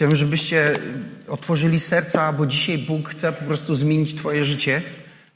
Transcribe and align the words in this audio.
Chciałbym, 0.00 0.16
żebyście 0.16 0.78
otworzyli 1.28 1.80
serca, 1.80 2.32
bo 2.32 2.46
dzisiaj 2.46 2.78
Bóg 2.78 3.08
chce 3.08 3.32
po 3.32 3.44
prostu 3.44 3.74
zmienić 3.74 4.14
Twoje 4.14 4.44
życie 4.44 4.82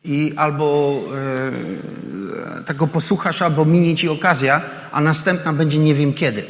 i 0.05 0.33
albo 0.37 1.01
e, 2.61 2.65
tego 2.65 2.87
posłuchasz, 2.87 3.43
albo 3.43 3.65
minie 3.65 3.97
Ci 3.97 4.09
okazja, 4.09 4.63
a 4.93 5.01
następna 5.01 5.53
będzie 5.53 5.79
nie 5.79 5.95
wiem 5.95 6.15
kiedy. 6.15 6.45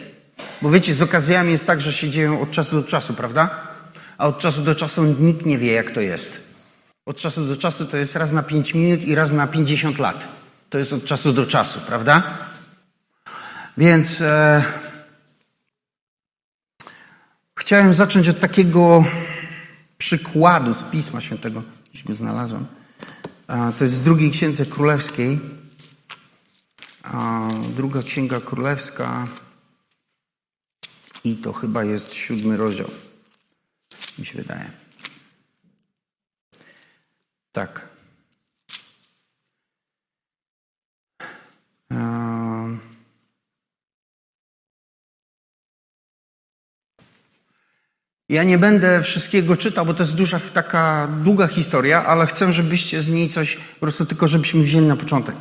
Bo 0.62 0.70
wiecie, 0.70 0.94
z 0.94 1.02
okazjami 1.02 1.50
jest 1.50 1.66
tak, 1.66 1.80
że 1.80 1.92
się 1.92 2.10
dzieją 2.10 2.40
od 2.40 2.50
czasu 2.50 2.82
do 2.82 2.88
czasu, 2.88 3.14
prawda? 3.14 3.68
A 4.18 4.26
od 4.26 4.38
czasu 4.38 4.62
do 4.62 4.74
czasu 4.74 5.04
nikt 5.04 5.46
nie 5.46 5.58
wie, 5.58 5.72
jak 5.72 5.90
to 5.90 6.00
jest. 6.00 6.40
Od 7.06 7.16
czasu 7.16 7.46
do 7.46 7.56
czasu 7.56 7.86
to 7.86 7.96
jest 7.96 8.16
raz 8.16 8.32
na 8.32 8.42
5 8.42 8.74
minut 8.74 9.04
i 9.04 9.14
raz 9.14 9.32
na 9.32 9.46
50 9.46 9.98
lat. 9.98 10.28
To 10.70 10.78
jest 10.78 10.92
od 10.92 11.04
czasu 11.04 11.32
do 11.32 11.46
czasu, 11.46 11.80
prawda? 11.86 12.22
Więc 13.78 14.20
e, 14.20 14.62
chciałem 17.64 17.94
zacząć 17.94 18.28
od 18.28 18.40
takiego 18.40 19.04
przykładu 19.98 20.74
z 20.74 20.82
Pisma 20.82 21.20
Świętego. 21.20 21.62
Gdzieś 21.90 22.04
go 22.04 22.14
znalazłem. 22.14 22.66
To 23.46 23.84
jest 23.84 23.94
z 23.94 24.00
drugiej 24.00 24.30
księdze 24.30 24.66
królewskiej. 24.66 25.40
Druga 27.76 28.02
księga 28.02 28.40
królewska. 28.40 29.28
I 31.24 31.36
to 31.36 31.52
chyba 31.52 31.84
jest 31.84 32.14
siódmy 32.14 32.56
rozdział. 32.56 32.90
Mi 34.18 34.26
się 34.26 34.38
wydaje. 34.38 34.70
Tak. 37.52 37.93
Ja 48.28 48.42
nie 48.42 48.58
będę 48.58 49.02
wszystkiego 49.02 49.56
czytał, 49.56 49.86
bo 49.86 49.94
to 49.94 50.02
jest 50.02 50.14
duża, 50.14 50.40
taka 50.52 51.08
długa 51.22 51.46
historia, 51.46 52.04
ale 52.06 52.26
chcę, 52.26 52.52
żebyście 52.52 53.02
z 53.02 53.08
niej 53.08 53.28
coś, 53.28 53.56
po 53.56 53.80
prostu 53.80 54.06
tylko 54.06 54.28
żebyśmy 54.28 54.62
wzięli 54.62 54.86
na 54.86 54.96
początek. 54.96 55.36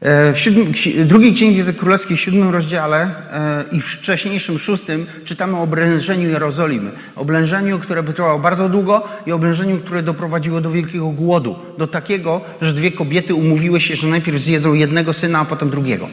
E, 0.00 0.32
w 0.32 0.38
siódmym, 0.38 0.72
drugiej 1.04 1.34
Księgi 1.34 1.74
Królewskiej, 1.74 2.16
w 2.16 2.20
siódmym 2.20 2.48
rozdziale 2.48 3.10
e, 3.32 3.64
i 3.72 3.80
w 3.80 3.84
wcześniejszym, 3.84 4.58
szóstym 4.58 5.06
czytamy 5.24 5.56
o 5.56 5.62
oblężeniu 5.62 6.28
Jerozolimy. 6.28 6.92
Oblężeniu, 7.16 7.78
które 7.78 8.02
trwało 8.02 8.38
bardzo 8.38 8.68
długo 8.68 9.08
i 9.26 9.32
oblężeniu, 9.32 9.80
które 9.80 10.02
doprowadziło 10.02 10.60
do 10.60 10.70
wielkiego 10.70 11.08
głodu. 11.08 11.56
Do 11.78 11.86
takiego, 11.86 12.40
że 12.60 12.72
dwie 12.72 12.92
kobiety 12.92 13.34
umówiły 13.34 13.80
się, 13.80 13.96
że 13.96 14.08
najpierw 14.08 14.40
zjedzą 14.40 14.74
jednego 14.74 15.12
syna, 15.12 15.38
a 15.40 15.44
potem 15.44 15.70
drugiego. 15.70 16.08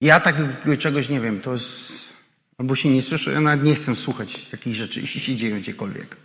Ja 0.00 0.20
takiego 0.20 0.76
czegoś 0.78 1.08
nie 1.08 1.20
wiem. 1.20 1.40
To 1.40 1.52
jest 1.52 1.95
Albo 2.58 2.74
się 2.74 2.90
nie 2.90 3.02
słyszę, 3.02 3.32
ja 3.32 3.40
nawet 3.40 3.64
nie 3.64 3.74
chcę 3.74 3.96
słuchać 3.96 4.44
takich 4.44 4.74
rzeczy, 4.74 5.00
jeśli 5.00 5.20
się 5.20 5.36
dzieją 5.36 5.60
gdziekolwiek. 5.60 6.16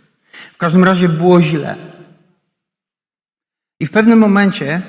W 0.52 0.56
każdym 0.56 0.84
razie 0.84 1.08
było 1.08 1.42
źle. 1.42 1.76
I 3.80 3.86
w 3.86 3.90
pewnym 3.90 4.18
momencie 4.18 4.82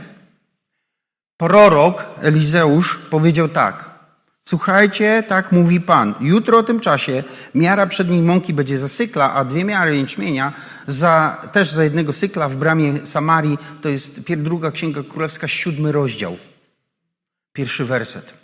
prorok 1.38 2.05
Elizeusz 2.21 2.97
powiedział 3.09 3.49
tak. 3.49 3.94
Słuchajcie, 4.45 5.23
tak 5.27 5.52
mówi 5.52 5.81
Pan. 5.81 6.16
Jutro 6.19 6.58
o 6.58 6.64
tym 6.64 6.80
czasie 6.80 7.23
miara 7.55 7.88
przedniej 7.88 8.21
mąki 8.21 8.53
będzie 8.53 8.77
za 8.77 8.88
sykla, 8.88 9.33
a 9.33 9.45
dwie 9.45 9.64
miary 9.64 9.97
jęczmienia 9.97 10.53
za, 10.88 11.41
też 11.52 11.71
za 11.71 11.83
jednego 11.83 12.14
sykla 12.14 12.49
w 12.49 12.55
bramie 12.58 13.05
Samarii. 13.05 13.58
To 13.81 13.89
jest 13.89 14.21
druga 14.21 14.71
księga 14.71 15.03
królewska, 15.03 15.47
siódmy 15.47 15.91
rozdział. 15.91 16.38
Pierwszy 17.53 17.86
werset. 17.86 18.42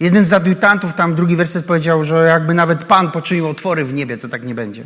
Jeden 0.00 0.24
z 0.24 0.32
adiutantów, 0.32 0.94
tam 0.94 1.14
drugi 1.14 1.36
werset 1.36 1.66
powiedział, 1.66 2.04
że 2.04 2.26
jakby 2.26 2.54
nawet 2.54 2.84
Pan 2.84 3.10
poczynił 3.10 3.48
otwory 3.48 3.84
w 3.84 3.94
niebie, 3.94 4.18
to 4.18 4.28
tak 4.28 4.44
nie 4.44 4.54
będzie. 4.54 4.84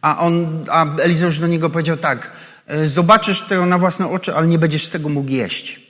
A 0.00 0.18
on, 0.18 0.64
a 0.70 0.96
Elizeusz 0.96 1.38
do 1.38 1.46
niego 1.46 1.70
powiedział 1.70 1.96
tak, 1.96 2.30
e, 2.66 2.88
zobaczysz 2.88 3.42
to 3.42 3.66
na 3.66 3.78
własne 3.78 4.08
oczy, 4.08 4.34
ale 4.34 4.46
nie 4.46 4.58
będziesz 4.58 4.86
z 4.86 4.90
tego 4.90 5.08
mógł 5.08 5.30
jeść. 5.30 5.80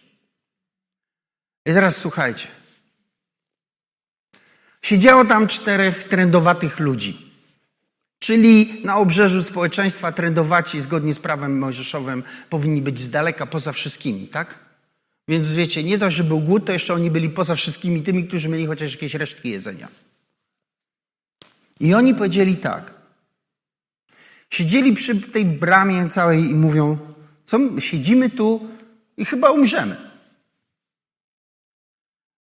I 1.66 1.72
teraz 1.72 1.96
słuchajcie. 1.96 2.48
Siedziało 4.82 5.24
tam 5.24 5.48
czterech 5.48 6.04
trendowatych 6.04 6.80
ludzi. 6.80 7.34
Czyli 8.18 8.80
na 8.84 8.96
obrzeżu 8.96 9.42
społeczeństwa 9.42 10.12
trendowaci 10.12 10.80
zgodnie 10.80 11.14
z 11.14 11.18
prawem 11.18 11.58
mojżeszowym 11.58 12.22
powinni 12.50 12.82
być 12.82 12.98
z 13.00 13.10
daleka 13.10 13.46
poza 13.46 13.72
wszystkimi, 13.72 14.28
tak? 14.28 14.63
Więc 15.28 15.50
wiecie, 15.50 15.84
nie 15.84 15.98
to, 15.98 16.10
że 16.10 16.24
był 16.24 16.40
głód, 16.40 16.66
to 16.66 16.72
jeszcze 16.72 16.94
oni 16.94 17.10
byli 17.10 17.30
poza 17.30 17.54
wszystkimi 17.54 18.02
tymi, 18.02 18.28
którzy 18.28 18.48
mieli 18.48 18.66
chociaż 18.66 18.92
jakieś 18.92 19.14
resztki 19.14 19.50
jedzenia. 19.50 19.88
I 21.80 21.94
oni 21.94 22.14
powiedzieli 22.14 22.56
tak. 22.56 22.94
Siedzieli 24.50 24.92
przy 24.92 25.20
tej 25.20 25.44
bramie 25.44 26.08
całej 26.08 26.50
i 26.50 26.54
mówią, 26.54 26.98
co 27.46 27.80
siedzimy 27.80 28.30
tu 28.30 28.68
i 29.16 29.24
chyba 29.24 29.50
umrzemy. 29.50 29.96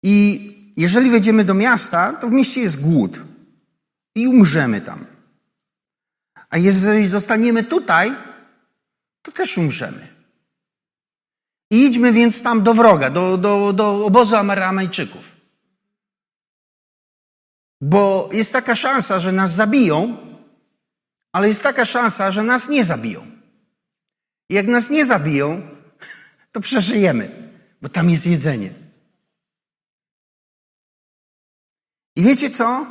I 0.03 0.71
jeżeli 0.77 1.09
wejdziemy 1.09 1.45
do 1.45 1.53
miasta, 1.53 2.13
to 2.13 2.27
w 2.27 2.31
mieście 2.31 2.61
jest 2.61 2.81
głód 2.81 3.21
i 4.15 4.27
umrzemy 4.27 4.81
tam. 4.81 5.05
A 6.49 6.57
jeżeli 6.57 7.07
zostaniemy 7.07 7.63
tutaj, 7.63 8.15
to 9.21 9.31
też 9.31 9.57
umrzemy. 9.57 10.16
I 11.71 11.85
idźmy 11.85 12.13
więc 12.13 12.43
tam 12.43 12.63
do 12.63 12.73
wroga, 12.73 13.09
do, 13.09 13.37
do, 13.37 13.73
do 13.73 14.05
obozu 14.05 14.35
Amerykańczyków. 14.35 15.37
Bo 17.81 18.29
jest 18.31 18.53
taka 18.53 18.75
szansa, 18.75 19.19
że 19.19 19.31
nas 19.31 19.55
zabiją, 19.55 20.17
ale 21.31 21.47
jest 21.47 21.63
taka 21.63 21.85
szansa, 21.85 22.31
że 22.31 22.43
nas 22.43 22.69
nie 22.69 22.83
zabiją. 22.83 23.31
I 24.49 24.53
jak 24.53 24.67
nas 24.67 24.89
nie 24.89 25.05
zabiją, 25.05 25.61
to 26.51 26.59
przeżyjemy, 26.59 27.53
bo 27.81 27.89
tam 27.89 28.09
jest 28.09 28.27
jedzenie. 28.27 28.73
I 32.15 32.23
wiecie 32.23 32.49
co? 32.49 32.85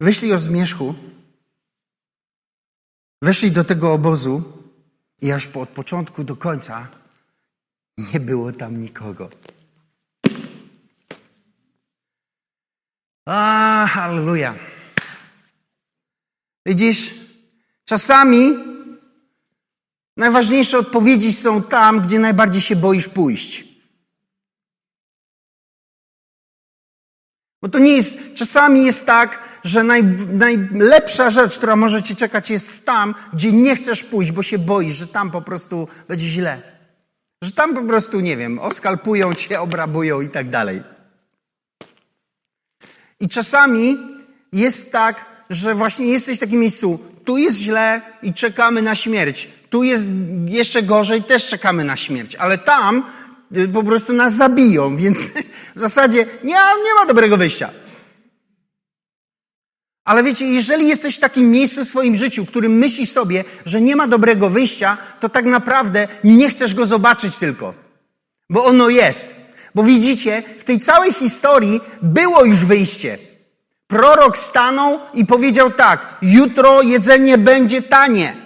Wyszli 0.00 0.32
o 0.32 0.38
zmierzchu, 0.38 0.94
weszli 3.22 3.50
do 3.50 3.64
tego 3.64 3.92
obozu 3.92 4.42
i 5.22 5.32
aż 5.32 5.46
po, 5.46 5.60
od 5.60 5.68
początku 5.68 6.24
do 6.24 6.36
końca 6.36 6.88
nie 7.98 8.20
było 8.20 8.52
tam 8.52 8.80
nikogo. 8.80 9.30
A, 13.26 13.86
halleluja. 13.90 14.54
Widzisz, 16.66 17.14
czasami 17.84 18.56
najważniejsze 20.16 20.78
odpowiedzi 20.78 21.32
są 21.32 21.62
tam, 21.62 22.00
gdzie 22.00 22.18
najbardziej 22.18 22.60
się 22.60 22.76
boisz 22.76 23.08
pójść. 23.08 23.64
Bo 27.62 27.68
to 27.68 27.78
nie 27.78 27.96
jest, 27.96 28.34
czasami 28.34 28.84
jest 28.84 29.06
tak, 29.06 29.58
że 29.64 29.82
naj, 29.82 30.04
najlepsza 30.04 31.30
rzecz, 31.30 31.58
która 31.58 31.76
może 31.76 32.02
ci 32.02 32.16
czekać, 32.16 32.50
jest 32.50 32.86
tam, 32.86 33.14
gdzie 33.32 33.52
nie 33.52 33.76
chcesz 33.76 34.04
pójść, 34.04 34.32
bo 34.32 34.42
się 34.42 34.58
boisz, 34.58 34.94
że 34.94 35.06
tam 35.06 35.30
po 35.30 35.42
prostu 35.42 35.88
będzie 36.08 36.28
źle. 36.28 36.77
Że 37.42 37.52
tam 37.52 37.74
po 37.74 37.82
prostu, 37.82 38.20
nie 38.20 38.36
wiem, 38.36 38.58
oskalpują 38.58 39.34
cię, 39.34 39.60
obrabują 39.60 40.20
i 40.20 40.28
tak 40.28 40.50
dalej. 40.50 40.82
I 43.20 43.28
czasami 43.28 43.98
jest 44.52 44.92
tak, 44.92 45.24
że 45.50 45.74
właśnie 45.74 46.06
jesteś 46.06 46.36
w 46.36 46.40
takim 46.40 46.60
miejscu, 46.60 46.98
tu 47.24 47.36
jest 47.36 47.56
źle 47.56 48.00
i 48.22 48.34
czekamy 48.34 48.82
na 48.82 48.94
śmierć. 48.94 49.48
Tu 49.70 49.82
jest 49.82 50.08
jeszcze 50.44 50.82
gorzej, 50.82 51.22
też 51.22 51.46
czekamy 51.46 51.84
na 51.84 51.96
śmierć. 51.96 52.34
Ale 52.34 52.58
tam 52.58 53.04
y, 53.56 53.68
po 53.68 53.82
prostu 53.82 54.12
nas 54.12 54.34
zabiją, 54.34 54.96
więc 55.02 55.30
w 55.76 55.80
zasadzie 55.80 56.26
nie, 56.44 56.54
nie 56.54 56.94
ma 56.98 57.06
dobrego 57.06 57.36
wyjścia. 57.36 57.70
Ale 60.08 60.22
wiecie, 60.22 60.46
jeżeli 60.46 60.88
jesteś 60.88 61.16
w 61.16 61.20
takim 61.20 61.50
miejscu 61.50 61.84
w 61.84 61.88
swoim 61.88 62.16
życiu, 62.16 62.44
w 62.44 62.48
którym 62.48 62.72
myślisz 62.72 63.10
sobie, 63.10 63.44
że 63.66 63.80
nie 63.80 63.96
ma 63.96 64.08
dobrego 64.08 64.50
wyjścia, 64.50 64.96
to 65.20 65.28
tak 65.28 65.44
naprawdę 65.44 66.08
nie 66.24 66.50
chcesz 66.50 66.74
go 66.74 66.86
zobaczyć 66.86 67.38
tylko. 67.38 67.74
Bo 68.50 68.64
ono 68.64 68.88
jest. 68.88 69.36
Bo 69.74 69.82
widzicie, 69.82 70.42
w 70.58 70.64
tej 70.64 70.78
całej 70.78 71.12
historii 71.12 71.80
było 72.02 72.44
już 72.44 72.64
wyjście. 72.64 73.18
Prorok 73.86 74.38
stanął 74.38 75.00
i 75.14 75.26
powiedział 75.26 75.70
tak, 75.70 76.16
jutro 76.22 76.82
jedzenie 76.82 77.38
będzie 77.38 77.82
tanie. 77.82 78.36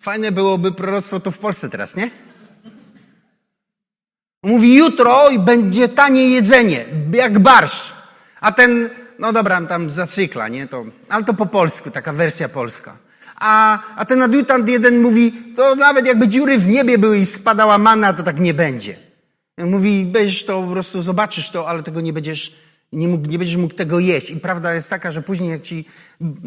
Fajne 0.00 0.32
byłoby 0.32 0.72
proroctwo 0.72 1.20
to 1.20 1.30
w 1.30 1.38
Polsce 1.38 1.68
teraz, 1.68 1.96
nie? 1.96 2.10
Mówi, 4.42 4.74
jutro 4.74 5.28
będzie 5.38 5.88
tanie 5.88 6.30
jedzenie, 6.30 6.84
jak 7.12 7.38
barszcz. 7.38 7.92
A 8.40 8.52
ten 8.52 8.90
no 9.20 9.32
dobra, 9.32 9.60
tam 9.66 9.90
zacykla, 9.90 10.48
nie? 10.48 10.66
To, 10.66 10.84
ale 11.08 11.24
to 11.24 11.34
po 11.34 11.46
polsku, 11.46 11.90
taka 11.90 12.12
wersja 12.12 12.48
polska. 12.48 12.96
A, 13.40 13.78
a 13.96 14.04
ten 14.04 14.22
adiutant 14.22 14.68
jeden 14.68 15.00
mówi, 15.02 15.32
to 15.56 15.74
nawet 15.74 16.06
jakby 16.06 16.28
dziury 16.28 16.58
w 16.58 16.68
niebie 16.68 16.98
były 16.98 17.18
i 17.18 17.26
spadała 17.26 17.78
mana, 17.78 18.12
to 18.12 18.22
tak 18.22 18.40
nie 18.40 18.54
będzie. 18.54 18.96
Mówi, 19.58 20.04
będziesz 20.04 20.44
to 20.44 20.62
po 20.62 20.72
prostu, 20.72 21.02
zobaczysz 21.02 21.50
to, 21.50 21.68
ale 21.68 21.82
tego 21.82 22.00
nie 22.00 22.12
będziesz, 22.12 22.56
Nie, 22.92 23.08
mógł, 23.08 23.26
nie 23.26 23.38
będziesz 23.38 23.56
mógł 23.56 23.74
tego 23.74 23.98
jeść. 23.98 24.30
I 24.30 24.36
prawda 24.36 24.74
jest 24.74 24.90
taka, 24.90 25.10
że 25.10 25.22
później 25.22 25.50
jak 25.50 25.62
ci, 25.62 25.84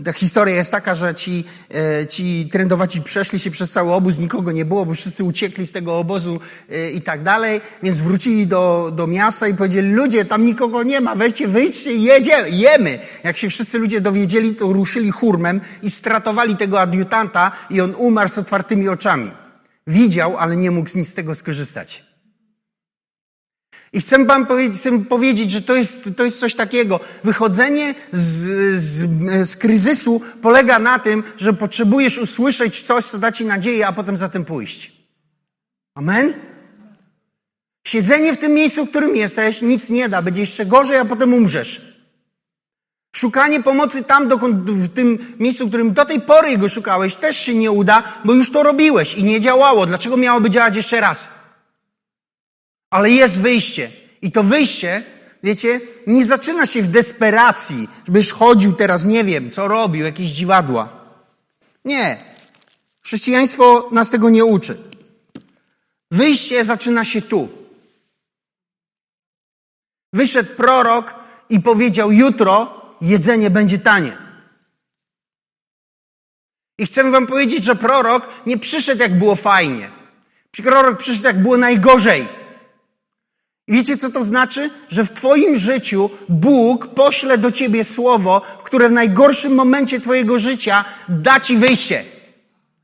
ta 0.05 0.13
historia 0.13 0.55
jest 0.55 0.71
taka, 0.71 0.95
że 0.95 1.15
ci, 1.15 1.43
e, 1.73 2.07
ci 2.07 2.49
trendowaci 2.51 3.01
przeszli 3.01 3.39
się 3.39 3.51
przez 3.51 3.71
cały 3.71 3.91
obóz, 3.91 4.17
nikogo 4.17 4.51
nie 4.51 4.65
było, 4.65 4.85
bo 4.85 4.93
wszyscy 4.93 5.23
uciekli 5.23 5.67
z 5.67 5.71
tego 5.71 5.97
obozu 5.97 6.39
e, 6.69 6.91
i 6.91 7.01
tak 7.01 7.23
dalej, 7.23 7.61
więc 7.83 8.01
wrócili 8.01 8.47
do, 8.47 8.91
do 8.95 9.07
miasta 9.07 9.47
i 9.47 9.53
powiedzieli, 9.53 9.91
ludzie, 9.91 10.25
tam 10.25 10.45
nikogo 10.45 10.83
nie 10.83 11.01
ma, 11.01 11.15
weźcie, 11.15 11.47
wyjdźcie 11.47 11.95
jedziemy, 11.95 12.49
jemy. 12.49 12.99
Jak 13.23 13.37
się 13.37 13.49
wszyscy 13.49 13.79
ludzie 13.79 14.01
dowiedzieli, 14.01 14.55
to 14.55 14.73
ruszyli 14.73 15.11
hurmem 15.11 15.61
i 15.81 15.89
stratowali 15.89 16.57
tego 16.57 16.81
adiutanta 16.81 17.51
i 17.69 17.81
on 17.81 17.95
umarł 17.97 18.29
z 18.29 18.37
otwartymi 18.37 18.89
oczami. 18.89 19.31
Widział, 19.87 20.37
ale 20.37 20.57
nie 20.57 20.71
mógł 20.71 20.89
z 21.03 21.13
tego 21.13 21.35
skorzystać. 21.35 22.12
I 23.93 24.01
chcę 24.01 24.25
wam 24.25 24.45
powiedzieć, 24.45 24.79
chcę 24.79 24.99
powiedzieć, 24.99 25.51
że 25.51 25.61
to 25.61 25.75
jest, 25.75 26.09
to 26.17 26.23
jest 26.23 26.39
coś 26.39 26.55
takiego. 26.55 26.99
Wychodzenie 27.23 27.95
z, 28.11 28.81
z, 28.81 29.49
z 29.49 29.55
kryzysu 29.55 30.21
polega 30.41 30.79
na 30.79 30.99
tym, 30.99 31.23
że 31.37 31.53
potrzebujesz 31.53 32.17
usłyszeć 32.17 32.81
coś, 32.81 33.05
co 33.05 33.17
da 33.17 33.31
ci 33.31 33.45
nadzieję, 33.45 33.87
a 33.87 33.91
potem 33.91 34.17
za 34.17 34.29
tym 34.29 34.45
pójść. 34.45 34.91
Amen? 35.95 36.33
Siedzenie 37.87 38.33
w 38.33 38.37
tym 38.37 38.53
miejscu, 38.53 38.85
w 38.85 38.89
którym 38.89 39.15
jesteś, 39.15 39.61
nic 39.61 39.89
nie 39.89 40.09
da. 40.09 40.21
Będzie 40.21 40.41
jeszcze 40.41 40.65
gorzej, 40.65 40.97
a 40.97 41.05
potem 41.05 41.33
umrzesz. 41.33 41.93
Szukanie 43.15 43.63
pomocy 43.63 44.03
tam, 44.03 44.27
dokąd, 44.27 44.71
w 44.71 44.93
tym 44.93 45.35
miejscu, 45.39 45.65
w 45.65 45.67
którym 45.67 45.93
do 45.93 46.05
tej 46.05 46.21
pory 46.21 46.49
jego 46.49 46.69
szukałeś, 46.69 47.15
też 47.15 47.37
się 47.37 47.55
nie 47.55 47.71
uda, 47.71 48.03
bo 48.25 48.33
już 48.33 48.51
to 48.51 48.63
robiłeś 48.63 49.15
i 49.15 49.23
nie 49.23 49.41
działało. 49.41 49.85
Dlaczego 49.85 50.17
miałoby 50.17 50.49
działać 50.49 50.75
jeszcze 50.75 51.01
raz? 51.01 51.42
Ale 52.93 53.09
jest 53.09 53.41
wyjście. 53.41 53.91
I 54.21 54.31
to 54.31 54.43
wyjście, 54.43 55.03
wiecie, 55.43 55.81
nie 56.07 56.25
zaczyna 56.25 56.65
się 56.65 56.81
w 56.81 56.87
desperacji, 56.87 57.89
żebyś 58.05 58.31
chodził 58.31 58.73
teraz, 58.73 59.05
nie 59.05 59.23
wiem, 59.23 59.51
co 59.51 59.67
robił, 59.67 60.05
jakieś 60.05 60.31
dziwadła. 60.31 60.89
Nie. 61.85 62.17
Chrześcijaństwo 63.01 63.89
nas 63.91 64.09
tego 64.09 64.29
nie 64.29 64.45
uczy. 64.45 64.77
Wyjście 66.11 66.65
zaczyna 66.65 67.05
się 67.05 67.21
tu. 67.21 67.49
Wyszedł 70.13 70.55
prorok 70.55 71.15
i 71.49 71.59
powiedział: 71.59 72.11
Jutro 72.11 72.81
jedzenie 73.01 73.49
będzie 73.49 73.79
tanie. 73.79 74.17
I 76.77 76.85
chcę 76.85 77.11
Wam 77.11 77.27
powiedzieć, 77.27 77.63
że 77.63 77.75
prorok 77.75 78.27
nie 78.45 78.57
przyszedł, 78.57 79.01
jak 79.01 79.19
było 79.19 79.35
fajnie. 79.35 79.89
Prorok 80.51 80.99
przyszedł, 80.99 81.27
jak 81.27 81.41
było 81.41 81.57
najgorzej. 81.57 82.42
Wiecie, 83.67 83.97
co 83.97 84.09
to 84.09 84.23
znaczy? 84.23 84.69
Że 84.89 85.05
w 85.05 85.11
Twoim 85.11 85.55
życiu 85.55 86.09
Bóg 86.29 86.87
pośle 86.87 87.37
do 87.37 87.51
Ciebie 87.51 87.83
słowo, 87.83 88.41
które 88.63 88.89
w 88.89 88.91
najgorszym 88.91 89.53
momencie 89.53 89.99
Twojego 89.99 90.39
życia 90.39 90.85
da 91.09 91.39
Ci 91.39 91.57
wyjście. 91.57 92.05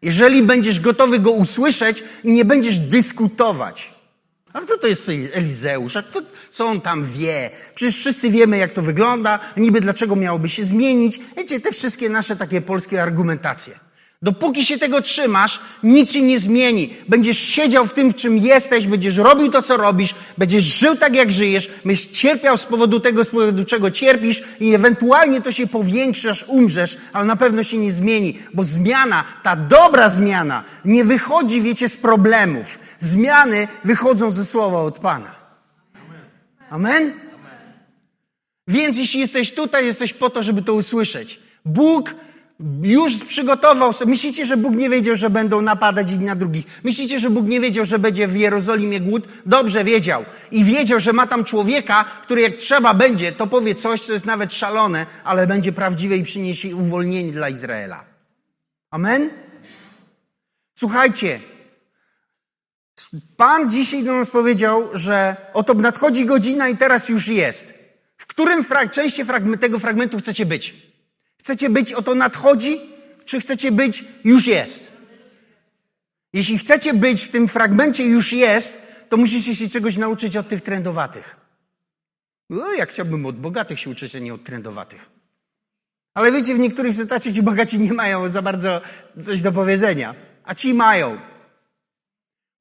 Jeżeli 0.02 0.44
będziesz 0.44 0.80
gotowy 0.80 1.20
go 1.20 1.32
usłyszeć 1.32 2.04
i 2.24 2.34
nie 2.34 2.46
będziesz 2.46 2.80
dyskutować. 2.80 3.92
A 4.54 4.62
kto 4.62 4.78
to 4.78 4.88
jest 4.88 5.10
Elizeusz? 5.34 5.96
A 5.96 6.04
kto, 6.04 6.22
co 6.52 6.66
on 6.66 6.82
tam 6.82 7.06
wie? 7.06 7.50
Przecież 7.76 7.98
wszyscy 7.98 8.30
wiemy, 8.30 8.58
jak 8.58 8.72
to 8.72 8.82
wygląda. 8.82 9.40
Niby 9.58 9.82
dlaczego 9.82 10.16
miałoby 10.16 10.50
się 10.50 10.66
zmienić? 10.66 11.20
Wiecie, 11.38 11.60
te 11.60 11.72
wszystkie 11.72 12.10
nasze 12.10 12.36
takie 12.36 12.62
polskie 12.62 13.04
argumentacje. 13.04 13.80
Dopóki 14.22 14.66
się 14.66 14.78
tego 14.78 15.02
trzymasz, 15.02 15.60
nic 15.84 16.12
się 16.12 16.22
nie 16.22 16.40
zmieni. 16.40 16.94
Będziesz 17.08 17.38
siedział 17.40 17.86
w 17.86 17.94
tym, 17.94 18.12
w 18.12 18.16
czym 18.16 18.38
jesteś, 18.38 18.88
będziesz 18.88 19.18
robił 19.18 19.52
to, 19.52 19.62
co 19.62 19.78
robisz, 19.78 20.16
będziesz 20.38 20.64
żył 20.64 20.96
tak, 20.96 21.16
jak 21.16 21.32
żyjesz, 21.32 21.70
będziesz 21.86 22.06
cierpiał 22.06 22.58
z 22.58 22.64
powodu 22.64 23.00
tego, 23.00 23.24
z 23.24 23.30
powodu 23.30 23.66
czego 23.66 23.92
cierpisz 23.92 24.44
i 24.60 24.74
ewentualnie 24.74 25.42
to 25.42 25.52
się 25.52 25.68
powiększy, 25.68 26.30
aż 26.30 26.46
umrzesz, 26.48 26.98
ale 27.14 27.26
na 27.26 27.36
pewno 27.36 27.64
się 27.64 27.78
nie 27.78 27.92
zmieni, 27.92 28.40
bo 28.54 28.64
zmiana, 28.64 29.24
ta 29.44 29.56
dobra 29.56 30.10
zmiana, 30.10 30.64
nie 30.86 31.06
wychodzi, 31.06 31.62
wiecie, 31.62 31.90
z 31.90 31.98
problemów. 31.98 32.80
Zmiany 32.98 33.68
wychodzą 33.84 34.32
ze 34.32 34.46
słowa 34.46 34.82
od 34.82 35.00
Pana. 35.00 35.36
Amen? 36.70 37.14
Więc 38.68 38.98
jeśli 38.98 39.20
jesteś 39.20 39.54
tutaj, 39.54 39.86
jesteś 39.86 40.14
po 40.14 40.30
to, 40.30 40.44
żeby 40.44 40.62
to 40.62 40.74
usłyszeć. 40.74 41.40
Bóg 41.66 42.16
już 42.82 43.24
przygotował 43.24 43.94
sobie. 43.94 44.12
Myślicie, 44.12 44.46
że 44.46 44.58
Bóg 44.58 44.76
nie 44.76 44.90
wiedział, 44.90 45.16
że 45.16 45.30
będą 45.30 45.62
napadać 45.62 46.12
jedni 46.12 46.26
na 46.26 46.36
drugich? 46.36 46.66
Myślicie, 46.84 47.20
że 47.20 47.30
Bóg 47.30 47.48
nie 47.48 47.60
wiedział, 47.60 47.86
że 47.86 48.00
będzie 48.00 48.28
w 48.28 48.36
Jerozolimie 48.36 49.02
głód? 49.02 49.28
Dobrze 49.46 49.84
wiedział. 49.84 50.26
I 50.52 50.64
wiedział, 50.64 51.00
że 51.00 51.14
ma 51.14 51.28
tam 51.28 51.44
człowieka, 51.44 52.06
który 52.24 52.42
jak 52.42 52.56
trzeba 52.56 52.94
będzie, 52.94 53.32
to 53.32 53.48
powie 53.48 53.76
coś, 53.76 54.02
co 54.02 54.14
jest 54.14 54.26
nawet 54.26 54.54
szalone, 54.54 55.06
ale 55.24 55.48
będzie 55.48 55.74
prawdziwe 55.74 56.18
i 56.18 56.24
przyniesie 56.24 56.76
uwolnienie 56.76 57.32
dla 57.32 57.50
Izraela. 57.50 58.06
Amen? 58.92 59.30
Słuchajcie. 60.80 61.40
Pan 63.38 63.70
dzisiaj 63.70 64.04
do 64.04 64.14
nas 64.16 64.30
powiedział, 64.30 64.90
że 64.94 65.36
oto 65.54 65.74
nadchodzi 65.74 66.26
godzina 66.26 66.70
i 66.70 66.78
teraz 66.78 67.10
już 67.10 67.28
jest. 67.28 67.80
W 68.18 68.28
którym 68.28 68.64
fra- 68.64 68.88
części 68.88 69.26
fragment, 69.26 69.62
tego 69.62 69.80
fragmentu 69.80 70.18
chcecie 70.20 70.46
być? 70.46 70.89
Chcecie 71.40 71.70
być 71.70 71.94
oto 71.94 72.16
nadchodzi, 72.16 72.80
czy 73.26 73.40
chcecie 73.40 73.72
być 73.72 74.04
już 74.24 74.48
jest? 74.48 74.92
Jeśli 76.34 76.58
chcecie 76.58 76.94
być 76.94 77.24
w 77.24 77.32
tym 77.32 77.48
fragmencie 77.48 78.04
już 78.04 78.34
jest, 78.34 78.88
to 79.10 79.18
musicie 79.18 79.56
się 79.56 79.70
czegoś 79.70 79.98
nauczyć 79.98 80.38
od 80.38 80.50
tych 80.50 80.62
trendowatych. 80.62 81.36
No, 82.50 82.74
jak 82.74 82.90
chciałbym 82.90 83.26
od 83.26 83.40
bogatych 83.40 83.80
się 83.80 83.90
uczyć, 83.90 84.16
a 84.16 84.20
nie 84.20 84.34
od 84.34 84.44
trendowatych. 84.44 85.10
Ale 86.14 86.32
wiecie, 86.32 86.56
w 86.56 86.60
niektórych 86.60 86.94
sytuacjach 86.94 87.36
ci 87.36 87.44
bogaci 87.44 87.80
nie 87.80 87.94
mają 87.94 88.30
za 88.30 88.42
bardzo 88.42 88.82
coś 89.24 89.42
do 89.42 89.52
powiedzenia, 89.52 90.16
a 90.44 90.56
ci 90.56 90.74
mają. 90.74 91.18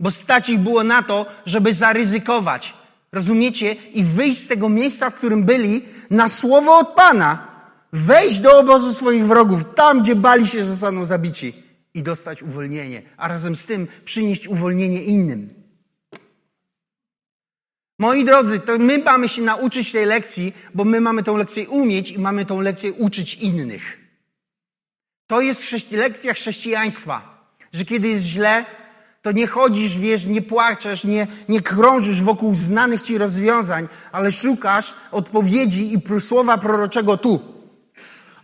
Bo 0.01 0.11
stać 0.11 0.49
ich 0.49 0.59
było 0.59 0.85
na 0.85 1.03
to, 1.03 1.27
żeby 1.47 1.75
zaryzykować. 1.75 2.75
Rozumiecie? 3.13 3.73
I 3.73 4.05
wyjść 4.05 4.39
z 4.39 4.49
tego 4.49 4.69
miejsca, 4.69 5.11
w 5.11 5.15
którym 5.15 5.45
byli, 5.45 5.85
na 6.11 6.29
słowo 6.29 6.79
od 6.79 6.89
Pana, 6.89 7.58
wejść 7.93 8.41
do 8.41 8.59
obozu 8.59 8.95
swoich 8.95 9.27
wrogów, 9.27 9.75
tam 9.75 10.03
gdzie 10.03 10.17
bali 10.17 10.47
się, 10.47 10.59
że 10.59 10.65
zostaną 10.65 11.05
zabici 11.05 11.55
i 11.95 12.03
dostać 12.03 12.43
uwolnienie, 12.43 13.03
a 13.17 13.29
razem 13.29 13.57
z 13.57 13.67
tym 13.67 13.89
przynieść 14.05 14.49
uwolnienie 14.49 15.03
innym. 15.03 15.55
Moi 17.99 18.25
drodzy, 18.25 18.61
to 18.61 18.79
my 18.79 18.99
mamy 18.99 19.29
się 19.29 19.43
nauczyć 19.43 19.93
tej 19.93 20.07
lekcji, 20.07 20.55
bo 20.75 20.85
my 20.85 21.01
mamy 21.01 21.23
tą 21.23 21.37
lekcję 21.37 21.69
umieć 21.69 22.11
i 22.11 22.19
mamy 22.19 22.47
tą 22.47 22.61
lekcję 22.61 22.93
uczyć 22.93 23.35
innych. 23.35 23.99
To 25.27 25.41
jest 25.41 25.93
lekcja 25.93 26.35
chrześcijaństwa, 26.35 27.49
że 27.73 27.85
kiedy 27.85 28.09
jest 28.09 28.25
źle, 28.25 28.65
to 29.23 29.33
nie 29.33 29.47
chodzisz, 29.47 29.99
wiesz, 29.99 30.27
nie 30.27 30.43
płaczesz, 30.43 31.05
nie, 31.05 31.27
nie 31.49 31.61
krążysz 31.61 32.23
wokół 32.23 32.55
znanych 32.57 33.03
ci 33.03 33.19
rozwiązań, 33.19 33.89
ale 34.13 34.33
szukasz 34.33 34.95
odpowiedzi 35.13 35.95
i 35.95 36.21
słowa 36.21 36.59
proroczego 36.59 37.17
tu. 37.17 37.58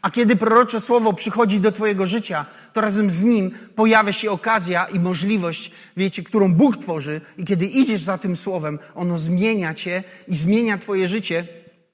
A 0.05 0.11
kiedy 0.11 0.37
prorocze 0.37 0.81
słowo 0.81 1.13
przychodzi 1.13 1.61
do 1.61 1.73
Twojego 1.73 2.07
życia, 2.07 2.47
to 2.73 2.81
razem 2.81 3.11
z 3.11 3.23
nim 3.23 3.51
pojawia 3.75 4.13
się 4.13 4.31
okazja 4.31 4.87
i 4.87 5.01
możliwość, 5.01 5.71
wiecie, 5.97 6.23
którą 6.23 6.55
Bóg 6.55 6.77
tworzy, 6.77 7.21
i 7.39 7.45
kiedy 7.45 7.67
idziesz 7.67 8.03
za 8.03 8.19
tym 8.19 8.37
słowem, 8.37 8.79
ono 8.95 9.19
zmienia 9.19 9.75
Cię 9.75 10.05
i 10.29 10.37
zmienia 10.37 10.79
Twoje 10.79 11.09
życie, 11.09 11.47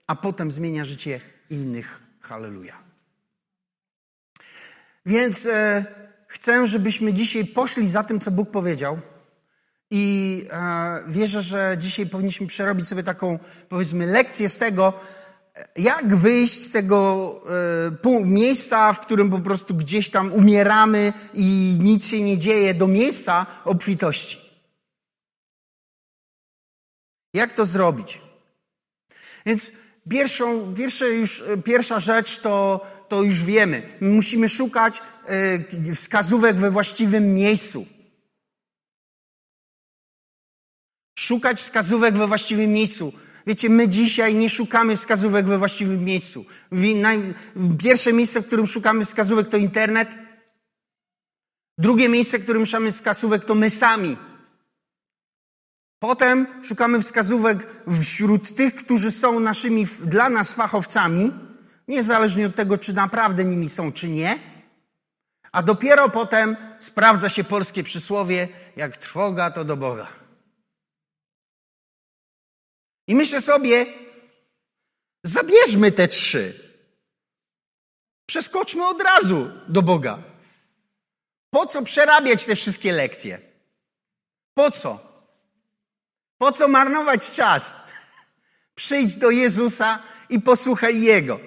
a 0.06 0.16
potem 0.16 0.52
zmienia 0.52 0.84
życie 0.84 1.20
innych. 1.50 2.00
Halleluja. 2.20 2.76
Więc 5.06 5.46
e, 5.46 5.84
chcę, 6.26 6.66
żebyśmy 6.66 7.12
dzisiaj 7.12 7.44
poszli 7.44 7.90
za 7.90 8.02
tym, 8.02 8.20
co 8.20 8.30
Bóg 8.30 8.50
powiedział. 8.50 8.98
I 9.90 10.44
e, 10.50 11.02
wierzę, 11.08 11.42
że 11.42 11.76
dzisiaj 11.78 12.06
powinniśmy 12.06 12.46
przerobić 12.46 12.88
sobie 12.88 13.02
taką, 13.02 13.38
powiedzmy, 13.68 14.06
lekcję 14.06 14.48
z 14.48 14.58
tego, 14.58 14.92
jak 15.76 16.16
wyjść 16.16 16.62
z 16.62 16.72
tego 16.72 17.40
e, 18.04 18.24
miejsca, 18.24 18.92
w 18.92 19.00
którym 19.00 19.30
po 19.30 19.38
prostu 19.38 19.74
gdzieś 19.74 20.10
tam 20.10 20.32
umieramy 20.32 21.12
i 21.34 21.78
nic 21.80 22.08
się 22.08 22.22
nie 22.22 22.38
dzieje, 22.38 22.74
do 22.74 22.86
miejsca 22.86 23.46
obfitości. 23.64 24.50
Jak 27.34 27.52
to 27.52 27.64
zrobić? 27.64 28.20
Więc 29.46 29.72
pierwszą, 30.10 30.74
pierwsza, 30.74 31.06
już, 31.06 31.44
pierwsza 31.64 32.00
rzecz 32.00 32.38
to, 32.38 32.86
to 33.08 33.22
już 33.22 33.44
wiemy. 33.44 33.96
My 34.00 34.08
musimy 34.08 34.48
szukać 34.48 35.02
e, 35.26 35.94
wskazówek 35.94 36.56
we 36.56 36.70
właściwym 36.70 37.34
miejscu. 37.34 37.86
Szukać 41.18 41.60
wskazówek 41.60 42.18
we 42.18 42.26
właściwym 42.26 42.72
miejscu. 42.72 43.12
Wiecie, 43.46 43.70
my 43.70 43.88
dzisiaj 43.88 44.34
nie 44.34 44.50
szukamy 44.50 44.96
wskazówek 44.96 45.46
we 45.46 45.58
właściwym 45.58 46.04
miejscu. 46.04 46.44
Pierwsze 47.82 48.12
miejsce, 48.12 48.42
w 48.42 48.46
którym 48.46 48.66
szukamy 48.66 49.04
wskazówek, 49.04 49.48
to 49.48 49.56
internet. 49.56 50.18
Drugie 51.78 52.08
miejsce, 52.08 52.38
w 52.38 52.42
którym 52.42 52.66
szukamy 52.66 52.92
wskazówek, 52.92 53.44
to 53.44 53.54
my 53.54 53.70
sami. 53.70 54.16
Potem 55.98 56.46
szukamy 56.62 57.00
wskazówek 57.00 57.66
wśród 58.02 58.54
tych, 58.54 58.74
którzy 58.74 59.10
są 59.10 59.40
naszymi 59.40 59.86
dla 60.04 60.28
nas 60.28 60.54
fachowcami, 60.54 61.32
niezależnie 61.88 62.46
od 62.46 62.54
tego, 62.54 62.78
czy 62.78 62.94
naprawdę 62.94 63.44
nimi 63.44 63.68
są, 63.68 63.92
czy 63.92 64.08
nie. 64.08 64.38
A 65.52 65.62
dopiero 65.62 66.08
potem 66.08 66.56
sprawdza 66.78 67.28
się 67.28 67.44
polskie 67.44 67.82
przysłowie, 67.82 68.48
jak 68.76 68.96
trwoga, 68.96 69.50
to 69.50 69.64
do 69.64 69.76
Boga. 69.76 70.19
I 73.10 73.14
myślę 73.14 73.40
sobie, 73.40 73.86
zabierzmy 75.24 75.92
te 75.92 76.08
trzy. 76.08 76.70
Przeskoczmy 78.26 78.86
od 78.86 79.00
razu 79.00 79.50
do 79.68 79.82
Boga. 79.82 80.22
Po 81.50 81.66
co 81.66 81.82
przerabiać 81.82 82.46
te 82.46 82.56
wszystkie 82.56 82.92
lekcje? 82.92 83.40
Po 84.54 84.70
co? 84.70 84.98
Po 86.38 86.52
co 86.52 86.68
marnować 86.68 87.30
czas? 87.30 87.76
Przyjdź 88.74 89.16
do 89.16 89.30
Jezusa 89.30 90.02
i 90.28 90.40
posłuchaj 90.40 91.02
Jego. 91.02 91.40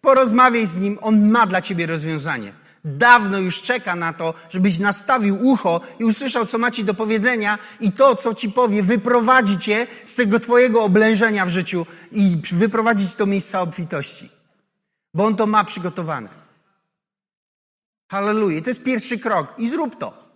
Porozmawiaj 0.00 0.66
z 0.66 0.76
Nim, 0.76 0.98
On 1.00 1.30
ma 1.30 1.46
dla 1.46 1.62
Ciebie 1.62 1.86
rozwiązanie. 1.86 2.52
Dawno 2.96 3.38
już 3.38 3.62
czeka 3.62 3.96
na 3.96 4.12
to, 4.12 4.34
żebyś 4.50 4.78
nastawił 4.78 5.46
ucho 5.46 5.80
i 5.98 6.04
usłyszał, 6.04 6.46
co 6.46 6.58
ma 6.58 6.70
Ci 6.70 6.84
do 6.84 6.94
powiedzenia 6.94 7.58
i 7.80 7.92
to, 7.92 8.16
co 8.16 8.34
Ci 8.34 8.50
powie, 8.50 8.82
wyprowadzi 8.82 9.58
Cię 9.58 9.86
z 10.04 10.14
tego 10.14 10.40
Twojego 10.40 10.82
oblężenia 10.82 11.46
w 11.46 11.48
życiu 11.48 11.86
i 12.12 12.36
wyprowadzić 12.52 13.14
do 13.14 13.26
miejsca 13.26 13.60
obfitości. 13.60 14.30
Bo 15.14 15.24
On 15.24 15.36
to 15.36 15.46
ma 15.46 15.64
przygotowane. 15.64 16.28
Halleluja. 18.10 18.62
To 18.62 18.70
jest 18.70 18.82
pierwszy 18.82 19.18
krok. 19.18 19.54
I 19.58 19.68
zrób 19.68 19.98
to. 19.98 20.28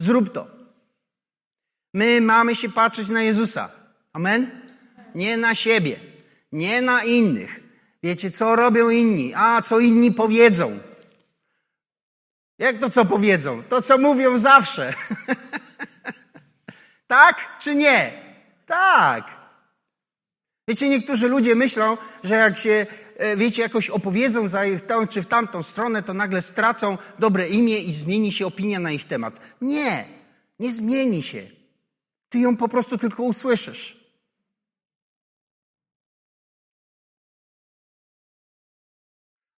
Zrób 0.00 0.32
to. 0.32 0.46
My 1.94 2.20
mamy 2.20 2.54
się 2.54 2.68
patrzeć 2.68 3.08
na 3.08 3.22
Jezusa. 3.22 3.70
Amen? 4.12 4.50
Nie 5.14 5.36
na 5.36 5.54
siebie. 5.54 6.00
Nie 6.52 6.82
na 6.82 7.04
innych. 7.04 7.60
Wiecie, 8.02 8.30
co 8.30 8.56
robią 8.56 8.90
inni? 8.90 9.32
A, 9.36 9.62
co 9.62 9.80
inni 9.80 10.12
powiedzą. 10.12 10.78
Jak 12.58 12.78
to 12.78 12.90
co 12.90 13.04
powiedzą? 13.04 13.62
To, 13.62 13.82
co 13.82 13.98
mówią 13.98 14.38
zawsze. 14.38 14.94
tak 17.06 17.58
czy 17.60 17.74
nie? 17.74 18.12
Tak. 18.66 19.38
Wiecie, 20.68 20.88
niektórzy 20.88 21.28
ludzie 21.28 21.54
myślą, 21.54 21.96
że 22.24 22.34
jak 22.34 22.58
się, 22.58 22.86
e, 23.16 23.36
wiecie, 23.36 23.62
jakoś 23.62 23.90
opowiedzą 23.90 24.48
w 24.48 24.86
tą 24.86 25.06
czy 25.06 25.22
w 25.22 25.26
tamtą 25.26 25.62
stronę, 25.62 26.02
to 26.02 26.14
nagle 26.14 26.42
stracą 26.42 26.98
dobre 27.18 27.48
imię 27.48 27.78
i 27.78 27.94
zmieni 27.94 28.32
się 28.32 28.46
opinia 28.46 28.80
na 28.80 28.92
ich 28.92 29.04
temat. 29.04 29.40
Nie, 29.60 30.04
nie 30.58 30.72
zmieni 30.72 31.22
się. 31.22 31.46
Ty 32.28 32.38
ją 32.38 32.56
po 32.56 32.68
prostu 32.68 32.98
tylko 32.98 33.22
usłyszysz. 33.22 33.98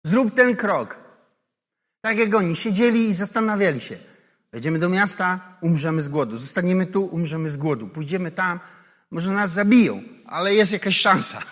Zrób 0.05 0.35
ten 0.35 0.57
krok. 0.57 1.10
Tak 2.01 2.19
jak 2.19 2.35
oni 2.35 2.57
siedzieli 2.57 3.09
i 3.09 3.15
zastanawiali 3.15 3.81
się. 3.81 3.99
Wejdziemy 4.53 4.79
do 4.79 4.89
miasta, 4.89 5.57
umrzemy 5.61 6.03
z 6.03 6.09
głodu. 6.09 6.37
Zostaniemy 6.37 6.87
tu, 6.87 7.05
umrzemy 7.05 7.51
z 7.51 7.57
głodu. 7.57 7.89
Pójdziemy 7.89 8.31
tam, 8.31 8.61
może 9.11 9.33
nas 9.33 9.53
zabiją, 9.53 10.03
ale 10.27 10.55
jest 10.55 10.73
jakaś 10.73 11.01
szansa. 11.01 11.43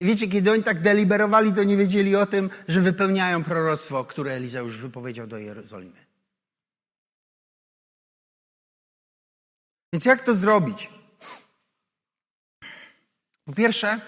I 0.00 0.06
wiecie, 0.06 0.28
kiedy 0.28 0.52
oni 0.52 0.62
tak 0.62 0.80
deliberowali, 0.80 1.52
to 1.52 1.64
nie 1.64 1.76
wiedzieli 1.76 2.16
o 2.16 2.26
tym, 2.26 2.50
że 2.68 2.80
wypełniają 2.80 3.44
proroctwo, 3.44 4.04
które 4.04 4.32
Eliza 4.32 4.58
już 4.58 4.76
wypowiedział 4.76 5.26
do 5.26 5.38
Jerozolimy. 5.38 6.06
Więc 9.92 10.04
jak 10.04 10.22
to 10.22 10.34
zrobić? 10.34 10.90
Po 13.44 13.52
pierwsze, 13.52 14.00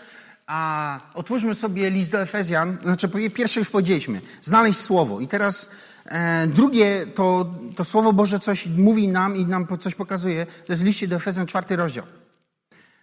a 0.48 1.00
otwórzmy 1.14 1.54
sobie 1.54 1.90
list 1.90 2.12
do 2.12 2.20
Efezjan. 2.20 2.78
Znaczy, 2.82 3.08
pierwsze 3.34 3.60
już 3.60 3.70
powiedzieliśmy, 3.70 4.20
znaleźć 4.40 4.78
słowo. 4.78 5.20
I 5.20 5.28
teraz 5.28 5.70
e, 6.04 6.46
drugie, 6.46 7.06
to, 7.06 7.54
to 7.76 7.84
słowo 7.84 8.12
Boże 8.12 8.40
coś 8.40 8.66
mówi 8.66 9.08
nam 9.08 9.36
i 9.36 9.46
nam 9.46 9.78
coś 9.78 9.94
pokazuje. 9.94 10.46
To 10.46 10.72
jest 10.72 10.82
liście 10.82 11.08
do 11.08 11.16
Efezjan, 11.16 11.46
czwarty 11.46 11.76
rozdział. 11.76 12.06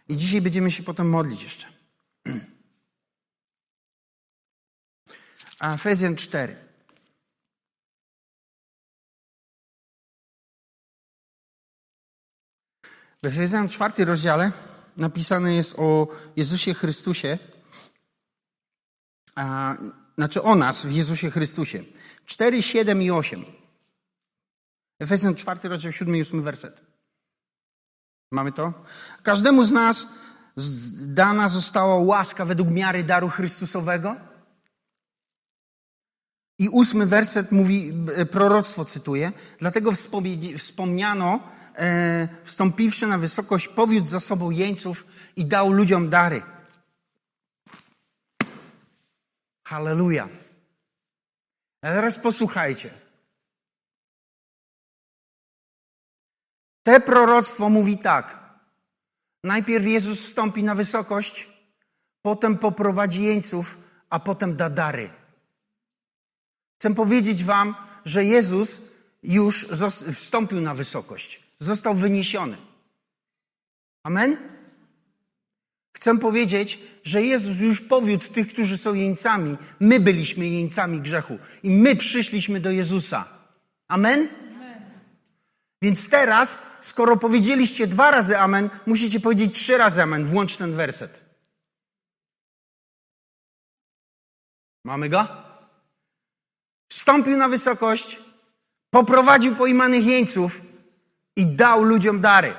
I 0.07 0.17
dzisiaj 0.17 0.41
będziemy 0.41 0.71
się 0.71 0.83
potem 0.83 1.09
modlić 1.09 1.43
jeszcze. 1.43 1.67
Efezjan 5.61 6.15
4. 6.15 6.55
W 13.23 13.27
Efezjan 13.27 13.69
czwarty 13.69 14.05
rozdziale 14.05 14.51
napisane 14.97 15.55
jest 15.55 15.75
o 15.79 16.07
Jezusie 16.35 16.73
Chrystusie, 16.73 17.37
a, 19.35 19.75
znaczy 20.17 20.43
o 20.43 20.55
nas 20.55 20.85
w 20.85 20.91
Jezusie 20.91 21.31
Chrystusie. 21.31 21.83
4, 22.25 22.63
7 22.63 23.01
i 23.01 23.11
8. 23.11 23.45
Efezjan 24.99 25.35
4, 25.35 25.69
rozdział 25.69 25.91
7 25.91 26.15
i 26.15 26.21
8 26.21 26.41
werset. 26.41 26.81
Mamy 28.31 28.51
to? 28.51 28.73
Każdemu 29.23 29.63
z 29.63 29.71
nas 29.71 30.07
dana 31.07 31.47
została 31.47 31.95
łaska 31.95 32.45
według 32.45 32.69
miary 32.69 33.03
daru 33.03 33.29
Chrystusowego. 33.29 34.15
I 36.59 36.69
ósmy 36.69 37.05
werset 37.05 37.51
mówi, 37.51 37.93
e, 38.15 38.25
proroctwo 38.25 38.85
cytuję, 38.85 39.31
dlatego 39.59 39.91
wspomniano, 40.57 41.39
e, 41.75 42.27
wstąpiwszy 42.43 43.07
na 43.07 43.17
wysokość, 43.17 43.67
powiódł 43.67 44.07
za 44.07 44.19
sobą 44.19 44.51
jeńców 44.51 45.05
i 45.35 45.45
dał 45.45 45.71
ludziom 45.71 46.09
dary. 46.09 46.41
Halleluja. 49.67 50.29
A 51.81 51.87
teraz 51.87 52.19
posłuchajcie. 52.19 52.89
Te 56.83 56.99
proroctwo 56.99 57.69
mówi 57.69 57.97
tak. 57.97 58.45
Najpierw 59.43 59.85
Jezus 59.85 60.19
wstąpi 60.19 60.63
na 60.63 60.75
wysokość, 60.75 61.49
potem 62.21 62.57
poprowadzi 62.57 63.23
jeńców, 63.23 63.77
a 64.09 64.19
potem 64.19 64.55
da 64.55 64.69
dary. 64.69 65.24
Chcę 66.79 66.95
powiedzieć 66.95 67.43
Wam, 67.43 67.75
że 68.05 68.25
Jezus 68.25 68.81
już 69.23 69.67
wstąpił 70.15 70.61
na 70.61 70.75
wysokość. 70.75 71.43
Został 71.59 71.95
wyniesiony. 71.95 72.57
Amen? 74.03 74.37
Chcę 75.91 76.17
powiedzieć, 76.17 76.79
że 77.03 77.23
Jezus 77.23 77.59
już 77.59 77.81
powiódł 77.81 78.27
tych, 78.27 78.47
którzy 78.53 78.77
są 78.77 78.93
jeńcami. 78.93 79.57
My 79.79 79.99
byliśmy 79.99 80.47
jeńcami 80.47 81.01
grzechu 81.01 81.37
i 81.63 81.69
my 81.69 81.95
przyszliśmy 81.95 82.59
do 82.59 82.71
Jezusa. 82.71 83.27
Amen? 83.87 84.27
Więc 85.81 86.09
teraz, 86.09 86.77
skoro 86.81 87.17
powiedzieliście 87.17 87.87
dwa 87.87 88.11
razy 88.11 88.37
amen, 88.37 88.69
musicie 88.85 89.19
powiedzieć 89.19 89.55
trzy 89.55 89.77
razy 89.77 90.01
amen. 90.01 90.25
Włącz 90.25 90.57
ten 90.57 90.75
werset. 90.75 91.19
Mamy 94.83 95.09
go? 95.09 95.44
Wstąpił 96.95 97.37
na 97.37 97.49
wysokość, 97.49 98.19
poprowadził 98.89 99.55
poimanych 99.55 100.05
jeńców 100.05 100.61
i 101.35 101.45
dał 101.45 101.83
ludziom 101.83 102.21
dary. 102.21 102.53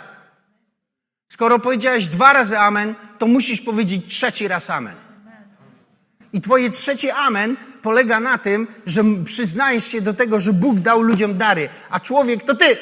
Skoro 1.28 1.59
powiedziałeś 1.59 2.07
dwa 2.07 2.33
razy 2.33 2.59
amen, 2.59 2.95
to 3.19 3.26
musisz 3.26 3.61
powiedzieć 3.61 4.07
trzeci 4.09 4.49
raz 4.49 4.71
amen. 4.71 4.97
I 6.33 6.40
twoje 6.40 6.71
trzecie 6.71 7.14
amen 7.14 7.57
polega 7.83 8.21
na 8.21 8.38
tym, 8.38 8.66
że 8.87 9.02
przyznajesz 9.25 9.87
się 9.87 10.00
do 10.00 10.14
tego, 10.14 10.40
że 10.40 10.52
Bóg 10.52 10.78
dał 10.78 11.02
ludziom 11.02 11.38
dary, 11.38 11.69
a 11.90 12.00
człowiek 12.00 12.43
to 12.43 12.55
ty. 12.55 12.76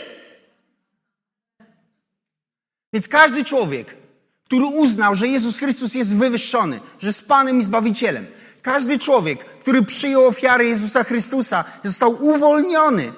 Więc 2.93 3.09
każdy 3.09 3.45
człowiek, 3.45 3.97
który 4.45 4.65
uznał, 4.65 5.15
że 5.15 5.29
Jezus 5.29 5.59
Chrystus 5.59 5.95
jest 5.95 6.17
wywyższony, 6.17 6.81
że 6.99 7.07
jest 7.07 7.29
Panem 7.29 7.59
i 7.59 7.63
Zbawicielem, 7.63 8.27
każdy 8.64 8.99
człowiek, 8.99 9.44
który 9.44 9.83
przyjął 9.83 10.26
ofiarę 10.26 10.64
Jezusa 10.64 11.04
Chrystusa, 11.04 11.64
został 11.85 12.25
uwolniony 12.25 13.12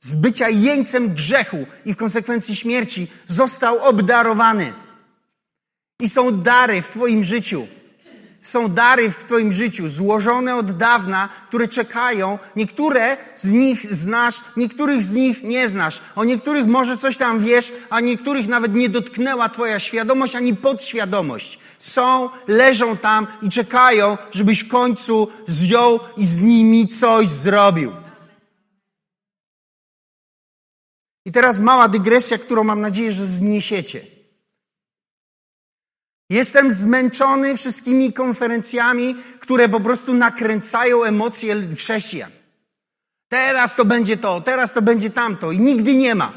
z 0.00 0.14
bycia 0.14 0.48
jeńcem 0.48 1.14
grzechu 1.14 1.66
i 1.84 1.94
w 1.94 1.96
konsekwencji 1.96 2.56
śmierci, 2.56 3.06
został 3.26 3.78
obdarowany. 3.78 4.72
I 6.00 6.08
są 6.08 6.42
dary 6.42 6.82
w 6.82 6.88
Twoim 6.88 7.24
życiu. 7.24 7.66
Są 8.40 8.68
dary 8.68 9.10
w 9.10 9.16
Twoim 9.16 9.52
życiu, 9.52 9.88
złożone 9.88 10.56
od 10.56 10.70
dawna, 10.70 11.28
które 11.48 11.68
czekają. 11.68 12.38
Niektóre 12.56 13.16
z 13.36 13.50
nich 13.50 13.94
znasz, 13.94 14.40
niektórych 14.56 15.04
z 15.04 15.12
nich 15.12 15.42
nie 15.42 15.68
znasz. 15.68 16.00
O 16.16 16.24
niektórych 16.24 16.66
może 16.66 16.96
coś 16.96 17.16
tam 17.16 17.44
wiesz, 17.44 17.72
a 17.90 18.00
niektórych 18.00 18.48
nawet 18.48 18.74
nie 18.74 18.88
dotknęła 18.88 19.48
Twoja 19.48 19.80
świadomość 19.80 20.34
ani 20.34 20.56
podświadomość 20.56 21.58
są, 21.78 22.28
leżą 22.48 22.96
tam 22.96 23.26
i 23.42 23.48
czekają, 23.48 24.18
żebyś 24.32 24.64
w 24.64 24.68
końcu 24.68 25.28
zjął 25.46 26.00
i 26.16 26.26
z 26.26 26.40
nimi 26.40 26.88
coś 26.88 27.28
zrobił. 27.28 27.92
I 31.24 31.32
teraz 31.32 31.60
mała 31.60 31.88
dygresja, 31.88 32.38
którą 32.38 32.64
mam 32.64 32.80
nadzieję, 32.80 33.12
że 33.12 33.26
zniesiecie. 33.26 34.17
Jestem 36.30 36.72
zmęczony 36.72 37.56
wszystkimi 37.56 38.12
konferencjami, 38.12 39.16
które 39.40 39.68
po 39.68 39.80
prostu 39.80 40.14
nakręcają 40.14 41.04
emocje 41.04 41.68
chrześcijan. 41.76 42.30
Teraz 43.28 43.76
to 43.76 43.84
będzie 43.84 44.16
to, 44.16 44.40
teraz 44.40 44.74
to 44.74 44.82
będzie 44.82 45.10
tamto 45.10 45.52
i 45.52 45.58
nigdy 45.58 45.94
nie 45.94 46.14
ma. 46.14 46.32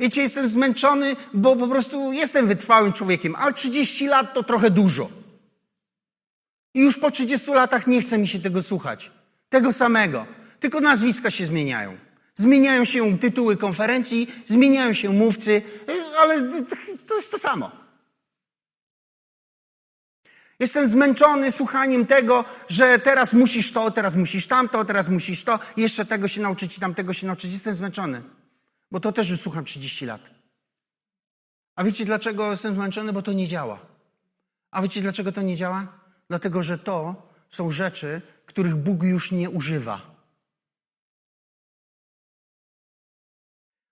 Wiecie, 0.00 0.22
jestem 0.22 0.48
zmęczony, 0.48 1.16
bo 1.34 1.56
po 1.56 1.68
prostu 1.68 2.12
jestem 2.12 2.46
wytrwałym 2.46 2.92
człowiekiem, 2.92 3.36
ale 3.36 3.52
30 3.52 4.06
lat 4.06 4.34
to 4.34 4.42
trochę 4.42 4.70
dużo. 4.70 5.10
I 6.74 6.80
już 6.80 6.98
po 6.98 7.10
30 7.10 7.50
latach 7.50 7.86
nie 7.86 8.02
chce 8.02 8.18
mi 8.18 8.28
się 8.28 8.38
tego 8.38 8.62
słuchać. 8.62 9.10
Tego 9.48 9.72
samego. 9.72 10.26
Tylko 10.60 10.80
nazwiska 10.80 11.30
się 11.30 11.46
zmieniają. 11.46 11.96
Zmieniają 12.34 12.84
się 12.84 13.18
tytuły 13.18 13.56
konferencji, 13.56 14.32
zmieniają 14.46 14.92
się 14.92 15.10
mówcy, 15.10 15.62
ale 16.18 16.42
to 17.08 17.14
jest 17.16 17.30
to 17.30 17.38
samo. 17.38 17.87
Jestem 20.60 20.88
zmęczony 20.88 21.52
słuchaniem 21.52 22.06
tego, 22.06 22.44
że 22.68 22.98
teraz 22.98 23.34
musisz 23.34 23.72
to, 23.72 23.90
teraz 23.90 24.16
musisz 24.16 24.46
tamto, 24.46 24.84
teraz 24.84 25.08
musisz 25.08 25.44
to, 25.44 25.58
jeszcze 25.76 26.04
tego 26.04 26.28
się 26.28 26.40
nauczyć 26.40 26.76
i 26.76 26.80
tamtego 26.80 27.12
się 27.12 27.26
nauczyć. 27.26 27.52
Jestem 27.52 27.74
zmęczony, 27.74 28.22
bo 28.90 29.00
to 29.00 29.12
też 29.12 29.30
już 29.30 29.40
słucham 29.40 29.64
30 29.64 30.06
lat. 30.06 30.20
A 31.76 31.84
wiecie 31.84 32.04
dlaczego 32.04 32.50
jestem 32.50 32.74
zmęczony? 32.74 33.12
Bo 33.12 33.22
to 33.22 33.32
nie 33.32 33.48
działa. 33.48 33.86
A 34.70 34.82
wiecie 34.82 35.02
dlaczego 35.02 35.32
to 35.32 35.42
nie 35.42 35.56
działa? 35.56 35.86
Dlatego, 36.28 36.62
że 36.62 36.78
to 36.78 37.28
są 37.48 37.70
rzeczy, 37.70 38.20
których 38.46 38.76
Bóg 38.76 39.02
już 39.02 39.32
nie 39.32 39.50
używa. 39.50 40.18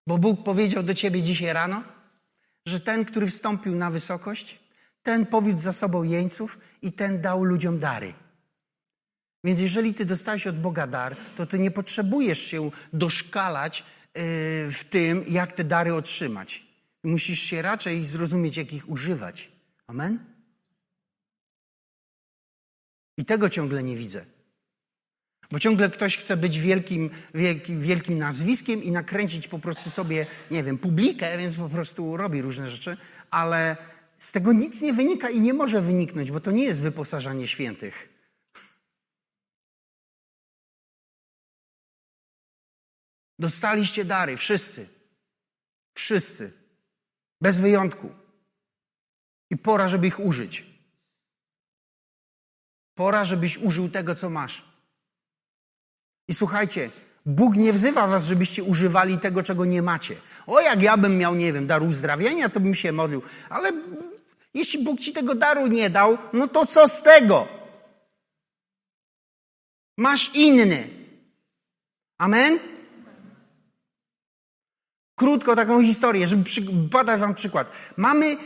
Bo 0.06 0.18
Bóg 0.18 0.44
powiedział 0.44 0.82
do 0.82 0.94
ciebie 0.94 1.22
dzisiaj 1.22 1.52
rano, 1.52 1.82
że 2.66 2.80
ten, 2.80 3.04
który 3.04 3.26
wstąpił 3.26 3.76
na 3.76 3.90
wysokość, 3.90 4.65
ten 5.06 5.26
powiódł 5.26 5.60
za 5.60 5.72
sobą 5.72 6.02
jeńców 6.02 6.58
i 6.82 6.92
ten 6.92 7.20
dał 7.20 7.44
ludziom 7.44 7.78
dary. 7.78 8.14
Więc 9.44 9.60
jeżeli 9.60 9.94
ty 9.94 10.04
dostałeś 10.04 10.46
od 10.46 10.60
Boga 10.60 10.86
dar, 10.86 11.16
to 11.36 11.46
ty 11.46 11.58
nie 11.58 11.70
potrzebujesz 11.70 12.38
się 12.38 12.70
doszkalać 12.92 13.78
yy, 13.78 14.22
w 14.72 14.84
tym, 14.90 15.24
jak 15.28 15.52
te 15.52 15.64
dary 15.64 15.94
otrzymać. 15.94 16.66
Musisz 17.04 17.40
się 17.40 17.62
raczej 17.62 18.04
zrozumieć, 18.04 18.56
jak 18.56 18.72
ich 18.72 18.88
używać. 18.90 19.52
Amen? 19.86 20.18
I 23.18 23.24
tego 23.24 23.50
ciągle 23.50 23.82
nie 23.82 23.96
widzę. 23.96 24.24
Bo 25.50 25.58
ciągle 25.58 25.90
ktoś 25.90 26.16
chce 26.16 26.36
być 26.36 26.58
wielkim, 26.58 27.10
wielkim, 27.34 27.80
wielkim 27.80 28.18
nazwiskiem 28.18 28.82
i 28.82 28.90
nakręcić 28.90 29.48
po 29.48 29.58
prostu 29.58 29.90
sobie, 29.90 30.26
nie 30.50 30.62
wiem, 30.62 30.78
publikę, 30.78 31.38
więc 31.38 31.56
po 31.56 31.68
prostu 31.68 32.16
robi 32.16 32.42
różne 32.42 32.70
rzeczy, 32.70 32.96
ale 33.30 33.76
z 34.18 34.32
tego 34.32 34.52
nic 34.52 34.82
nie 34.82 34.92
wynika 34.92 35.30
i 35.30 35.40
nie 35.40 35.54
może 35.54 35.80
wyniknąć, 35.80 36.30
bo 36.30 36.40
to 36.40 36.50
nie 36.50 36.64
jest 36.64 36.80
wyposażanie 36.80 37.48
świętych. 37.48 38.08
Dostaliście 43.38 44.04
dary, 44.04 44.36
wszyscy. 44.36 44.88
Wszyscy. 45.94 46.52
Bez 47.40 47.60
wyjątku. 47.60 48.14
I 49.50 49.56
pora, 49.56 49.88
żeby 49.88 50.06
ich 50.06 50.20
użyć. 50.20 50.64
Pora, 52.94 53.24
żebyś 53.24 53.58
użył 53.58 53.88
tego, 53.88 54.14
co 54.14 54.30
masz. 54.30 54.64
I 56.28 56.34
słuchajcie, 56.34 56.90
Bóg 57.26 57.56
nie 57.56 57.72
wzywa 57.72 58.06
was, 58.06 58.26
żebyście 58.26 58.62
używali 58.62 59.18
tego, 59.18 59.42
czego 59.42 59.64
nie 59.64 59.82
macie. 59.82 60.16
O, 60.46 60.60
jak 60.60 60.82
ja 60.82 60.96
bym 60.96 61.18
miał, 61.18 61.34
nie 61.34 61.52
wiem, 61.52 61.66
dar 61.66 61.82
uzdrawienia, 61.82 62.48
to 62.48 62.60
bym 62.60 62.74
się 62.74 62.92
modlił. 62.92 63.22
Ale 63.48 63.72
jeśli 64.54 64.84
Bóg 64.84 65.00
ci 65.00 65.12
tego 65.12 65.34
daru 65.34 65.66
nie 65.66 65.90
dał, 65.90 66.18
no 66.32 66.48
to 66.48 66.66
co 66.66 66.88
z 66.88 67.02
tego? 67.02 67.48
Masz 69.98 70.34
inny. 70.34 70.88
Amen? 72.18 72.58
Krótko 75.18 75.56
taką 75.56 75.82
historię, 75.82 76.26
żeby 76.26 76.44
podać 76.90 77.20
wam 77.20 77.34
przykład. 77.34 77.72
Mamy, 77.96 78.36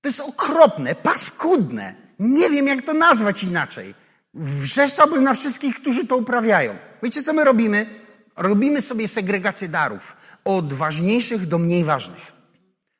to 0.00 0.08
jest 0.08 0.20
okropne, 0.20 0.94
paskudne. 0.94 1.94
Nie 2.18 2.50
wiem, 2.50 2.66
jak 2.66 2.82
to 2.82 2.94
nazwać 2.94 3.44
inaczej. 3.44 3.94
Wrzeszczałbym 4.34 5.22
na 5.22 5.34
wszystkich, 5.34 5.76
którzy 5.76 6.06
to 6.06 6.16
uprawiają. 6.16 6.76
Wiecie, 7.02 7.22
co 7.22 7.32
my 7.32 7.44
robimy? 7.44 7.86
Robimy 8.36 8.80
sobie 8.80 9.08
segregację 9.08 9.68
darów 9.68 10.16
od 10.44 10.72
ważniejszych 10.72 11.46
do 11.46 11.58
mniej 11.58 11.84
ważnych. 11.84 12.34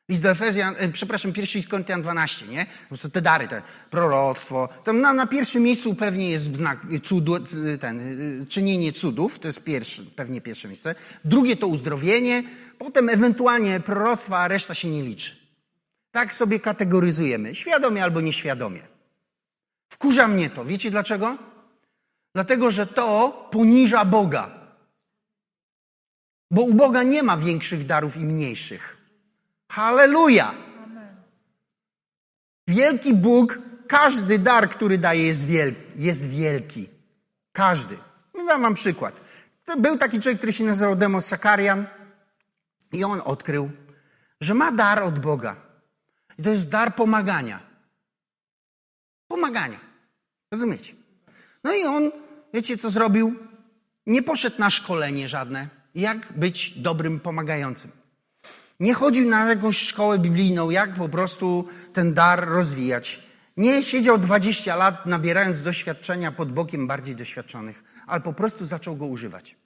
List 0.08 0.22
do 0.22 0.30
Efezjan, 0.30 0.74
e, 0.78 0.88
przepraszam, 0.88 1.32
pierwszy 1.32 1.58
list 1.58 1.70
Koryntian 1.70 2.02
12, 2.02 2.46
nie? 2.46 2.66
Prostu 2.88 3.10
te 3.10 3.22
dary, 3.22 3.48
te 3.48 3.62
proroctwo. 3.90 4.68
Tam 4.84 5.00
na, 5.00 5.12
na 5.12 5.26
pierwszym 5.26 5.62
miejscu 5.62 5.94
pewnie 5.94 6.30
jest 6.30 6.44
znak 6.44 6.78
cudu, 7.04 7.34
ten, 7.80 8.00
e, 8.42 8.46
czynienie 8.46 8.92
cudów, 8.92 9.38
to 9.38 9.48
jest 9.48 9.64
pierwszy, 9.64 10.04
pewnie 10.16 10.40
pierwsze 10.40 10.68
miejsce. 10.68 10.94
Drugie 11.24 11.56
to 11.56 11.66
uzdrowienie, 11.66 12.42
potem 12.78 13.08
ewentualnie 13.08 13.80
proroctwa, 13.80 14.38
a 14.38 14.48
reszta 14.48 14.74
się 14.74 14.88
nie 14.88 15.02
liczy. 15.02 15.36
Tak 16.10 16.32
sobie 16.32 16.60
kategoryzujemy, 16.60 17.54
świadomie 17.54 18.04
albo 18.04 18.20
nieświadomie. 18.20 18.93
Wkurza 19.88 20.28
mnie 20.28 20.50
to. 20.50 20.64
Wiecie 20.64 20.90
dlaczego? 20.90 21.38
Dlatego, 22.34 22.70
że 22.70 22.86
to 22.86 23.30
poniża 23.52 24.04
Boga. 24.04 24.50
Bo 26.50 26.62
u 26.62 26.74
Boga 26.74 27.02
nie 27.02 27.22
ma 27.22 27.36
większych 27.36 27.86
darów 27.86 28.16
i 28.16 28.24
mniejszych. 28.24 28.96
Halleluja! 29.72 30.54
Wielki 32.68 33.14
Bóg, 33.14 33.58
każdy 33.88 34.38
dar, 34.38 34.70
który 34.70 34.98
daje, 34.98 35.26
jest 35.26 35.46
wielki. 35.46 35.82
Jest 35.96 36.28
wielki. 36.28 36.88
Każdy. 37.52 37.98
Dam 38.46 38.62
wam 38.62 38.74
przykład. 38.74 39.20
Był 39.78 39.98
taki 39.98 40.20
człowiek, 40.20 40.38
który 40.38 40.52
się 40.52 40.64
nazywał 40.64 40.96
Demos 40.96 41.26
Sakarian 41.26 41.86
i 42.92 43.04
on 43.04 43.20
odkrył, 43.24 43.70
że 44.40 44.54
ma 44.54 44.72
dar 44.72 45.02
od 45.02 45.18
Boga. 45.18 45.56
I 46.38 46.42
to 46.42 46.50
jest 46.50 46.70
dar 46.70 46.94
pomagania. 46.94 47.63
Pomagania. 49.34 49.80
Rozumiecie? 50.52 50.94
No 51.64 51.74
i 51.74 51.84
on, 51.84 52.10
wiecie 52.54 52.76
co 52.76 52.90
zrobił? 52.90 53.34
Nie 54.06 54.22
poszedł 54.22 54.56
na 54.58 54.70
szkolenie 54.70 55.28
żadne, 55.28 55.68
jak 55.94 56.32
być 56.38 56.70
dobrym 56.76 57.20
pomagającym. 57.20 57.90
Nie 58.80 58.94
chodził 58.94 59.28
na 59.30 59.48
jakąś 59.48 59.78
szkołę 59.78 60.18
biblijną, 60.18 60.70
jak 60.70 60.94
po 60.94 61.08
prostu 61.08 61.68
ten 61.92 62.14
dar 62.14 62.48
rozwijać. 62.48 63.22
Nie 63.56 63.82
siedział 63.82 64.18
20 64.18 64.76
lat, 64.76 65.06
nabierając 65.06 65.62
doświadczenia 65.62 66.32
pod 66.32 66.52
bokiem 66.52 66.86
bardziej 66.86 67.16
doświadczonych, 67.16 67.84
ale 68.06 68.20
po 68.20 68.32
prostu 68.32 68.66
zaczął 68.66 68.96
go 68.96 69.06
używać. 69.06 69.56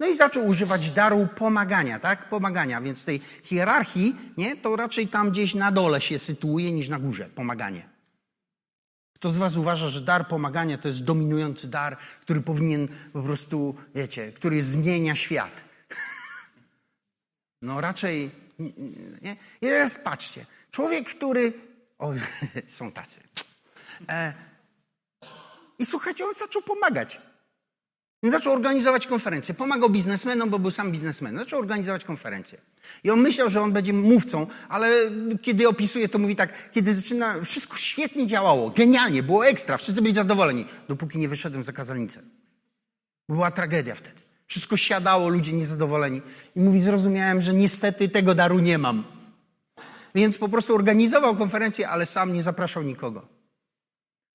No 0.00 0.06
i 0.06 0.14
zaczął 0.14 0.46
używać 0.46 0.90
daru 0.90 1.28
pomagania, 1.36 1.98
tak? 1.98 2.28
Pomagania, 2.28 2.80
więc 2.80 3.04
tej 3.04 3.20
hierarchii, 3.42 4.16
nie, 4.36 4.56
to 4.56 4.76
raczej 4.76 5.08
tam 5.08 5.30
gdzieś 5.30 5.54
na 5.54 5.72
dole 5.72 6.00
się 6.00 6.18
sytuuje 6.18 6.72
niż 6.72 6.88
na 6.88 6.98
górze, 6.98 7.28
pomaganie. 7.34 7.97
Kto 9.18 9.30
z 9.30 9.38
Was 9.38 9.56
uważa, 9.56 9.88
że 9.88 10.00
dar 10.00 10.28
pomagania 10.28 10.78
to 10.78 10.88
jest 10.88 11.04
dominujący 11.04 11.68
dar, 11.68 11.96
który 12.20 12.40
powinien 12.40 12.88
po 13.12 13.22
prostu, 13.22 13.74
wiecie, 13.94 14.32
który 14.32 14.62
zmienia 14.62 15.16
świat? 15.16 15.64
No 17.62 17.80
raczej 17.80 18.30
nie. 19.22 19.36
I 19.60 19.66
teraz 19.66 19.98
patrzcie. 19.98 20.46
Człowiek, 20.70 21.08
który. 21.10 21.52
O, 21.98 22.12
są 22.68 22.92
tacy. 22.92 23.20
E, 24.08 24.34
I 25.78 25.86
słuchajcie, 25.86 26.24
on 26.24 26.34
zaczął 26.34 26.62
pomagać. 26.62 27.20
On 28.22 28.30
zaczął 28.30 28.52
organizować 28.52 29.06
konferencje. 29.06 29.54
Pomagał 29.54 29.90
biznesmenom, 29.90 30.50
bo 30.50 30.58
był 30.58 30.70
sam 30.70 30.92
biznesmenem. 30.92 31.38
Zaczął 31.38 31.58
organizować 31.58 32.04
konferencje. 32.04 32.58
I 33.04 33.10
on 33.10 33.20
myślał, 33.20 33.50
że 33.50 33.60
on 33.60 33.72
będzie 33.72 33.92
mówcą, 33.92 34.46
ale 34.68 34.90
kiedy 35.42 35.68
opisuje, 35.68 36.08
to 36.08 36.18
mówi 36.18 36.36
tak, 36.36 36.70
kiedy 36.70 36.94
zaczyna, 36.94 37.42
wszystko 37.42 37.76
świetnie 37.76 38.26
działało, 38.26 38.70
genialnie, 38.70 39.22
było 39.22 39.46
ekstra, 39.46 39.76
wszyscy 39.76 40.02
byli 40.02 40.14
zadowoleni, 40.14 40.66
dopóki 40.88 41.18
nie 41.18 41.28
wyszedłem 41.28 41.64
za 41.64 41.72
kazalnicę. 41.72 42.22
Była 43.28 43.50
tragedia 43.50 43.94
wtedy. 43.94 44.20
Wszystko 44.46 44.76
siadało, 44.76 45.28
ludzie 45.28 45.52
niezadowoleni. 45.52 46.22
I 46.56 46.60
mówi, 46.60 46.80
zrozumiałem, 46.80 47.42
że 47.42 47.54
niestety 47.54 48.08
tego 48.08 48.34
daru 48.34 48.58
nie 48.58 48.78
mam. 48.78 49.04
Więc 50.14 50.38
po 50.38 50.48
prostu 50.48 50.74
organizował 50.74 51.36
konferencję, 51.36 51.88
ale 51.88 52.06
sam 52.06 52.32
nie 52.32 52.42
zapraszał 52.42 52.82
nikogo. 52.82 53.28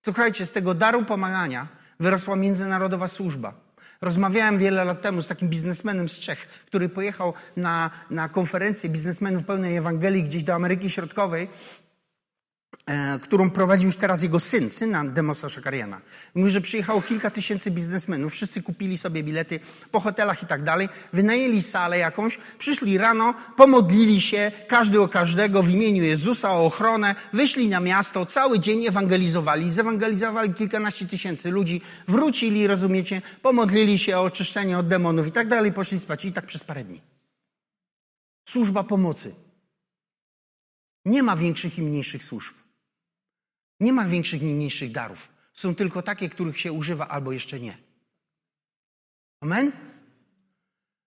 Słuchajcie, 0.06 0.46
z 0.46 0.52
tego 0.52 0.74
daru 0.74 1.06
pomagania 1.06 1.68
wyrosła 2.00 2.36
międzynarodowa 2.36 3.08
służba. 3.08 3.63
Rozmawiałem 4.04 4.60
wiele 4.60 4.86
lat 4.86 5.02
temu 5.02 5.22
z 5.22 5.28
takim 5.28 5.50
biznesmenem 5.50 6.10
z 6.10 6.20
Czech, 6.20 6.48
który 6.66 6.90
pojechał 6.90 7.34
na, 7.58 7.90
na 8.10 8.30
konferencję 8.30 8.90
biznesmenów 8.90 9.46
pełnej 9.46 9.78
Ewangelii 9.78 10.24
gdzieś 10.24 10.44
do 10.44 10.54
Ameryki 10.54 10.90
Środkowej 10.90 11.48
którą 13.22 13.50
prowadzi 13.50 13.86
już 13.86 13.96
teraz 13.96 14.24
jego 14.24 14.40
syn, 14.40 14.70
syna 14.70 15.06
Demosa 15.06 15.50
Szakariana. 15.50 16.02
Mówi, 16.36 16.50
że 16.50 16.62
przyjechało 16.62 17.02
kilka 17.02 17.30
tysięcy 17.30 17.72
biznesmenów, 17.72 18.34
wszyscy 18.34 18.62
kupili 18.62 18.98
sobie 18.98 19.24
bilety 19.24 19.60
po 19.92 20.00
hotelach 20.00 20.44
i 20.44 20.46
tak 20.46 20.64
dalej, 20.64 20.90
wynajęli 21.14 21.62
salę 21.62 21.98
jakąś, 21.98 22.38
przyszli 22.58 22.98
rano, 22.98 23.34
pomodlili 23.58 24.22
się, 24.22 24.52
każdy 24.68 25.02
o 25.02 25.08
każdego 25.08 25.64
w 25.64 25.70
imieniu 25.70 26.04
Jezusa 26.04 26.52
o 26.52 26.66
ochronę, 26.66 27.16
wyszli 27.34 27.70
na 27.70 27.80
miasto, 27.80 28.26
cały 28.26 28.60
dzień 28.60 28.86
ewangelizowali, 28.86 29.72
zewangelizowali 29.72 30.54
kilkanaście 30.54 31.06
tysięcy 31.06 31.52
ludzi, 31.52 31.82
wrócili, 32.08 32.68
rozumiecie, 32.68 33.22
pomodlili 33.42 34.00
się 34.00 34.18
o 34.18 34.24
oczyszczenie 34.24 34.78
od 34.78 34.88
demonów 34.88 35.28
i 35.28 35.32
tak 35.32 35.48
dalej, 35.48 35.74
poszli 35.74 36.00
spać 36.00 36.26
i 36.26 36.34
tak 36.34 36.46
przez 36.46 36.64
parę 36.64 36.84
dni. 36.84 37.02
Służba 38.50 38.84
pomocy. 38.84 39.36
Nie 41.06 41.24
ma 41.24 41.36
większych 41.36 41.78
i 41.78 41.82
mniejszych 41.82 42.24
służb. 42.24 42.63
Nie 43.80 43.94
ma 43.94 44.06
większych 44.06 44.42
i 44.42 44.46
mniejszych 44.46 44.92
darów. 44.92 45.28
Są 45.54 45.76
tylko 45.76 46.02
takie, 46.02 46.30
których 46.30 46.60
się 46.60 46.72
używa 46.72 47.08
albo 47.08 47.32
jeszcze 47.32 47.60
nie. 47.60 47.78
Amen? 49.42 49.72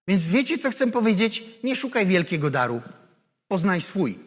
Więc 0.09 0.29
wiecie, 0.29 0.59
co 0.59 0.71
chcę 0.71 0.91
powiedzieć? 0.91 1.45
Nie 1.65 1.77
szukaj 1.77 2.07
wielkiego 2.07 2.51
daru. 2.51 2.83
Poznaj 3.49 3.81
swój. 3.81 4.19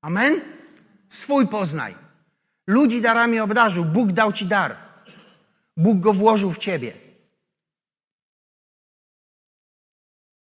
Amen? 0.00 0.40
Swój 1.08 1.48
poznaj. 1.48 1.94
Ludzi 2.66 3.00
darami 3.00 3.40
obdarzył. 3.40 3.84
Bóg 3.84 4.12
dał 4.12 4.32
ci 4.32 4.46
dar. 4.46 4.76
Bóg 5.76 6.00
go 6.00 6.12
włożył 6.12 6.52
w 6.52 6.58
ciebie. 6.58 6.92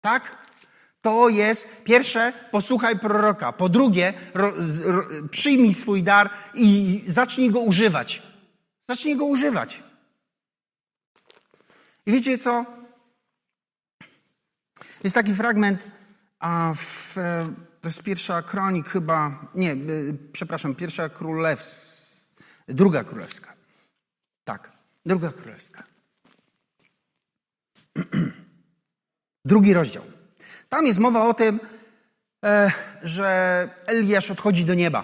Tak? 0.01 0.40
To 1.01 1.29
jest 1.29 1.83
pierwsze, 1.83 2.33
posłuchaj 2.51 2.99
proroka. 2.99 3.51
Po 3.51 3.69
drugie, 3.69 4.13
ro, 4.33 4.53
ro, 4.83 5.07
przyjmij 5.31 5.73
swój 5.73 6.03
dar 6.03 6.29
i 6.53 7.03
zacznij 7.07 7.51
go 7.51 7.59
używać. 7.59 8.21
Zacznij 8.89 9.17
go 9.17 9.25
używać. 9.25 9.83
I 12.05 12.11
wiecie 12.11 12.37
co? 12.37 12.65
Jest 15.03 15.15
taki 15.15 15.33
fragment, 15.33 15.87
a 16.39 16.73
w, 16.75 17.15
to 17.81 17.87
jest 17.87 18.03
pierwsza 18.03 18.41
kronik 18.41 18.87
chyba, 18.87 19.45
nie, 19.55 19.73
y, 19.73 20.17
przepraszam, 20.31 20.75
pierwsza 20.75 21.09
królewska, 21.09 22.43
druga 22.67 23.03
królewska. 23.03 23.53
Tak, 24.43 24.71
druga 25.05 25.31
królewska. 25.31 25.83
Drugi 29.45 29.73
rozdział. 29.73 30.03
Tam 30.71 30.87
jest 30.87 30.99
mowa 30.99 31.27
o 31.27 31.33
tym, 31.33 31.59
e, 32.45 32.71
że 33.03 33.69
Eliasz 33.85 34.31
odchodzi 34.31 34.65
do 34.65 34.73
nieba. 34.73 35.03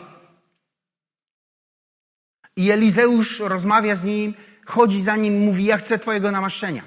I 2.56 2.72
Elizeusz 2.72 3.40
rozmawia 3.40 3.96
z 3.96 4.04
nim, 4.04 4.34
chodzi 4.66 5.02
za 5.02 5.16
nim, 5.16 5.40
mówi: 5.40 5.66
Ja 5.66 5.78
chcę 5.78 6.00
Twojego 6.00 6.32
namaszczenia. 6.32 6.84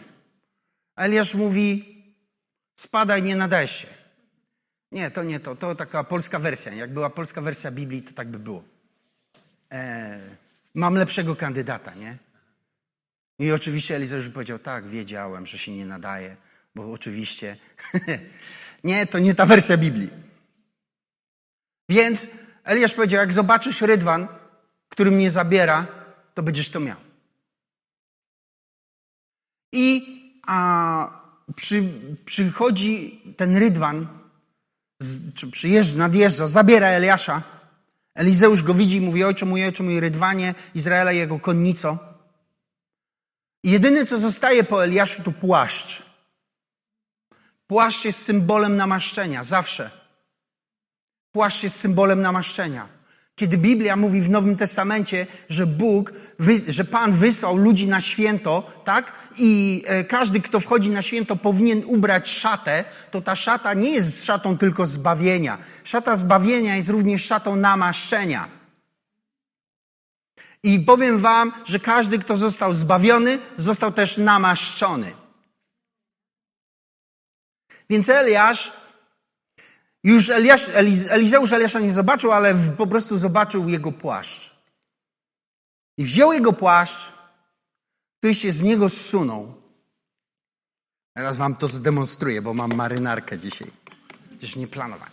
Eliasz 0.97 1.35
mówi: 1.35 1.97
Spadaj, 2.77 3.23
nie 3.23 3.37
nadajesz 3.37 3.77
się. 3.79 3.89
Nie, 4.93 5.11
to 5.11 5.23
nie 5.23 5.41
to. 5.41 5.57
To 5.57 5.75
taka 5.75 6.05
polska 6.05 6.39
wersja. 6.39 6.75
Jak 6.75 6.93
była 6.93 7.11
polska 7.11 7.41
wersja 7.41 7.71
Biblii, 7.71 8.03
to 8.03 8.13
tak 8.13 8.29
by 8.29 8.39
było. 8.39 8.65
E, 9.73 10.21
mam 10.75 10.95
lepszego 10.95 11.37
kandydata, 11.37 11.95
nie? 11.95 12.17
I 13.39 13.53
oczywiście 13.53 13.97
Elizeusz 13.97 14.29
powiedział: 14.29 14.59
Tak, 14.59 14.87
wiedziałem, 14.87 15.47
że 15.47 15.59
się 15.59 15.73
nie 15.73 15.87
nadaje, 15.87 16.37
bo 16.75 16.93
oczywiście. 16.93 17.57
Nie, 18.85 19.07
to 19.07 19.19
nie 19.19 19.35
ta 19.35 19.47
wersja 19.47 19.77
Biblii. 19.77 20.11
Więc 21.89 22.31
Eliasz 22.65 22.95
powiedział, 22.95 23.21
jak 23.21 23.33
zobaczysz 23.33 23.81
rydwan, 23.81 24.29
który 24.89 25.11
mnie 25.11 25.31
zabiera, 25.31 25.87
to 26.35 26.43
będziesz 26.43 26.69
to 26.69 26.81
miał. 26.81 26.97
I 29.73 30.21
a, 30.47 31.21
przy, 31.57 31.83
przychodzi 32.25 33.23
ten 33.37 33.57
rydwan, 33.57 34.09
z, 35.01 35.35
czy 35.35 35.51
przyjeżdża, 35.51 35.99
nadjeżdża, 35.99 36.47
zabiera 36.47 36.89
Eliasza. 36.89 37.43
Elizeusz 38.15 38.63
go 38.63 38.75
widzi 38.75 38.97
i 38.97 39.01
mówi, 39.01 39.25
ojcze 39.25 39.47
mój, 39.47 39.65
ojcze 39.65 39.83
mój, 39.83 40.01
rydwanie 40.01 40.55
Izraela 40.75 41.13
i 41.13 41.17
jego 41.17 41.39
konnico. 41.39 41.99
I 43.65 43.71
jedyne, 43.71 44.07
co 44.07 44.19
zostaje 44.19 44.65
po 44.65 44.85
Eliaszu, 44.85 45.23
to 45.23 45.33
płaszcz. 45.33 46.10
Płaszcz 47.71 48.05
jest 48.05 48.23
symbolem 48.23 48.77
namaszczenia, 48.77 49.45
zawsze. 49.45 49.91
Płaszcz 51.33 51.63
jest 51.63 51.81
symbolem 51.81 52.23
namaszczenia. 52.23 52.89
Kiedy 53.35 53.59
Biblia 53.59 53.97
mówi 53.97 54.21
w 54.21 54.31
Nowym 54.31 54.57
Testamencie, 54.57 55.27
że 55.49 55.67
Bóg, 55.67 56.13
że 56.69 56.85
Pan 56.85 57.13
wysłał 57.13 57.57
ludzi 57.57 57.87
na 57.89 58.01
święto, 58.01 58.83
tak? 58.85 59.13
I 59.39 59.83
e, 59.87 60.05
każdy, 60.05 60.41
kto 60.41 60.61
wchodzi 60.61 60.91
na 60.91 61.03
święto, 61.03 61.37
powinien 61.37 61.83
ubrać 61.87 62.31
szatę, 62.31 62.85
to 63.11 63.21
ta 63.21 63.37
szata 63.37 63.75
nie 63.75 63.91
jest 63.91 64.25
szatą 64.25 64.59
tylko 64.59 64.87
zbawienia. 64.87 65.59
Szata 65.85 66.17
zbawienia 66.17 66.77
jest 66.77 66.89
również 66.89 67.25
szatą 67.25 67.57
namaszczenia. 67.57 68.49
I 70.63 70.81
powiem 70.81 71.21
Wam, 71.21 71.53
że 71.65 71.79
każdy, 71.79 72.19
kto 72.19 72.37
został 72.37 72.75
zbawiony, 72.75 73.39
został 73.57 73.93
też 73.93 74.19
namaszczony. 74.19 75.20
Więc 77.91 78.09
Eliasz, 78.09 78.73
już 80.05 80.31
Eliasz, 80.31 80.69
Elizeusz 81.09 81.53
Eliasza 81.53 81.81
nie 81.81 81.93
zobaczył, 81.93 82.33
ale 82.33 82.55
po 82.55 82.87
prostu 82.87 83.19
zobaczył 83.19 83.69
jego 83.69 83.93
płaszcz. 83.93 84.57
I 85.99 86.05
wziął 86.05 86.33
jego 86.33 86.53
płaszcz, 86.53 87.13
który 88.19 88.35
się 88.35 88.53
z 88.53 88.63
niego 88.63 88.89
zsunął. 88.89 89.55
Teraz 91.15 91.37
wam 91.37 91.55
to 91.55 91.69
zdemonstruję, 91.69 92.43
bo 92.43 92.55
mam 92.55 92.75
marynarkę 92.75 93.39
dzisiaj. 93.39 93.71
Przecież 94.29 94.57
nie 94.57 94.69
planowałem. 94.69 95.13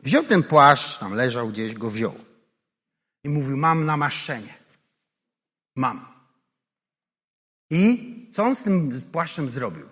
Wziął 0.00 0.24
ten 0.24 0.42
płaszcz, 0.42 0.98
tam 0.98 1.14
leżał 1.14 1.48
gdzieś, 1.48 1.74
go 1.74 1.90
wziął. 1.90 2.14
I 3.24 3.28
mówił, 3.28 3.56
mam 3.56 3.84
namaszczenie. 3.84 4.54
Mam. 5.76 6.06
I 7.70 8.30
co 8.32 8.44
on 8.44 8.56
z 8.56 8.62
tym 8.62 9.02
płaszczem 9.12 9.50
zrobił? 9.50 9.89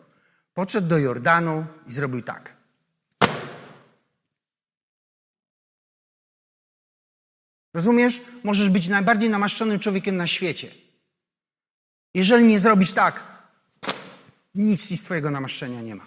Podszedł 0.59 0.88
do 0.88 0.99
Jordanu 0.99 1.66
i 1.87 1.92
zrobił 1.92 2.23
tak. 2.23 2.57
Rozumiesz? 7.75 8.23
Możesz 8.44 8.68
być 8.68 8.88
najbardziej 8.88 9.31
namaszczonym 9.31 9.79
człowiekiem 9.79 10.16
na 10.16 10.27
świecie. 10.27 10.75
Jeżeli 12.14 12.44
nie 12.44 12.61
zrobisz 12.61 12.92
tak, 12.92 13.23
nic 14.55 15.01
z 15.01 15.03
Twojego 15.03 15.31
namaszczenia 15.31 15.83
nie 15.83 15.94
ma. 15.94 16.07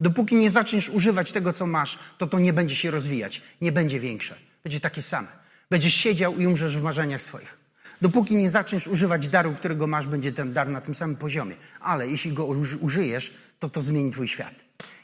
Dopóki 0.00 0.36
nie 0.36 0.50
zaczniesz 0.50 0.88
używać 0.88 1.32
tego, 1.32 1.52
co 1.52 1.66
masz, 1.66 1.98
to 2.18 2.26
to 2.26 2.38
nie 2.38 2.52
będzie 2.52 2.76
się 2.76 2.90
rozwijać, 2.90 3.42
nie 3.60 3.72
będzie 3.72 4.00
większe. 4.00 4.38
Będzie 4.64 4.80
takie 4.80 5.02
same. 5.02 5.28
Będziesz 5.70 5.94
siedział 5.94 6.36
i 6.38 6.46
umrzesz 6.46 6.76
w 6.76 6.82
marzeniach 6.82 7.22
swoich. 7.22 7.65
Dopóki 8.02 8.34
nie 8.34 8.50
zaczniesz 8.50 8.86
używać 8.86 9.28
daru, 9.28 9.54
którego 9.54 9.86
masz, 9.86 10.06
będzie 10.06 10.32
ten 10.32 10.52
dar 10.52 10.68
na 10.68 10.80
tym 10.80 10.94
samym 10.94 11.16
poziomie. 11.16 11.56
Ale 11.80 12.08
jeśli 12.08 12.32
go 12.32 12.46
użyjesz, 12.80 13.34
to 13.58 13.68
to 13.68 13.80
zmieni 13.80 14.12
Twój 14.12 14.28
świat 14.28 14.54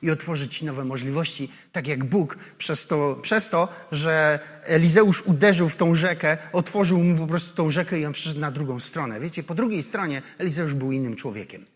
i 0.02 0.10
otworzy 0.10 0.48
Ci 0.48 0.64
nowe 0.64 0.84
możliwości, 0.84 1.48
tak 1.72 1.86
jak 1.86 2.04
Bóg 2.04 2.36
przez 2.58 2.86
to, 2.86 3.18
przez 3.22 3.48
to, 3.48 3.68
że 3.92 4.38
Elizeusz 4.64 5.22
uderzył 5.22 5.68
w 5.68 5.76
tą 5.76 5.94
rzekę, 5.94 6.38
otworzył 6.52 6.98
mu 6.98 7.18
po 7.18 7.26
prostu 7.26 7.54
tą 7.54 7.70
rzekę 7.70 8.00
i 8.00 8.06
on 8.06 8.12
przyszedł 8.12 8.40
na 8.40 8.50
drugą 8.50 8.80
stronę. 8.80 9.20
Wiecie, 9.20 9.42
po 9.42 9.54
drugiej 9.54 9.82
stronie 9.82 10.22
Elizeusz 10.38 10.74
był 10.74 10.92
innym 10.92 11.16
człowiekiem. 11.16 11.66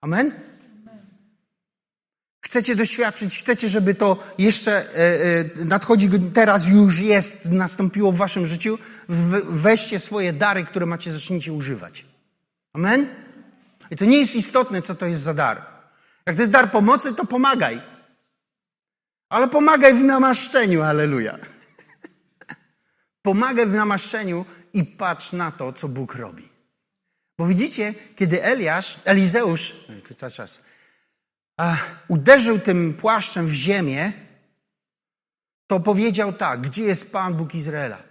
Amen? 0.00 0.32
Chcecie 2.48 2.76
doświadczyć, 2.76 3.38
chcecie, 3.38 3.68
żeby 3.68 3.94
to 3.94 4.16
jeszcze 4.38 4.72
e, 4.72 4.96
e, 5.60 5.64
nadchodzi, 5.64 6.10
teraz 6.34 6.68
już 6.68 7.00
jest, 7.00 7.50
nastąpiło 7.50 8.12
w 8.12 8.16
waszym 8.16 8.46
życiu, 8.46 8.78
weźcie 9.48 9.98
swoje 9.98 10.32
dary, 10.32 10.64
które 10.64 10.86
macie, 10.86 11.12
zacznijcie 11.12 11.52
używać. 11.52 12.06
Amen? 12.72 13.08
I 13.90 13.96
to 13.96 14.04
nie 14.04 14.18
jest 14.18 14.36
istotne, 14.36 14.82
co 14.82 14.94
to 14.94 15.06
jest 15.06 15.22
za 15.22 15.34
dar. 15.34 15.66
Jak 16.26 16.36
to 16.36 16.42
jest 16.42 16.52
dar 16.52 16.70
pomocy, 16.70 17.14
to 17.14 17.24
pomagaj. 17.24 17.82
Ale 19.28 19.48
pomagaj 19.48 19.94
w 19.94 20.04
namaszczeniu, 20.04 20.82
aleluja. 20.82 21.38
Pomagaj 23.22 23.66
w 23.66 23.72
namaszczeniu 23.72 24.44
i 24.72 24.84
patrz 24.84 25.32
na 25.32 25.50
to, 25.50 25.72
co 25.72 25.88
Bóg 25.88 26.14
robi. 26.14 26.48
Bo 27.38 27.46
widzicie, 27.46 27.94
kiedy 28.16 28.42
Eliasz, 28.44 28.98
Elizeusz, 29.04 29.76
cały 30.16 30.32
czas, 30.32 30.60
uderzył 32.08 32.58
tym 32.58 32.94
płaszczem 32.94 33.46
w 33.46 33.52
ziemię, 33.52 34.12
to 35.66 35.80
powiedział 35.80 36.32
tak, 36.32 36.60
gdzie 36.60 36.82
jest 36.82 37.12
Pan 37.12 37.34
Bóg 37.34 37.54
Izraela? 37.54 38.08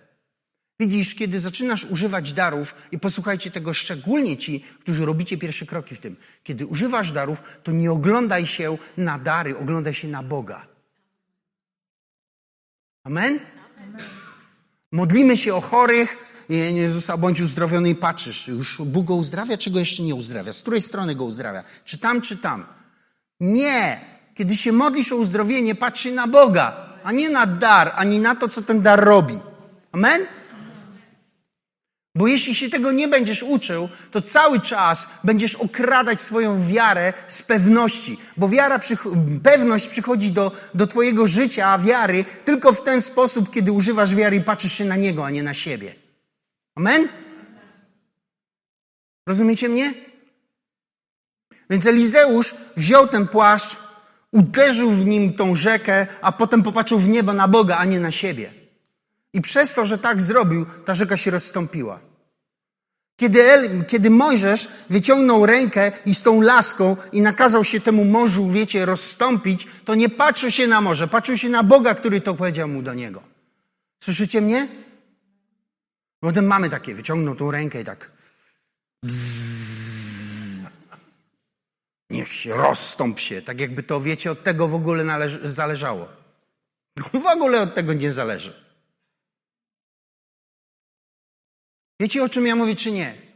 Widzisz, 0.80 1.16
kiedy 1.16 1.40
zaczynasz 1.40 1.84
używać 1.84 2.34
darów, 2.34 2.76
i 2.92 3.00
posłuchajcie 3.00 3.52
tego 3.52 3.74
szczególnie 3.74 4.38
ci, 4.38 4.60
którzy 4.60 5.06
robicie 5.06 5.38
pierwsze 5.38 5.66
kroki 5.66 5.96
w 5.96 6.00
tym, 6.00 6.16
kiedy 6.44 6.66
używasz 6.66 7.12
darów, 7.12 7.44
to 7.64 7.72
nie 7.72 7.92
oglądaj 7.92 8.46
się 8.46 8.78
na 8.98 9.20
dary, 9.20 9.58
oglądaj 9.58 9.94
się 9.94 10.08
na 10.08 10.24
Boga. 10.24 10.68
Amen? 13.04 13.40
Modlimy 14.92 15.38
się 15.38 15.56
o 15.56 15.62
chorych, 15.62 16.18
Jezusa, 16.50 17.18
bądź 17.18 17.42
uzdrowiony 17.42 17.90
i 17.90 17.96
patrzysz, 17.96 18.48
już 18.48 18.82
Bóg 18.82 19.06
go 19.06 19.16
uzdrawia, 19.16 19.58
czy 19.58 19.72
go 19.72 19.80
jeszcze 19.80 20.04
nie 20.04 20.16
uzdrawia? 20.16 20.54
Z 20.54 20.62
której 20.62 20.82
strony 20.82 21.16
go 21.16 21.24
uzdrawia? 21.24 21.64
Czy 21.86 21.98
tam, 21.98 22.22
czy 22.22 22.38
tam? 22.38 22.66
Nie. 23.40 24.00
Kiedy 24.34 24.58
się 24.58 24.72
modlisz 24.72 25.12
o 25.12 25.16
uzdrowienie, 25.16 25.76
patrzy 25.76 26.12
na 26.12 26.28
Boga, 26.28 26.94
a 27.04 27.12
nie 27.12 27.30
na 27.30 27.46
dar, 27.46 27.92
ani 27.96 28.20
na 28.20 28.36
to, 28.36 28.50
co 28.50 28.62
ten 28.62 28.82
dar 28.82 29.04
robi. 29.04 29.40
Amen? 29.92 30.22
Bo 32.16 32.28
jeśli 32.28 32.56
się 32.56 32.70
tego 32.70 32.92
nie 32.92 33.08
będziesz 33.08 33.44
uczył, 33.44 33.90
to 34.12 34.22
cały 34.22 34.60
czas 34.60 35.08
będziesz 35.24 35.56
okradać 35.56 36.22
swoją 36.22 36.68
wiarę 36.68 37.14
z 37.28 37.42
pewności. 37.42 38.18
Bo 38.38 38.50
wiara, 38.50 38.80
pewność 39.44 39.88
przychodzi 39.88 40.32
do, 40.32 40.52
do 40.74 40.88
Twojego 40.88 41.28
życia, 41.28 41.68
a 41.68 41.78
wiary 41.78 42.26
tylko 42.46 42.74
w 42.74 42.84
ten 42.84 43.02
sposób, 43.02 43.52
kiedy 43.52 43.72
używasz 43.72 44.16
wiary 44.16 44.36
i 44.36 44.42
patrzysz 44.42 44.74
się 44.74 44.86
na 44.86 44.96
Niego, 44.96 45.26
a 45.26 45.30
nie 45.30 45.44
na 45.44 45.54
siebie. 45.54 45.96
Amen? 46.76 47.08
Rozumiecie 49.28 49.70
mnie? 49.70 49.94
Więc 51.70 51.86
Elizeusz 51.86 52.56
wziął 52.76 53.08
ten 53.08 53.28
płaszcz, 53.28 53.78
uderzył 54.32 54.92
w 54.92 55.06
nim 55.06 55.34
tą 55.34 55.56
rzekę, 55.56 56.08
a 56.22 56.32
potem 56.32 56.64
popatrzył 56.64 57.00
w 57.00 57.08
niebo 57.08 57.34
na 57.34 57.48
Boga, 57.48 57.78
a 57.78 57.86
nie 57.86 58.00
na 58.00 58.12
siebie. 58.12 58.54
I 59.34 59.42
przez 59.42 59.74
to, 59.74 59.86
że 59.86 59.98
tak 59.98 60.22
zrobił, 60.22 60.66
ta 60.86 60.96
rzeka 60.96 61.18
się 61.18 61.32
rozstąpiła. 61.32 62.00
Kiedy, 63.18 63.44
El, 63.44 63.86
kiedy 63.86 64.10
Mojżesz 64.10 64.70
wyciągnął 64.90 65.46
rękę 65.46 65.92
i 66.06 66.16
z 66.16 66.24
tą 66.24 66.42
laską 66.42 66.98
i 67.12 67.22
nakazał 67.22 67.64
się 67.64 67.80
temu 67.80 68.06
morzu, 68.06 68.50
wiecie, 68.50 68.86
rozstąpić, 68.86 69.68
to 69.86 69.96
nie 69.96 70.10
patrzył 70.10 70.52
się 70.52 70.68
na 70.68 70.82
morze, 70.82 71.08
patrzył 71.08 71.38
się 71.38 71.50
na 71.50 71.64
Boga, 71.64 71.96
który 71.96 72.22
to 72.22 72.34
powiedział 72.34 72.68
mu 72.68 72.82
do 72.82 72.94
niego. 72.94 73.24
Słyszycie 74.04 74.42
mnie? 74.42 74.68
Potem 76.20 76.46
mamy 76.46 76.70
takie, 76.70 76.96
wyciągnął 76.96 77.36
tą 77.36 77.52
rękę 77.52 77.82
i 77.82 77.84
tak. 77.84 78.12
Bzzz. 79.04 80.37
Niech 82.10 82.34
się 82.34 82.54
rozstąp 82.54 83.20
się, 83.20 83.42
tak 83.42 83.60
jakby 83.60 83.84
to, 83.84 84.02
wiecie, 84.02 84.32
od 84.32 84.44
tego 84.44 84.68
w 84.68 84.76
ogóle 84.76 85.04
należy, 85.04 85.52
zależało. 85.52 86.08
W 87.24 87.26
ogóle 87.26 87.62
od 87.62 87.76
tego 87.76 87.94
nie 87.94 88.12
zależy. 88.12 88.68
Wiecie 92.00 92.24
o 92.24 92.30
czym 92.30 92.48
ja 92.48 92.56
mówię, 92.56 92.76
czy 92.76 92.92
nie? 92.92 93.28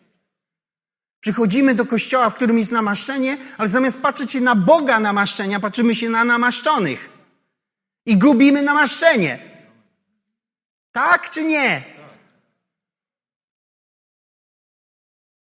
Przychodzimy 1.19 1.75
do 1.75 1.85
kościoła, 1.85 2.29
w 2.29 2.35
którym 2.35 2.57
jest 2.57 2.71
namaszczenie, 2.71 3.37
ale 3.57 3.69
zamiast 3.69 4.01
patrzeć 4.01 4.35
na 4.35 4.55
Boga 4.55 4.99
namaszczenia, 4.99 5.59
patrzymy 5.59 5.95
się 5.95 6.09
na 6.09 6.23
namaszczonych. 6.23 7.09
I 8.05 8.17
gubimy 8.17 8.61
namaszczenie. 8.61 9.39
Tak 10.91 11.29
czy 11.29 11.43
nie? 11.43 11.83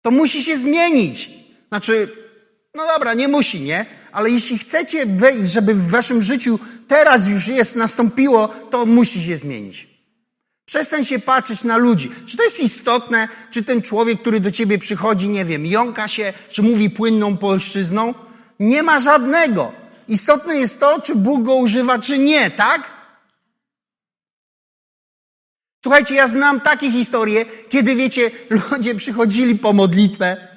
To 0.01 0.11
musi 0.11 0.43
się 0.43 0.57
zmienić. 0.57 1.29
Znaczy, 1.67 2.24
no 2.75 2.87
dobra, 2.87 3.13
nie 3.13 3.27
musi, 3.27 3.61
nie? 3.61 3.85
Ale 4.11 4.29
jeśli 4.29 4.57
chcecie, 4.57 5.05
żeby 5.43 5.73
w 5.73 5.89
waszym 5.89 6.21
życiu 6.21 6.59
teraz 6.87 7.27
już 7.27 7.47
jest, 7.47 7.75
nastąpiło, 7.75 8.47
to 8.47 8.85
musi 8.85 9.21
się 9.21 9.37
zmienić. 9.37 9.87
Przestań 10.65 11.05
się 11.05 11.19
patrzeć 11.19 11.63
na 11.63 11.77
ludzi. 11.77 12.11
Czy 12.25 12.37
to 12.37 12.43
jest 12.43 12.59
istotne, 12.59 13.27
czy 13.51 13.63
ten 13.63 13.81
człowiek, 13.81 14.21
który 14.21 14.39
do 14.39 14.51
ciebie 14.51 14.77
przychodzi, 14.77 15.29
nie 15.29 15.45
wiem, 15.45 15.65
jąka 15.65 16.07
się, 16.07 16.33
czy 16.51 16.61
mówi 16.61 16.89
płynną 16.89 17.37
polszczyzną? 17.37 18.13
Nie 18.59 18.83
ma 18.83 18.99
żadnego. 18.99 19.71
Istotne 20.07 20.55
jest 20.55 20.79
to, 20.79 21.01
czy 21.01 21.15
Bóg 21.15 21.43
go 21.43 21.55
używa, 21.55 21.99
czy 21.99 22.17
nie, 22.17 22.51
tak? 22.51 22.95
Słuchajcie, 25.83 26.15
ja 26.15 26.27
znam 26.27 26.61
takie 26.61 26.91
historie, 26.91 27.45
kiedy 27.69 27.95
wiecie, 27.95 28.31
ludzie 28.71 28.95
przychodzili 28.95 29.55
po 29.55 29.73
modlitwę 29.73 30.54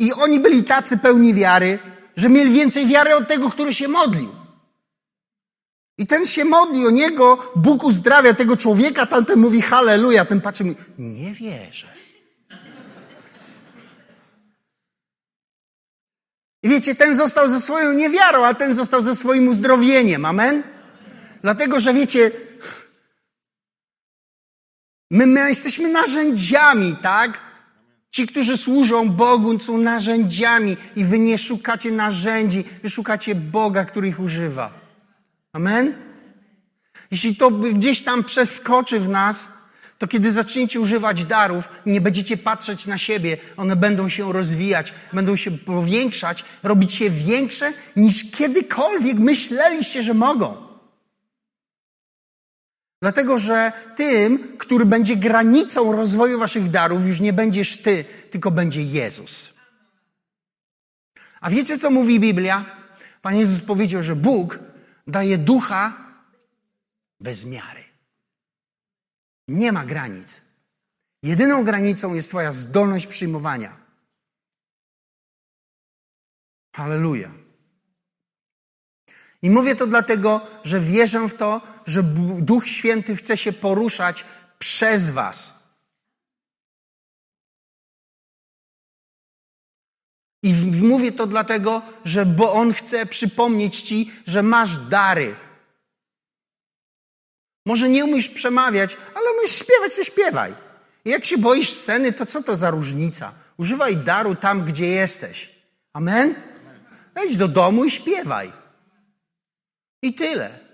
i 0.00 0.12
oni 0.12 0.40
byli 0.40 0.64
tacy 0.64 0.98
pełni 0.98 1.34
wiary, 1.34 1.78
że 2.16 2.28
mieli 2.28 2.52
więcej 2.52 2.86
wiary 2.86 3.14
od 3.14 3.28
tego, 3.28 3.50
który 3.50 3.74
się 3.74 3.88
modlił. 3.88 4.34
I 5.98 6.06
ten 6.06 6.26
się 6.26 6.44
modli 6.44 6.86
o 6.86 6.90
niego, 6.90 7.52
Bóg 7.56 7.84
uzdrawia 7.84 8.34
tego 8.34 8.56
człowieka, 8.56 9.06
tamten 9.06 9.40
mówi 9.40 9.62
halleluja, 9.62 10.24
ten 10.24 10.40
patrzy 10.40 10.62
i 10.62 10.66
mówi, 10.66 10.80
nie 10.98 11.32
wierzę. 11.34 11.86
I 16.62 16.68
wiecie, 16.68 16.94
ten 16.94 17.16
został 17.16 17.48
ze 17.48 17.60
swoją 17.60 17.92
niewiarą, 17.92 18.44
a 18.44 18.54
ten 18.54 18.74
został 18.74 19.02
ze 19.02 19.16
swoim 19.16 19.48
uzdrowieniem. 19.48 20.24
Amen? 20.24 20.62
Dlatego, 21.42 21.80
że 21.80 21.94
wiecie, 21.94 22.30
my, 25.10 25.26
my 25.26 25.48
jesteśmy 25.48 25.88
narzędziami, 25.88 26.96
tak? 27.02 27.49
Ci, 28.10 28.26
którzy 28.26 28.56
służą 28.56 29.08
Bogu, 29.08 29.58
są 29.58 29.78
narzędziami 29.78 30.76
i 30.96 31.04
wy 31.04 31.18
nie 31.18 31.38
szukacie 31.38 31.90
narzędzi, 31.90 32.64
wy 32.82 32.90
szukacie 32.90 33.34
Boga, 33.34 33.84
który 33.84 34.08
ich 34.08 34.20
używa. 34.20 34.72
Amen? 35.52 35.94
Jeśli 37.10 37.36
to 37.36 37.50
gdzieś 37.50 38.02
tam 38.02 38.24
przeskoczy 38.24 39.00
w 39.00 39.08
nas, 39.08 39.48
to 39.98 40.08
kiedy 40.08 40.32
zaczniecie 40.32 40.80
używać 40.80 41.24
darów, 41.24 41.68
nie 41.86 42.00
będziecie 42.00 42.36
patrzeć 42.36 42.86
na 42.86 42.98
siebie, 42.98 43.36
one 43.56 43.76
będą 43.76 44.08
się 44.08 44.32
rozwijać, 44.32 44.94
będą 45.12 45.36
się 45.36 45.50
powiększać, 45.50 46.44
robić 46.62 46.94
się 46.94 47.10
większe 47.10 47.72
niż 47.96 48.30
kiedykolwiek 48.30 49.18
myśleliście, 49.18 50.02
że 50.02 50.14
mogą. 50.14 50.69
Dlatego, 53.02 53.38
że 53.38 53.72
tym, 53.96 54.56
który 54.58 54.86
będzie 54.86 55.16
granicą 55.16 55.92
rozwoju 55.92 56.38
waszych 56.38 56.70
darów, 56.70 57.06
już 57.06 57.20
nie 57.20 57.32
będziesz 57.32 57.82
ty, 57.82 58.04
tylko 58.30 58.50
będzie 58.50 58.82
Jezus. 58.82 59.54
A 61.40 61.50
wiecie, 61.50 61.78
co 61.78 61.90
mówi 61.90 62.20
Biblia? 62.20 62.76
Pan 63.22 63.36
Jezus 63.36 63.60
powiedział, 63.60 64.02
że 64.02 64.16
Bóg 64.16 64.58
daje 65.06 65.38
ducha 65.38 66.12
bez 67.20 67.44
miary. 67.44 67.84
Nie 69.48 69.72
ma 69.72 69.86
granic. 69.86 70.42
Jedyną 71.22 71.64
granicą 71.64 72.14
jest 72.14 72.28
Twoja 72.28 72.52
zdolność 72.52 73.06
przyjmowania. 73.06 73.76
Halleluja. 76.76 77.39
I 79.42 79.50
mówię 79.50 79.76
to 79.76 79.86
dlatego, 79.86 80.40
że 80.64 80.80
wierzę 80.80 81.28
w 81.28 81.34
to, 81.34 81.60
że 81.86 82.02
Duch 82.40 82.66
Święty 82.66 83.16
chce 83.16 83.36
się 83.36 83.52
poruszać 83.52 84.24
przez 84.58 85.10
Was. 85.10 85.60
I 90.42 90.54
mówię 90.82 91.12
to 91.12 91.26
dlatego, 91.26 91.82
że 92.04 92.26
bo 92.26 92.52
On 92.52 92.72
chce 92.72 93.06
przypomnieć 93.06 93.82
Ci, 93.82 94.12
że 94.26 94.42
masz 94.42 94.78
dary. 94.78 95.36
Może 97.66 97.88
nie 97.88 98.04
umiesz 98.04 98.28
przemawiać, 98.28 98.96
ale 99.14 99.32
umiesz 99.38 99.50
śpiewać, 99.50 99.96
to 99.96 100.04
śpiewaj. 100.04 100.54
I 101.04 101.10
jak 101.10 101.24
się 101.24 101.38
boisz 101.38 101.70
sceny, 101.70 102.12
to 102.12 102.26
co 102.26 102.42
to 102.42 102.56
za 102.56 102.70
różnica? 102.70 103.32
Używaj 103.56 103.96
daru 103.96 104.34
tam, 104.34 104.64
gdzie 104.64 104.86
jesteś. 104.86 105.50
Amen? 105.92 106.34
Wejdź 107.14 107.36
do 107.36 107.48
domu 107.48 107.84
i 107.84 107.90
śpiewaj. 107.90 108.59
I 110.02 110.14
tyle. 110.14 110.70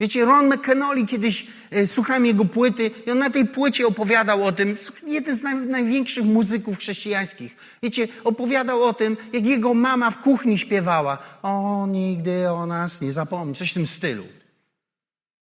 Wiecie, 0.00 0.24
Ron 0.24 0.48
McKenoli 0.48 1.06
kiedyś 1.06 1.46
e, 1.70 1.86
słuchałem 1.86 2.26
jego 2.26 2.44
płyty 2.44 2.90
i 3.06 3.10
on 3.10 3.18
na 3.18 3.30
tej 3.30 3.46
płycie 3.46 3.86
opowiadał 3.86 4.44
o 4.44 4.52
tym, 4.52 4.76
jeden 5.06 5.36
z 5.36 5.42
naj, 5.42 5.56
największych 5.56 6.24
muzyków 6.24 6.78
chrześcijańskich. 6.78 7.56
Wiecie, 7.82 8.08
opowiadał 8.24 8.82
o 8.82 8.94
tym, 8.94 9.16
jak 9.32 9.46
jego 9.46 9.74
mama 9.74 10.10
w 10.10 10.20
kuchni 10.20 10.58
śpiewała. 10.58 11.18
O, 11.42 11.86
nigdy 11.86 12.50
o 12.50 12.66
nas 12.66 13.00
nie 13.00 13.12
zapomni. 13.12 13.54
Coś 13.54 13.70
w 13.70 13.74
tym 13.74 13.86
stylu. 13.86 14.24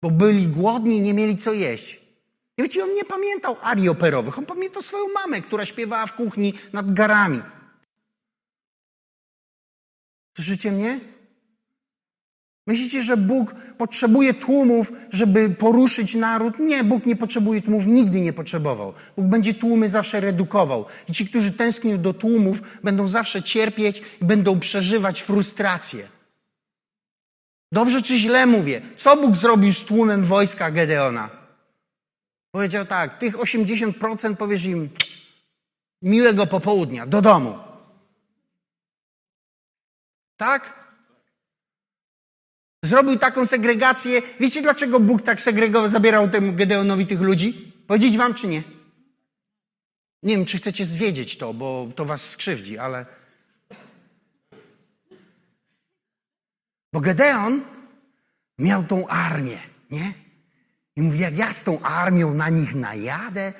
Bo 0.02 0.10
byli 0.10 0.48
głodni 0.48 0.96
i 0.96 1.00
nie 1.00 1.14
mieli 1.14 1.36
co 1.36 1.52
jeść. 1.52 2.00
I 2.58 2.62
wiecie, 2.62 2.84
on 2.84 2.94
nie 2.94 3.04
pamiętał 3.04 3.56
arii 3.62 3.88
operowych. 3.88 4.38
On 4.38 4.46
pamiętał 4.46 4.82
swoją 4.82 5.04
mamę, 5.14 5.42
która 5.42 5.66
śpiewała 5.66 6.06
w 6.06 6.14
kuchni 6.14 6.54
nad 6.72 6.92
garami. 6.92 7.42
Słyszycie 10.36 10.72
mnie? 10.72 11.00
Myślicie, 12.66 13.02
że 13.02 13.16
Bóg 13.16 13.54
potrzebuje 13.78 14.34
tłumów, 14.34 14.92
żeby 15.10 15.50
poruszyć 15.50 16.14
naród? 16.14 16.58
Nie, 16.58 16.84
Bóg 16.84 17.06
nie 17.06 17.16
potrzebuje 17.16 17.62
tłumów, 17.62 17.86
nigdy 17.86 18.20
nie 18.20 18.32
potrzebował. 18.32 18.94
Bóg 19.16 19.26
będzie 19.26 19.54
tłumy 19.54 19.88
zawsze 19.88 20.20
redukował. 20.20 20.86
I 21.08 21.12
ci, 21.12 21.26
którzy 21.26 21.52
tęsknią 21.52 22.00
do 22.00 22.14
tłumów, 22.14 22.62
będą 22.82 23.08
zawsze 23.08 23.42
cierpieć 23.42 24.02
i 24.22 24.24
będą 24.24 24.60
przeżywać 24.60 25.22
frustrację. 25.22 26.08
Dobrze 27.72 28.02
czy 28.02 28.16
źle 28.18 28.46
mówię? 28.46 28.82
Co 28.96 29.16
Bóg 29.16 29.36
zrobił 29.36 29.72
z 29.72 29.84
tłumem 29.84 30.24
wojska 30.24 30.70
Gedeona? 30.70 31.30
Powiedział 32.50 32.86
tak, 32.86 33.18
tych 33.18 33.36
80% 33.36 34.36
powiesz 34.36 34.64
im 34.64 34.88
miłego 36.02 36.46
popołudnia, 36.46 37.06
do 37.06 37.22
domu. 37.22 37.58
Tak? 40.36 40.85
Zrobił 42.86 43.18
taką 43.18 43.46
segregację. 43.46 44.22
Wiecie, 44.40 44.62
dlaczego 44.62 45.00
Bóg 45.00 45.22
tak 45.22 45.40
segregował, 45.40 45.88
zabierał 45.88 46.28
temu 46.28 46.52
Gedeonowi 46.52 47.06
tych 47.06 47.20
ludzi? 47.20 47.72
Powiedzieć 47.86 48.16
wam, 48.16 48.34
czy 48.34 48.48
nie? 48.48 48.62
Nie 50.22 50.36
wiem, 50.36 50.46
czy 50.46 50.58
chcecie 50.58 50.86
zwiedzieć 50.86 51.36
to, 51.36 51.54
bo 51.54 51.88
to 51.96 52.04
was 52.04 52.30
skrzywdzi, 52.30 52.78
ale... 52.78 53.06
Bo 56.92 57.00
Gedeon 57.00 57.62
miał 58.58 58.84
tą 58.84 59.08
armię, 59.08 59.58
nie? 59.90 60.14
I 60.96 61.02
mówi, 61.02 61.18
jak 61.18 61.38
ja 61.38 61.52
z 61.52 61.64
tą 61.64 61.80
armią 61.80 62.34
na 62.34 62.48
nich 62.48 62.74
najadę, 62.74 63.52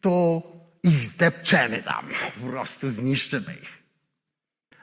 to 0.00 0.42
ich 0.82 1.04
zdepczemy 1.04 1.82
tam. 1.82 2.08
Po 2.40 2.46
prostu 2.50 2.90
zniszczymy 2.90 3.54
ich. 3.62 3.78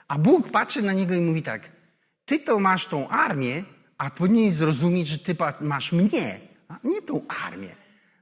A 0.08 0.18
Bóg 0.18 0.50
patrzy 0.50 0.82
na 0.82 0.92
niego 0.92 1.14
i 1.14 1.20
mówi 1.20 1.42
tak, 1.42 1.68
ty 2.24 2.38
to 2.38 2.58
masz 2.58 2.86
tą 2.86 3.08
armię, 3.08 3.64
a 3.98 4.10
powinien 4.10 4.52
zrozumieć, 4.52 5.08
że 5.08 5.18
ty 5.18 5.36
masz 5.60 5.92
mnie, 5.92 6.40
a 6.68 6.78
nie 6.84 7.02
tą 7.02 7.26
armię. 7.28 7.76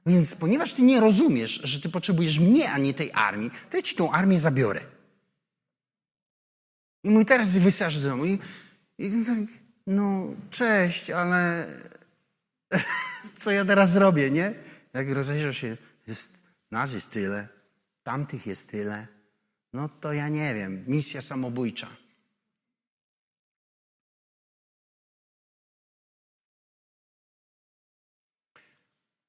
Więc 0.05 0.35
ponieważ 0.35 0.73
ty 0.73 0.81
nie 0.81 0.99
rozumiesz, 0.99 1.61
że 1.63 1.81
ty 1.81 1.89
potrzebujesz 1.89 2.39
mnie, 2.39 2.71
a 2.71 2.77
nie 2.77 2.93
tej 2.93 3.11
armii, 3.13 3.51
to 3.69 3.77
ja 3.77 3.83
ci 3.83 3.95
tą 3.95 4.11
armię 4.11 4.39
zabiorę. 4.39 4.81
I 7.03 7.09
mój 7.09 7.25
teraz 7.25 7.57
wysasz 7.57 7.99
do 7.99 8.09
domu. 8.09 8.25
I, 8.25 8.39
i 8.97 9.25
tak, 9.25 9.37
no, 9.87 10.27
cześć, 10.49 11.09
ale 11.09 11.67
co 13.39 13.51
ja 13.51 13.65
teraz 13.65 13.91
zrobię, 13.91 14.31
nie? 14.31 14.53
Jak 14.93 15.09
rozejrzasz 15.09 15.57
się, 15.57 15.77
jest, 16.07 16.39
nas 16.71 16.93
jest 16.93 17.09
tyle, 17.09 17.47
tamtych 18.03 18.47
jest 18.47 18.71
tyle, 18.71 19.07
no 19.73 19.89
to 19.89 20.13
ja 20.13 20.29
nie 20.29 20.55
wiem, 20.55 20.83
misja 20.87 21.21
samobójcza. 21.21 21.87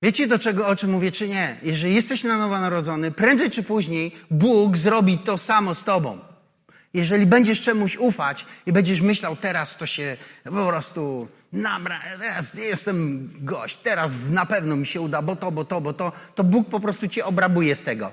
Wiecie 0.07 0.27
do 0.27 0.39
czego, 0.39 0.69
o 0.69 0.77
czym 0.77 0.91
mówię, 0.91 1.11
czy 1.11 1.29
nie? 1.29 1.57
Jeżeli 1.63 1.95
jesteś 1.95 2.25
na 2.25 2.39
nowo 2.39 2.61
narodzony, 2.61 3.11
prędzej 3.11 3.51
czy 3.51 3.63
później 3.63 4.13
Bóg 4.31 4.77
zrobi 4.77 5.19
to 5.19 5.39
samo 5.39 5.75
z 5.75 5.85
tobą. 5.85 6.19
Jeżeli 6.95 7.27
będziesz 7.27 7.61
czemuś 7.61 7.97
ufać 7.97 8.47
i 8.67 8.73
będziesz 8.73 9.01
myślał, 9.01 9.37
teraz 9.37 9.77
to 9.77 9.87
się 9.87 10.17
po 10.45 10.67
prostu 10.67 11.29
nabra, 11.53 12.01
teraz 12.21 12.55
jestem 12.55 13.31
gość, 13.41 13.77
teraz 13.77 14.13
na 14.31 14.47
pewno 14.47 14.77
mi 14.77 14.87
się 14.87 15.01
uda, 15.01 15.23
bo 15.23 15.37
to, 15.37 15.53
bo 15.53 15.65
to, 15.65 15.81
bo 15.81 15.93
to, 15.93 16.13
to 16.35 16.45
Bóg 16.45 16.69
po 16.69 16.81
prostu 16.81 17.09
cię 17.09 17.25
obrabuje 17.25 17.75
z 17.75 17.83
tego. 17.83 18.13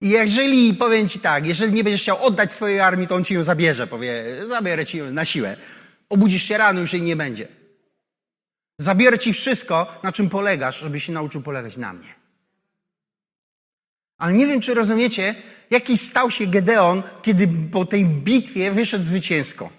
I 0.00 0.08
jeżeli, 0.08 0.74
powiem 0.74 1.08
ci 1.08 1.18
tak, 1.18 1.46
jeżeli 1.46 1.72
nie 1.72 1.84
będziesz 1.84 2.02
chciał 2.02 2.24
oddać 2.24 2.52
swojej 2.52 2.80
armii, 2.80 3.06
to 3.06 3.14
on 3.14 3.24
ci 3.24 3.34
ją 3.34 3.42
zabierze, 3.42 3.86
powie, 3.86 4.24
zabierę 4.48 4.86
ci 4.86 4.98
ją 4.98 5.12
na 5.12 5.24
siłę. 5.24 5.56
Obudzisz 6.08 6.42
się 6.42 6.58
rano, 6.58 6.80
już 6.80 6.92
jej 6.92 7.02
nie 7.02 7.16
będzie. 7.16 7.59
Zabiorę 8.80 9.18
ci 9.18 9.32
wszystko, 9.32 9.86
na 10.02 10.12
czym 10.12 10.28
polegasz, 10.28 10.80
żebyś 10.80 11.04
się 11.04 11.12
nauczył 11.12 11.42
polegać 11.42 11.76
na 11.76 11.92
mnie. 11.92 12.14
Ale 14.18 14.32
nie 14.32 14.46
wiem, 14.46 14.60
czy 14.60 14.74
rozumiecie, 14.74 15.34
jaki 15.70 15.98
stał 15.98 16.30
się 16.30 16.46
Gedeon, 16.46 17.02
kiedy 17.22 17.48
po 17.72 17.84
tej 17.84 18.04
bitwie 18.04 18.70
wyszedł 18.70 19.04
zwycięsko. 19.04 19.70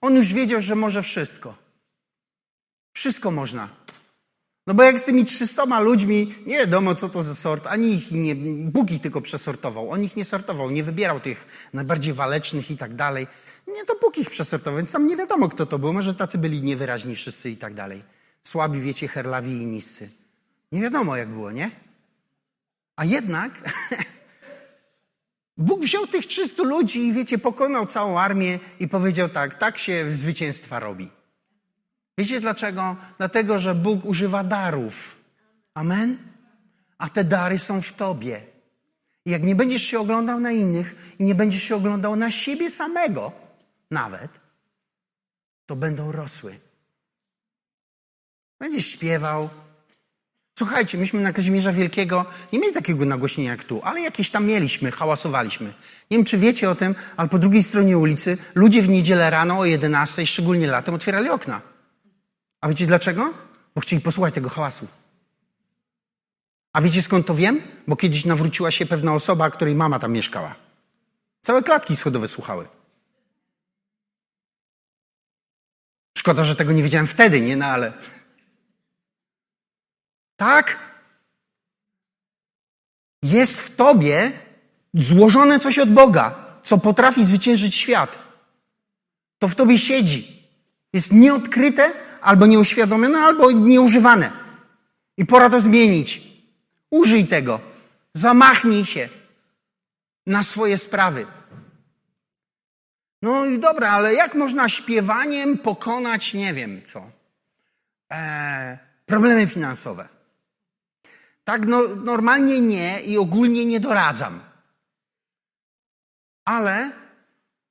On 0.00 0.16
już 0.16 0.32
wiedział, 0.32 0.60
że 0.60 0.74
może 0.74 1.02
wszystko. 1.02 1.54
Wszystko 2.92 3.30
można. 3.30 3.68
No 4.66 4.74
bo 4.74 4.82
jak 4.82 5.00
z 5.00 5.04
tymi 5.04 5.24
trzystoma 5.24 5.80
ludźmi, 5.80 6.34
nie 6.46 6.58
wiadomo 6.58 6.94
co 6.94 7.08
to 7.08 7.22
za 7.22 7.34
sort, 7.34 7.66
ani 7.66 7.94
ich 7.94 8.12
nie, 8.12 8.34
Bóg 8.70 8.90
ich 8.90 9.00
tylko 9.00 9.20
przesortował. 9.20 9.90
On 9.90 10.04
ich 10.04 10.16
nie 10.16 10.24
sortował, 10.24 10.70
nie 10.70 10.84
wybierał 10.84 11.20
tych 11.20 11.68
najbardziej 11.72 12.14
walecznych 12.14 12.70
i 12.70 12.76
tak 12.76 12.94
dalej. 12.94 13.26
Nie, 13.66 13.84
to 13.84 13.94
Bóg 14.02 14.18
ich 14.18 14.30
przesortował, 14.30 14.76
więc 14.76 14.92
tam 14.92 15.06
nie 15.06 15.16
wiadomo 15.16 15.48
kto 15.48 15.66
to 15.66 15.78
był. 15.78 15.92
Może 15.92 16.14
tacy 16.14 16.38
byli 16.38 16.62
niewyraźni 16.62 17.16
wszyscy 17.16 17.50
i 17.50 17.56
tak 17.56 17.74
dalej. 17.74 18.02
Słabi, 18.44 18.80
wiecie, 18.80 19.08
herlawi 19.08 19.50
i 19.50 19.66
niscy. 19.66 20.10
Nie 20.72 20.80
wiadomo 20.80 21.16
jak 21.16 21.28
było, 21.28 21.50
nie? 21.50 21.70
A 22.96 23.04
jednak 23.04 23.52
Bóg 25.56 25.80
wziął 25.80 26.06
tych 26.06 26.26
300 26.26 26.62
ludzi 26.62 27.06
i 27.06 27.12
wiecie, 27.12 27.38
pokonał 27.38 27.86
całą 27.86 28.20
armię 28.20 28.58
i 28.80 28.88
powiedział 28.88 29.28
tak, 29.28 29.54
tak 29.54 29.78
się 29.78 30.06
zwycięstwa 30.12 30.80
robi. 30.80 31.21
Wiecie 32.18 32.40
dlaczego? 32.40 32.96
Dlatego, 33.18 33.58
że 33.58 33.74
Bóg 33.74 34.04
używa 34.04 34.44
darów. 34.44 35.16
Amen? 35.74 36.18
A 36.98 37.08
te 37.08 37.24
dary 37.24 37.58
są 37.58 37.82
w 37.82 37.92
tobie. 37.92 38.40
I 39.24 39.30
jak 39.30 39.42
nie 39.42 39.54
będziesz 39.54 39.82
się 39.82 40.00
oglądał 40.00 40.40
na 40.40 40.50
innych 40.50 41.14
i 41.18 41.24
nie 41.24 41.34
będziesz 41.34 41.62
się 41.62 41.76
oglądał 41.76 42.16
na 42.16 42.30
siebie 42.30 42.70
samego, 42.70 43.32
nawet, 43.90 44.30
to 45.66 45.76
będą 45.76 46.12
rosły. 46.12 46.58
Będziesz 48.58 48.86
śpiewał, 48.86 49.50
Słuchajcie, 50.58 50.98
myśmy 50.98 51.20
na 51.20 51.32
Kazimierza 51.32 51.72
Wielkiego 51.72 52.26
nie 52.52 52.58
mieli 52.58 52.74
takiego 52.74 53.04
nagłośnienia 53.04 53.50
jak 53.50 53.64
tu, 53.64 53.80
ale 53.84 54.00
jakieś 54.00 54.30
tam 54.30 54.46
mieliśmy, 54.46 54.90
hałasowaliśmy. 54.90 55.74
Nie 56.10 56.16
wiem, 56.16 56.24
czy 56.24 56.38
wiecie 56.38 56.70
o 56.70 56.74
tym, 56.74 56.94
ale 57.16 57.28
po 57.28 57.38
drugiej 57.38 57.62
stronie 57.62 57.98
ulicy 57.98 58.38
ludzie 58.54 58.82
w 58.82 58.88
niedzielę 58.88 59.30
rano 59.30 59.58
o 59.58 59.64
11, 59.64 60.26
szczególnie 60.26 60.66
latem, 60.66 60.94
otwierali 60.94 61.28
okna. 61.28 61.71
A 62.62 62.68
wiecie 62.68 62.86
dlaczego? 62.86 63.34
Bo 63.74 63.80
chcieli 63.80 64.02
posłuchać 64.02 64.34
tego 64.34 64.48
hałasu. 64.48 64.88
A 66.72 66.80
wiecie 66.80 67.02
skąd 67.02 67.26
to 67.26 67.34
wiem? 67.34 67.62
Bo 67.86 67.96
kiedyś 67.96 68.24
nawróciła 68.24 68.70
się 68.70 68.86
pewna 68.86 69.14
osoba, 69.14 69.50
której 69.50 69.74
mama 69.74 69.98
tam 69.98 70.12
mieszkała. 70.12 70.54
Całe 71.42 71.62
klatki 71.62 71.96
schodowe 71.96 72.28
słuchały. 72.28 72.68
Szkoda, 76.18 76.44
że 76.44 76.56
tego 76.56 76.72
nie 76.72 76.82
wiedziałem 76.82 77.06
wtedy, 77.06 77.40
nie? 77.40 77.56
No 77.56 77.66
ale... 77.66 77.92
Tak? 80.36 80.78
Jest 83.22 83.60
w 83.60 83.76
tobie 83.76 84.32
złożone 84.94 85.60
coś 85.60 85.78
od 85.78 85.90
Boga, 85.92 86.58
co 86.62 86.78
potrafi 86.78 87.24
zwyciężyć 87.24 87.76
świat. 87.76 88.18
To 89.38 89.48
w 89.48 89.54
tobie 89.54 89.78
siedzi. 89.78 90.48
Jest 90.92 91.12
nieodkryte, 91.12 91.92
albo 92.22 92.46
nieuświadomione, 92.46 93.18
albo 93.18 93.52
nieużywane. 93.52 94.30
I 95.16 95.26
pora 95.26 95.50
to 95.50 95.60
zmienić. 95.60 96.20
Użyj 96.90 97.26
tego. 97.26 97.60
Zamachnij 98.14 98.84
się 98.84 99.08
na 100.26 100.42
swoje 100.42 100.78
sprawy. 100.78 101.26
No 103.22 103.44
i 103.44 103.58
dobra, 103.58 103.90
ale 103.90 104.14
jak 104.14 104.34
można 104.34 104.68
śpiewaniem 104.68 105.58
pokonać, 105.58 106.34
nie 106.34 106.54
wiem 106.54 106.82
co, 106.86 107.10
e, 108.12 108.78
problemy 109.06 109.46
finansowe? 109.46 110.08
Tak 111.44 111.66
no, 111.66 111.82
normalnie 111.96 112.60
nie 112.60 113.00
i 113.00 113.18
ogólnie 113.18 113.66
nie 113.66 113.80
doradzam. 113.80 114.40
Ale 116.44 116.92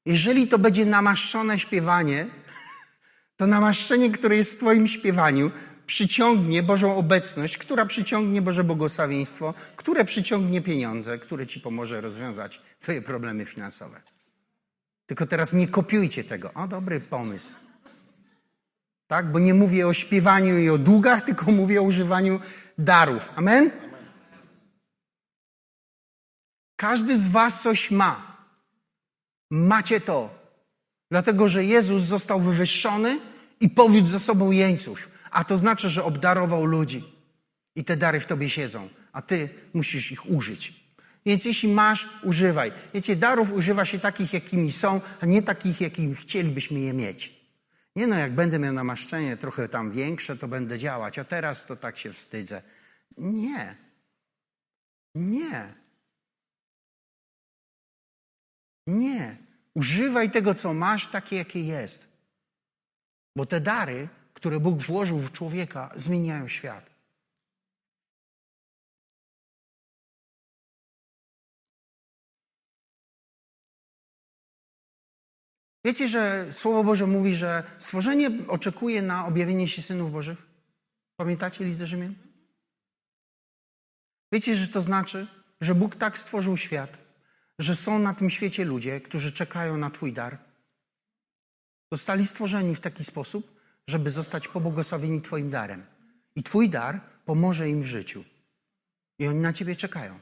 jeżeli 0.06 0.48
to 0.48 0.60
będzie 0.60 0.86
namaszczone 0.86 1.60
śpiewanie, 1.60 2.28
to 3.41 3.47
namaszczenie, 3.47 4.12
które 4.12 4.36
jest 4.36 4.54
w 4.54 4.58
Twoim 4.58 4.88
śpiewaniu, 4.88 5.51
przyciągnie 5.86 6.63
Bożą 6.63 6.95
obecność, 6.95 7.58
która 7.58 7.86
przyciągnie 7.86 8.41
Boże 8.41 8.63
błogosławieństwo, 8.63 9.54
które 9.75 10.06
przyciągnie 10.06 10.62
pieniądze, 10.62 11.19
które 11.19 11.47
Ci 11.47 11.60
pomoże 11.60 12.01
rozwiązać 12.01 12.62
Twoje 12.80 13.01
problemy 13.01 13.45
finansowe. 13.45 14.01
Tylko 15.06 15.25
teraz 15.25 15.54
nie 15.54 15.67
kopiujcie 15.67 16.23
tego. 16.23 16.54
O, 16.54 16.67
dobry 16.67 16.99
pomysł. 16.99 17.56
Tak? 19.08 19.32
Bo 19.32 19.39
nie 19.39 19.54
mówię 19.54 19.88
o 19.88 19.93
śpiewaniu 19.93 20.60
i 20.60 20.69
o 20.69 20.77
długach, 20.77 21.21
tylko 21.27 21.51
mówię 21.51 21.80
o 21.80 21.84
używaniu 21.84 22.39
darów. 22.77 23.30
Amen? 23.36 23.71
Każdy 26.75 27.17
z 27.17 27.27
Was 27.27 27.62
coś 27.62 27.91
ma. 27.91 28.38
Macie 29.51 30.01
to. 30.01 30.30
Dlatego, 31.12 31.47
że 31.47 31.65
Jezus 31.65 32.04
został 32.04 32.39
wywyższony 32.39 33.31
i 33.62 33.69
powiódł 33.69 34.08
za 34.08 34.19
sobą 34.19 34.52
jeńców. 34.52 35.10
A 35.32 35.43
to 35.43 35.58
znaczy, 35.58 35.89
że 35.89 36.04
obdarował 36.04 36.65
ludzi. 36.65 37.04
I 37.76 37.84
te 37.84 37.97
dary 37.97 38.19
w 38.19 38.26
tobie 38.26 38.50
siedzą, 38.50 38.89
a 39.13 39.21
ty 39.21 39.50
musisz 39.74 40.12
ich 40.12 40.30
użyć. 40.30 40.82
Więc 41.26 41.45
jeśli 41.45 41.69
masz, 41.69 42.10
używaj. 42.24 42.71
Wiecie, 42.93 43.15
darów 43.15 43.52
używa 43.52 43.86
się 43.86 44.00
takich, 44.00 44.34
jakimi 44.34 44.71
są, 44.71 45.02
a 45.21 45.26
nie 45.26 45.41
takich, 45.41 45.82
jakimi 45.82 46.15
chcielibyśmy 46.15 46.80
je 46.80 46.93
mieć. 46.93 47.41
Nie 47.95 48.08
no, 48.08 48.15
jak 48.15 48.36
będę 48.36 48.60
miał 48.60 48.74
namaszczenie 48.74 49.38
trochę 49.38 49.69
tam 49.69 49.91
większe, 49.91 50.38
to 50.38 50.48
będę 50.48 50.77
działać, 50.77 51.19
a 51.19 51.23
teraz 51.23 51.65
to 51.65 51.75
tak 51.75 51.98
się 51.98 52.13
wstydzę. 52.13 52.62
Nie. 53.17 53.75
Nie. 55.15 55.73
Nie. 58.88 59.38
Używaj 59.73 60.31
tego, 60.31 60.56
co 60.56 60.73
masz, 60.73 61.08
takie, 61.08 61.36
jakie 61.36 61.63
jest. 61.63 62.11
Bo 63.36 63.46
te 63.46 63.62
dary, 63.62 64.10
które 64.34 64.60
Bóg 64.60 64.84
włożył 64.84 65.17
w 65.17 65.32
człowieka, 65.32 65.94
zmieniają 65.98 66.48
świat. 66.48 66.92
Wiecie, 75.86 76.08
że 76.08 76.48
Słowo 76.52 76.84
Boże 76.84 77.08
mówi, 77.08 77.36
że 77.36 77.63
stworzenie 77.77 78.32
oczekuje 78.48 79.02
na 79.02 79.25
objawienie 79.25 79.67
się 79.67 79.82
synów 79.82 80.12
Bożych? 80.12 80.38
Pamiętacie 81.17 81.65
list 81.65 81.79
do 81.79 81.86
Rzymian? 81.86 82.15
Wiecie, 84.32 84.56
że 84.56 84.67
to 84.67 84.82
znaczy, 84.82 85.27
że 85.62 85.75
Bóg 85.75 85.96
tak 85.96 86.19
stworzył 86.19 86.58
świat, 86.58 86.98
że 87.60 87.75
są 87.75 88.00
na 88.00 88.13
tym 88.13 88.29
świecie 88.29 88.65
ludzie, 88.65 89.02
którzy 89.02 89.34
czekają 89.34 89.77
na 89.77 89.90
Twój 89.90 90.13
dar. 90.13 90.50
Zostali 91.92 92.27
stworzeni 92.27 92.75
w 92.75 92.79
taki 92.79 93.06
sposób, 93.06 93.62
żeby 93.87 94.12
zostać 94.12 94.48
pobłogosławieni 94.48 95.21
Twoim 95.21 95.50
darem. 95.50 95.85
I 96.35 96.44
Twój 96.44 96.69
dar 96.69 97.02
pomoże 97.25 97.69
im 97.69 97.81
w 97.83 97.85
życiu. 97.85 98.23
I 99.19 99.27
oni 99.27 99.39
na 99.39 99.54
Ciebie 99.54 99.75
czekają. 99.75 100.19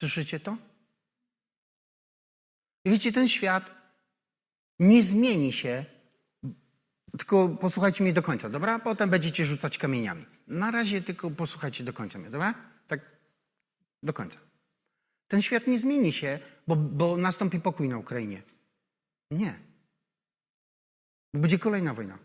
Słyszycie 0.00 0.40
to? 0.40 0.56
I 2.84 2.90
wiecie, 2.90 3.12
ten 3.12 3.28
świat 3.28 3.70
nie 4.78 5.02
zmieni 5.02 5.52
się, 5.52 5.84
tylko 7.18 7.48
posłuchajcie 7.48 8.04
mnie 8.04 8.12
do 8.12 8.22
końca, 8.22 8.48
dobra? 8.48 8.78
Potem 8.78 9.10
będziecie 9.10 9.44
rzucać 9.44 9.78
kamieniami. 9.78 10.26
Na 10.46 10.70
razie 10.70 11.02
tylko 11.02 11.30
posłuchajcie 11.30 11.84
do 11.84 11.92
końca 11.92 12.18
mnie, 12.18 12.30
dobra? 12.30 12.54
Tak 12.86 13.00
do 14.02 14.12
końca. 14.12 14.43
Ten 15.28 15.42
świat 15.42 15.66
nie 15.66 15.78
zmieni 15.78 16.12
się, 16.12 16.38
bo, 16.66 16.76
bo 16.76 17.16
nastąpi 17.16 17.60
pokój 17.60 17.88
na 17.88 17.98
Ukrainie. 17.98 18.42
Nie. 19.30 19.58
Będzie 21.34 21.58
kolejna 21.58 21.94
wojna. 21.94 22.18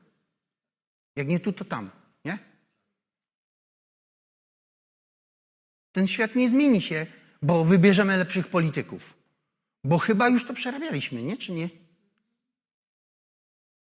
Jak 1.16 1.28
nie 1.28 1.40
tu, 1.40 1.54
to 1.54 1.66
tam, 1.66 1.90
nie? 2.26 2.40
Ten 5.92 6.08
świat 6.08 6.36
nie 6.36 6.50
zmieni 6.50 6.82
się, 6.82 7.08
bo 7.42 7.66
wybierzemy 7.66 8.18
lepszych 8.18 8.48
polityków. 8.48 9.14
Bo 9.84 9.98
chyba 9.98 10.30
już 10.30 10.46
to 10.46 10.54
przerabialiśmy, 10.54 11.24
nie? 11.24 11.38
Czy 11.38 11.52
nie? 11.52 11.70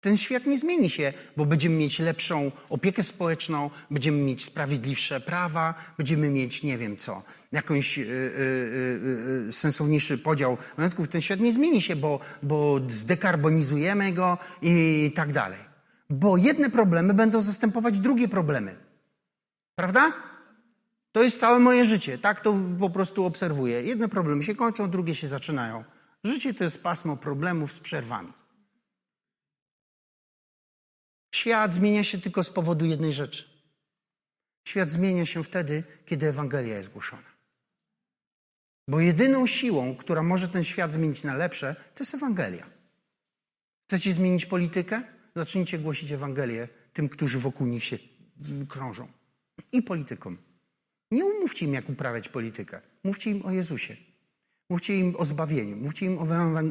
Ten 0.02 0.18
świat 0.18 0.46
nie 0.46 0.58
zmieni 0.58 0.90
się, 0.90 1.14
bo 1.38 1.46
będziemy 1.46 1.76
mieć 1.76 2.00
lepszą 2.00 2.52
opiekę 2.70 3.04
społeczną, 3.04 3.70
będziemy 3.92 4.18
mieć 4.18 4.44
sprawiedliwsze 4.44 5.20
prawa, 5.22 5.74
będziemy 5.98 6.30
mieć 6.30 6.64
nie 6.64 6.78
wiem 6.78 6.98
co, 6.98 7.24
jakąś 7.52 7.98
yy, 7.98 8.06
yy, 8.06 9.46
yy, 9.46 9.54
sensowniejszy 9.54 10.18
podział 10.18 10.58
majątków. 10.78 11.08
Ten 11.08 11.22
świat 11.22 11.40
nie 11.40 11.52
zmieni 11.52 11.82
się, 11.82 11.96
bo, 11.96 12.20
bo 12.44 12.80
zdekarbonizujemy 12.88 14.14
go 14.14 14.38
i 14.62 15.12
tak 15.16 15.32
dalej. 15.32 15.60
Bo 16.10 16.38
jedne 16.38 16.70
problemy 16.70 17.14
będą 17.14 17.42
zastępować 17.42 18.00
drugie 18.00 18.28
problemy. 18.28 18.76
Prawda? 19.76 20.14
To 21.12 21.24
jest 21.24 21.40
całe 21.40 21.60
moje 21.60 21.86
życie. 21.86 22.18
Tak 22.18 22.42
to 22.42 22.56
po 22.80 22.90
prostu 22.90 23.26
obserwuję. 23.26 23.84
Jedne 23.84 24.10
problemy 24.10 24.44
się 24.44 24.56
kończą, 24.56 24.90
drugie 24.90 25.16
się 25.16 25.28
zaczynają. 25.28 25.84
Życie 26.24 26.54
to 26.54 26.64
jest 26.64 26.84
pasmo 26.84 27.18
problemów 27.18 27.74
z 27.74 27.80
przerwami. 27.80 28.39
Świat 31.32 31.74
zmienia 31.74 32.04
się 32.04 32.18
tylko 32.22 32.44
z 32.44 32.50
powodu 32.50 32.86
jednej 32.86 33.14
rzeczy. 33.14 33.44
Świat 34.68 34.92
zmienia 34.92 35.26
się 35.26 35.44
wtedy, 35.44 35.84
kiedy 36.06 36.28
Ewangelia 36.28 36.78
jest 36.78 36.90
głoszona. 36.90 37.30
Bo 38.88 39.00
jedyną 39.00 39.48
siłą, 39.48 39.96
która 39.96 40.24
może 40.24 40.48
ten 40.48 40.64
świat 40.64 40.94
zmienić 40.94 41.24
na 41.24 41.36
lepsze, 41.36 41.76
to 41.96 42.04
jest 42.04 42.16
Ewangelia. 42.16 42.70
Chcecie 43.88 44.14
zmienić 44.14 44.46
politykę? 44.46 45.04
Zacznijcie 45.36 45.80
głosić 45.80 46.12
Ewangelię 46.12 46.68
tym, 46.94 47.10
którzy 47.10 47.40
wokół 47.40 47.68
nich 47.68 47.84
się 47.84 48.00
krążą. 48.70 49.08
I 49.72 49.82
politykom. 49.82 50.38
Nie 51.12 51.26
umówcie 51.26 51.66
im, 51.66 51.74
jak 51.74 51.90
uprawiać 51.90 52.30
politykę. 52.30 52.82
Mówcie 53.04 53.32
im 53.32 53.46
o 53.46 53.52
Jezusie. 53.52 53.96
Mówcie 54.70 54.98
im 54.98 55.16
o 55.18 55.26
zbawieniu, 55.26 55.76
mówcie 55.76 56.06
im 56.06 56.18
o 56.18 56.24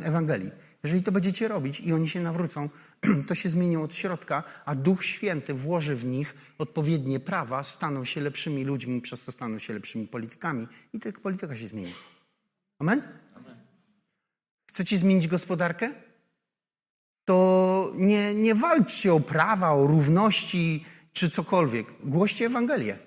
Ewangelii. 0.02 0.50
Jeżeli 0.82 1.02
to 1.02 1.12
będziecie 1.12 1.48
robić 1.48 1.80
i 1.80 1.92
oni 1.92 2.08
się 2.08 2.20
nawrócą, 2.20 2.68
to 3.28 3.34
się 3.34 3.48
zmienią 3.48 3.82
od 3.82 3.94
środka, 3.94 4.42
a 4.64 4.74
Duch 4.74 5.04
Święty 5.04 5.54
włoży 5.54 5.96
w 5.96 6.04
nich 6.04 6.34
odpowiednie 6.58 7.20
prawa, 7.20 7.64
staną 7.64 8.04
się 8.04 8.20
lepszymi 8.20 8.64
ludźmi, 8.64 9.00
przez 9.00 9.24
to 9.24 9.32
staną 9.32 9.58
się 9.58 9.74
lepszymi 9.74 10.06
politykami 10.06 10.66
i 10.92 11.00
tylko 11.00 11.20
polityka 11.20 11.56
się 11.56 11.66
zmieni. 11.66 11.94
Amen? 12.78 13.02
Amen. 13.34 13.56
Chcecie 14.68 14.98
zmienić 14.98 15.28
gospodarkę? 15.28 15.94
To 17.24 17.92
nie, 17.96 18.34
nie 18.34 18.54
walczcie 18.54 19.14
o 19.14 19.20
prawa, 19.20 19.70
o 19.70 19.86
równości 19.86 20.84
czy 21.12 21.30
cokolwiek. 21.30 21.86
Głoście 22.04 22.46
Ewangelię 22.46 22.98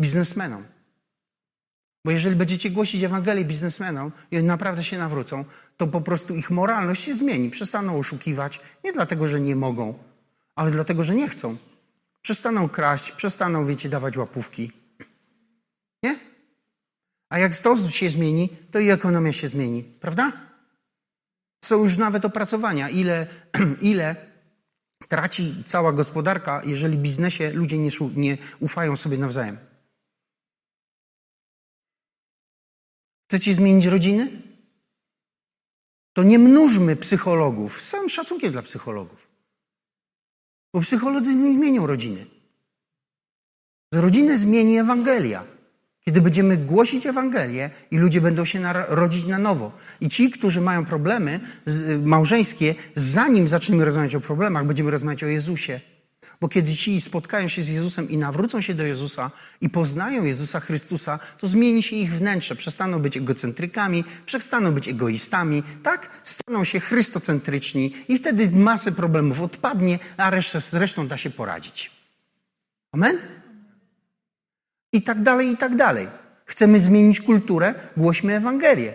biznesmenom. 0.00 0.64
Bo 2.04 2.10
jeżeli 2.10 2.36
będziecie 2.36 2.70
głosić 2.70 3.02
Ewangelię 3.02 3.44
biznesmenom 3.44 4.12
i 4.30 4.36
oni 4.36 4.46
naprawdę 4.46 4.84
się 4.84 4.98
nawrócą, 4.98 5.44
to 5.76 5.86
po 5.86 6.00
prostu 6.00 6.34
ich 6.34 6.50
moralność 6.50 7.04
się 7.04 7.14
zmieni. 7.14 7.50
Przestaną 7.50 7.98
oszukiwać, 7.98 8.60
nie 8.84 8.92
dlatego, 8.92 9.26
że 9.26 9.40
nie 9.40 9.56
mogą, 9.56 9.94
ale 10.54 10.70
dlatego, 10.70 11.04
że 11.04 11.14
nie 11.14 11.28
chcą. 11.28 11.56
Przestaną 12.22 12.68
kraść, 12.68 13.12
przestaną, 13.12 13.66
wiecie, 13.66 13.88
dawać 13.88 14.16
łapówki. 14.16 14.72
Nie? 16.02 16.18
A 17.28 17.38
jak 17.38 17.56
to 17.56 17.90
się 17.90 18.10
zmieni, 18.10 18.48
to 18.70 18.78
i 18.78 18.90
ekonomia 18.90 19.32
się 19.32 19.48
zmieni, 19.48 19.82
prawda? 19.82 20.32
Są 21.64 21.82
już 21.82 21.96
nawet 21.96 22.24
opracowania, 22.24 22.88
ile, 22.88 23.26
ile 23.92 24.16
traci 25.08 25.62
cała 25.66 25.92
gospodarka, 25.92 26.62
jeżeli 26.64 26.96
w 26.96 27.00
biznesie 27.00 27.50
ludzie 27.52 27.78
nie, 27.78 27.90
nie 28.16 28.38
ufają 28.60 28.96
sobie 28.96 29.18
nawzajem. 29.18 29.69
Chcecie 33.30 33.54
zmienić 33.54 33.86
rodziny? 33.86 34.42
To 36.12 36.22
nie 36.22 36.38
mnóżmy 36.38 36.96
psychologów, 36.96 37.82
z 37.82 37.88
całym 37.88 38.08
szacunkiem 38.08 38.52
dla 38.52 38.62
psychologów. 38.62 39.28
Bo 40.74 40.80
psycholodzy 40.80 41.34
nie 41.34 41.54
zmienią 41.54 41.86
rodziny. 41.86 42.26
Rodzinę 43.94 44.38
zmieni 44.38 44.78
Ewangelia. 44.78 45.44
Kiedy 46.04 46.20
będziemy 46.20 46.56
głosić 46.56 47.06
Ewangelię 47.06 47.70
i 47.90 47.98
ludzie 47.98 48.20
będą 48.20 48.44
się 48.44 48.72
rodzić 48.88 49.26
na 49.26 49.38
nowo. 49.38 49.72
I 50.00 50.08
ci, 50.08 50.30
którzy 50.30 50.60
mają 50.60 50.86
problemy 50.86 51.40
małżeńskie, 52.04 52.74
zanim 52.94 53.48
zaczniemy 53.48 53.84
rozmawiać 53.84 54.14
o 54.14 54.20
problemach, 54.20 54.66
będziemy 54.66 54.90
rozmawiać 54.90 55.24
o 55.24 55.26
Jezusie. 55.26 55.80
Bo 56.40 56.48
kiedy 56.48 56.74
ci 56.74 57.00
spotkają 57.00 57.48
się 57.48 57.62
z 57.62 57.68
Jezusem 57.68 58.10
i 58.10 58.16
nawrócą 58.16 58.60
się 58.60 58.74
do 58.74 58.84
Jezusa 58.84 59.30
i 59.60 59.70
poznają 59.70 60.24
Jezusa 60.24 60.60
Chrystusa, 60.60 61.18
to 61.38 61.48
zmieni 61.48 61.82
się 61.82 61.96
ich 61.96 62.12
wnętrze. 62.12 62.56
Przestaną 62.56 62.98
być 62.98 63.16
egocentrykami, 63.16 64.04
przestaną 64.26 64.72
być 64.72 64.88
egoistami, 64.88 65.62
tak? 65.82 66.20
Staną 66.22 66.64
się 66.64 66.80
chrystocentryczni 66.80 67.94
i 68.08 68.16
wtedy 68.18 68.50
masę 68.50 68.92
problemów 68.92 69.40
odpadnie, 69.40 69.98
a 70.16 70.30
resztę, 70.30 70.58
resztą 70.72 71.08
da 71.08 71.16
się 71.16 71.30
poradzić. 71.30 71.90
Amen? 72.92 73.18
I 74.92 75.02
tak 75.02 75.22
dalej, 75.22 75.50
i 75.50 75.56
tak 75.56 75.76
dalej. 75.76 76.08
Chcemy 76.44 76.80
zmienić 76.80 77.20
kulturę? 77.20 77.74
Głośmy 77.96 78.36
Ewangelię. 78.36 78.94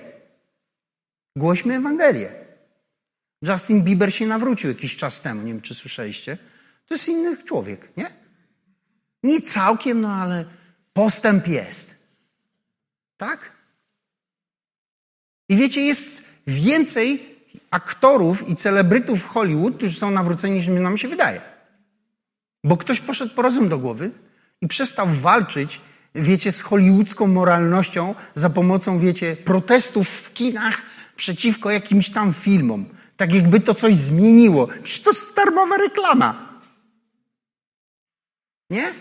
Głośmy 1.35 1.75
Ewangelię. 1.75 2.33
Justin 3.41 3.83
Bieber 3.83 4.13
się 4.13 4.25
nawrócił 4.25 4.69
jakiś 4.69 4.95
czas 4.95 5.21
temu, 5.21 5.41
nie 5.41 5.53
wiem 5.53 5.61
czy 5.61 5.75
słyszeliście. 5.75 6.37
To 6.85 6.93
jest 6.93 7.07
inny 7.07 7.43
człowiek, 7.43 7.97
nie? 7.97 8.09
Nie 9.23 9.41
całkiem, 9.41 10.01
no 10.01 10.13
ale 10.13 10.45
postęp 10.93 11.47
jest. 11.47 11.95
Tak? 13.17 13.51
I 15.49 15.55
wiecie, 15.55 15.81
jest 15.81 16.23
więcej 16.47 17.35
aktorów 17.71 18.49
i 18.49 18.55
celebrytów 18.55 19.23
w 19.23 19.27
Hollywood, 19.27 19.77
którzy 19.77 19.99
są 19.99 20.11
nawróceni, 20.11 20.55
niż 20.55 20.67
nam 20.67 20.97
się 20.97 21.07
wydaje. 21.07 21.41
Bo 22.63 22.77
ktoś 22.77 22.99
poszedł 22.99 23.35
po 23.35 23.41
rozum 23.41 23.69
do 23.69 23.79
głowy 23.79 24.11
i 24.61 24.67
przestał 24.67 25.07
walczyć, 25.07 25.81
wiecie, 26.15 26.51
z 26.51 26.61
hollywoodzką 26.61 27.27
moralnością 27.27 28.15
za 28.35 28.49
pomocą, 28.49 28.99
wiecie, 28.99 29.37
protestów 29.37 30.09
w 30.09 30.33
kinach 30.33 30.81
przeciwko 31.15 31.71
jakimś 31.71 32.09
tam 32.09 32.33
filmom. 32.33 32.85
Tak 33.17 33.33
jakby 33.33 33.59
to 33.59 33.73
coś 33.73 33.95
zmieniło. 33.95 34.67
Przecież 34.67 35.01
to 35.01 35.09
jest 35.09 35.35
darmowa 35.35 35.77
reklama. 35.77 36.44
Nie? 38.69 38.93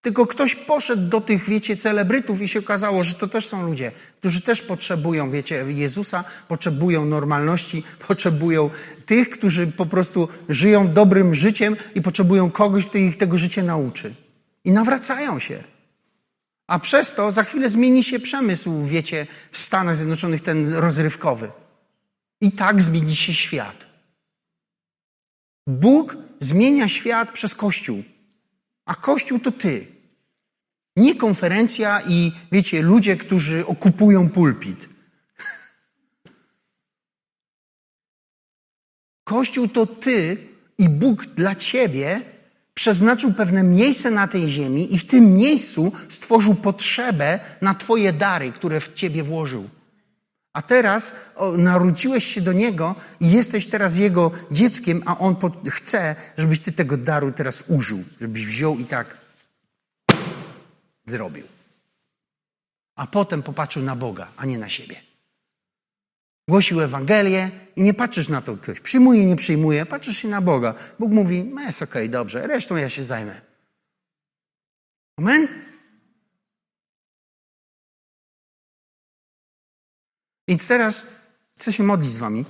Tylko 0.00 0.26
ktoś 0.26 0.54
poszedł 0.54 1.08
do 1.08 1.20
tych, 1.20 1.44
wiecie, 1.44 1.76
celebrytów 1.76 2.42
i 2.42 2.48
się 2.48 2.58
okazało, 2.58 3.04
że 3.04 3.14
to 3.14 3.28
też 3.28 3.48
są 3.48 3.66
ludzie, 3.66 3.92
którzy 4.18 4.40
też 4.40 4.62
potrzebują, 4.62 5.30
wiecie, 5.30 5.64
Jezusa, 5.68 6.24
potrzebują 6.48 7.04
normalności, 7.04 7.82
potrzebują 8.08 8.70
tych, 9.06 9.30
którzy 9.30 9.66
po 9.66 9.86
prostu 9.86 10.28
żyją 10.48 10.92
dobrym 10.92 11.34
życiem 11.34 11.76
i 11.94 12.02
potrzebują 12.02 12.50
kogoś, 12.50 12.86
kto 12.86 12.98
ich 12.98 13.16
tego 13.16 13.38
życia 13.38 13.62
nauczy. 13.62 14.14
I 14.64 14.70
nawracają 14.70 15.38
się. 15.38 15.64
A 16.66 16.78
przez 16.78 17.14
to 17.14 17.32
za 17.32 17.42
chwilę 17.42 17.70
zmieni 17.70 18.04
się 18.04 18.20
przemysł, 18.20 18.86
wiecie, 18.86 19.26
w 19.50 19.58
Stanach 19.58 19.96
Zjednoczonych 19.96 20.40
ten 20.42 20.72
rozrywkowy. 20.72 21.50
I 22.40 22.52
tak 22.52 22.82
zmieni 22.82 23.16
się 23.16 23.34
świat. 23.34 23.86
Bóg 25.66 26.16
zmienia 26.40 26.88
świat 26.88 27.32
przez 27.32 27.54
Kościół. 27.54 28.02
A 28.90 28.94
Kościół 28.94 29.38
to 29.38 29.52
ty. 29.52 29.86
Nie 30.96 31.14
konferencja 31.14 32.00
i, 32.00 32.32
wiecie, 32.52 32.82
ludzie, 32.82 33.16
którzy 33.16 33.66
okupują 33.66 34.30
pulpit. 34.30 34.88
Kościół 39.24 39.68
to 39.68 39.86
ty 39.86 40.36
i 40.78 40.88
Bóg 40.88 41.26
dla 41.26 41.54
ciebie 41.54 42.22
przeznaczył 42.74 43.34
pewne 43.34 43.62
miejsce 43.62 44.10
na 44.10 44.28
tej 44.28 44.48
ziemi 44.48 44.94
i 44.94 44.98
w 44.98 45.06
tym 45.06 45.36
miejscu 45.36 45.92
stworzył 46.08 46.54
potrzebę 46.54 47.40
na 47.60 47.74
twoje 47.74 48.12
dary, 48.12 48.52
które 48.52 48.80
w 48.80 48.94
ciebie 48.94 49.22
włożył. 49.22 49.70
A 50.52 50.62
teraz 50.62 51.14
narodziłeś 51.56 52.24
się 52.24 52.40
do 52.40 52.52
Niego 52.52 52.94
i 53.20 53.30
jesteś 53.30 53.66
teraz 53.66 53.96
Jego 53.96 54.30
dzieckiem, 54.50 55.02
a 55.06 55.18
On 55.18 55.36
chce, 55.68 56.16
żebyś 56.38 56.60
Ty 56.60 56.72
tego 56.72 56.96
daru 56.96 57.32
teraz 57.32 57.64
użył, 57.68 58.04
żebyś 58.20 58.46
wziął 58.46 58.78
i 58.78 58.84
tak 58.84 59.18
zrobił. 61.06 61.46
A 62.96 63.06
potem 63.06 63.42
popatrzył 63.42 63.82
na 63.82 63.96
Boga, 63.96 64.28
a 64.36 64.46
nie 64.46 64.58
na 64.58 64.68
siebie. 64.68 64.96
Głosił 66.48 66.80
Ewangelię 66.80 67.50
i 67.76 67.82
nie 67.82 67.94
patrzysz 67.94 68.28
na 68.28 68.40
to, 68.40 68.56
ktoś 68.56 68.80
przyjmuje, 68.80 69.24
nie 69.24 69.36
przyjmuje, 69.36 69.86
patrzysz 69.86 70.16
się 70.16 70.28
na 70.28 70.40
Boga. 70.40 70.74
Bóg 70.98 71.12
mówi, 71.12 71.44
no 71.44 71.62
jest 71.62 71.82
okej, 71.82 72.02
okay, 72.02 72.08
dobrze, 72.08 72.46
resztą 72.46 72.76
ja 72.76 72.88
się 72.88 73.04
zajmę. 73.04 73.40
Amen? 75.16 75.48
Więc 80.50 80.68
teraz 80.68 81.06
chcę 81.58 81.72
się 81.72 81.82
modlić 81.82 82.10
z 82.10 82.16
wami. 82.16 82.44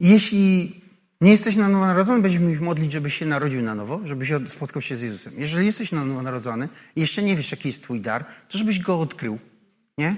Jeśli 0.00 0.74
nie 1.20 1.30
jesteś 1.30 1.56
na 1.56 1.68
nowo 1.68 1.86
narodzony, 1.86 2.22
będziemy 2.22 2.54
się 2.54 2.60
modlić, 2.60 2.92
żebyś 2.92 3.14
się 3.14 3.26
narodził 3.26 3.62
na 3.62 3.74
nowo, 3.74 4.00
żebyś 4.04 4.32
spotkał 4.48 4.82
się 4.82 4.96
z 4.96 5.02
Jezusem. 5.02 5.32
Jeżeli 5.36 5.66
jesteś 5.66 5.92
na 5.92 6.04
nowo 6.04 6.22
narodzony 6.22 6.68
i 6.96 7.00
jeszcze 7.00 7.22
nie 7.22 7.36
wiesz, 7.36 7.50
jaki 7.50 7.68
jest 7.68 7.82
twój 7.82 8.00
dar, 8.00 8.24
to 8.48 8.58
żebyś 8.58 8.78
go 8.78 9.00
odkrył. 9.00 9.38
Nie? 9.98 10.16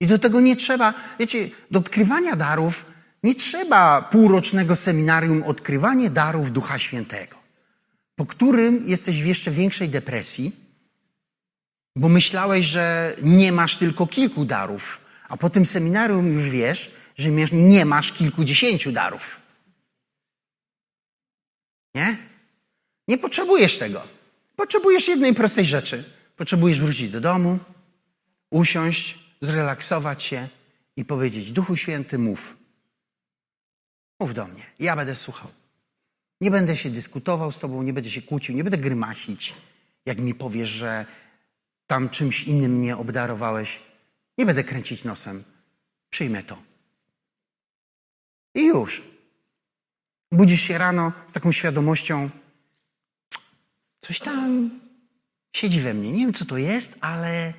I 0.00 0.06
do 0.06 0.18
tego 0.18 0.40
nie 0.40 0.56
trzeba, 0.56 0.94
wiecie, 1.18 1.50
do 1.70 1.78
odkrywania 1.78 2.36
darów 2.36 2.86
nie 3.22 3.34
trzeba 3.34 4.02
półrocznego 4.02 4.76
seminarium 4.76 5.42
odkrywanie 5.42 6.10
darów 6.10 6.52
Ducha 6.52 6.78
Świętego, 6.78 7.36
po 8.16 8.26
którym 8.26 8.86
jesteś 8.86 9.22
w 9.22 9.26
jeszcze 9.26 9.50
większej 9.50 9.88
depresji, 9.88 10.67
bo 11.96 12.08
myślałeś, 12.08 12.66
że 12.66 13.16
nie 13.22 13.52
masz 13.52 13.76
tylko 13.76 14.06
kilku 14.06 14.44
darów, 14.44 15.00
a 15.28 15.36
po 15.36 15.50
tym 15.50 15.66
seminarium 15.66 16.32
już 16.32 16.48
wiesz, 16.50 16.90
że 17.16 17.30
nie 17.52 17.84
masz 17.84 18.12
kilkudziesięciu 18.12 18.92
darów. 18.92 19.40
Nie? 21.94 22.16
Nie 23.08 23.18
potrzebujesz 23.18 23.78
tego. 23.78 24.02
Potrzebujesz 24.56 25.08
jednej 25.08 25.34
prostej 25.34 25.64
rzeczy. 25.64 26.04
Potrzebujesz 26.36 26.80
wrócić 26.80 27.10
do 27.10 27.20
domu, 27.20 27.58
usiąść, 28.50 29.18
zrelaksować 29.40 30.22
się 30.22 30.48
i 30.96 31.04
powiedzieć: 31.04 31.52
Duchu 31.52 31.76
Święty, 31.76 32.18
mów. 32.18 32.56
Mów 34.20 34.34
do 34.34 34.46
mnie. 34.46 34.62
Ja 34.78 34.96
będę 34.96 35.16
słuchał. 35.16 35.50
Nie 36.40 36.50
będę 36.50 36.76
się 36.76 36.90
dyskutował 36.90 37.52
z 37.52 37.58
Tobą, 37.58 37.82
nie 37.82 37.92
będę 37.92 38.10
się 38.10 38.22
kłócił, 38.22 38.56
nie 38.56 38.64
będę 38.64 38.78
grymasić, 38.78 39.54
jak 40.06 40.18
mi 40.18 40.34
powiesz, 40.34 40.68
że 40.68 41.06
tam 41.88 42.08
czymś 42.08 42.44
innym 42.44 42.72
mnie 42.72 42.96
obdarowałeś. 42.96 43.80
Nie 44.38 44.46
będę 44.46 44.64
kręcić 44.64 45.04
nosem. 45.04 45.44
Przyjmę 46.10 46.42
to. 46.42 46.62
I 48.54 48.66
już. 48.66 49.02
Budzisz 50.32 50.60
się 50.60 50.78
rano 50.78 51.12
z 51.26 51.32
taką 51.32 51.52
świadomością, 51.52 52.30
coś 54.00 54.20
tam 54.20 54.80
siedzi 55.56 55.80
we 55.80 55.94
mnie. 55.94 56.12
Nie 56.12 56.24
wiem, 56.24 56.34
co 56.34 56.44
to 56.44 56.56
jest, 56.56 56.98
ale 57.00 57.54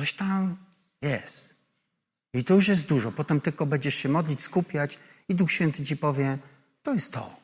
coś 0.00 0.12
tam 0.12 0.56
jest. 1.02 1.54
I 2.34 2.44
to 2.44 2.54
już 2.54 2.68
jest 2.68 2.88
dużo. 2.88 3.12
Potem 3.12 3.40
tylko 3.40 3.66
będziesz 3.66 3.94
się 3.94 4.08
modlić, 4.08 4.42
skupiać 4.42 4.98
i 5.28 5.34
Duch 5.34 5.52
Święty 5.52 5.84
ci 5.84 5.96
powie, 5.96 6.38
to 6.82 6.94
jest 6.94 7.12
to. 7.12 7.36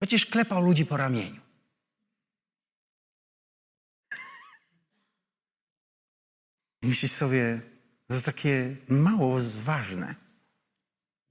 Będziesz 0.00 0.26
klepał 0.26 0.62
ludzi 0.62 0.86
po 0.86 0.96
ramieniu. 0.96 1.47
Myślisz 6.82 7.12
sobie, 7.12 7.60
to 8.08 8.20
takie 8.20 8.76
mało 8.88 9.38
ważne. 9.64 10.14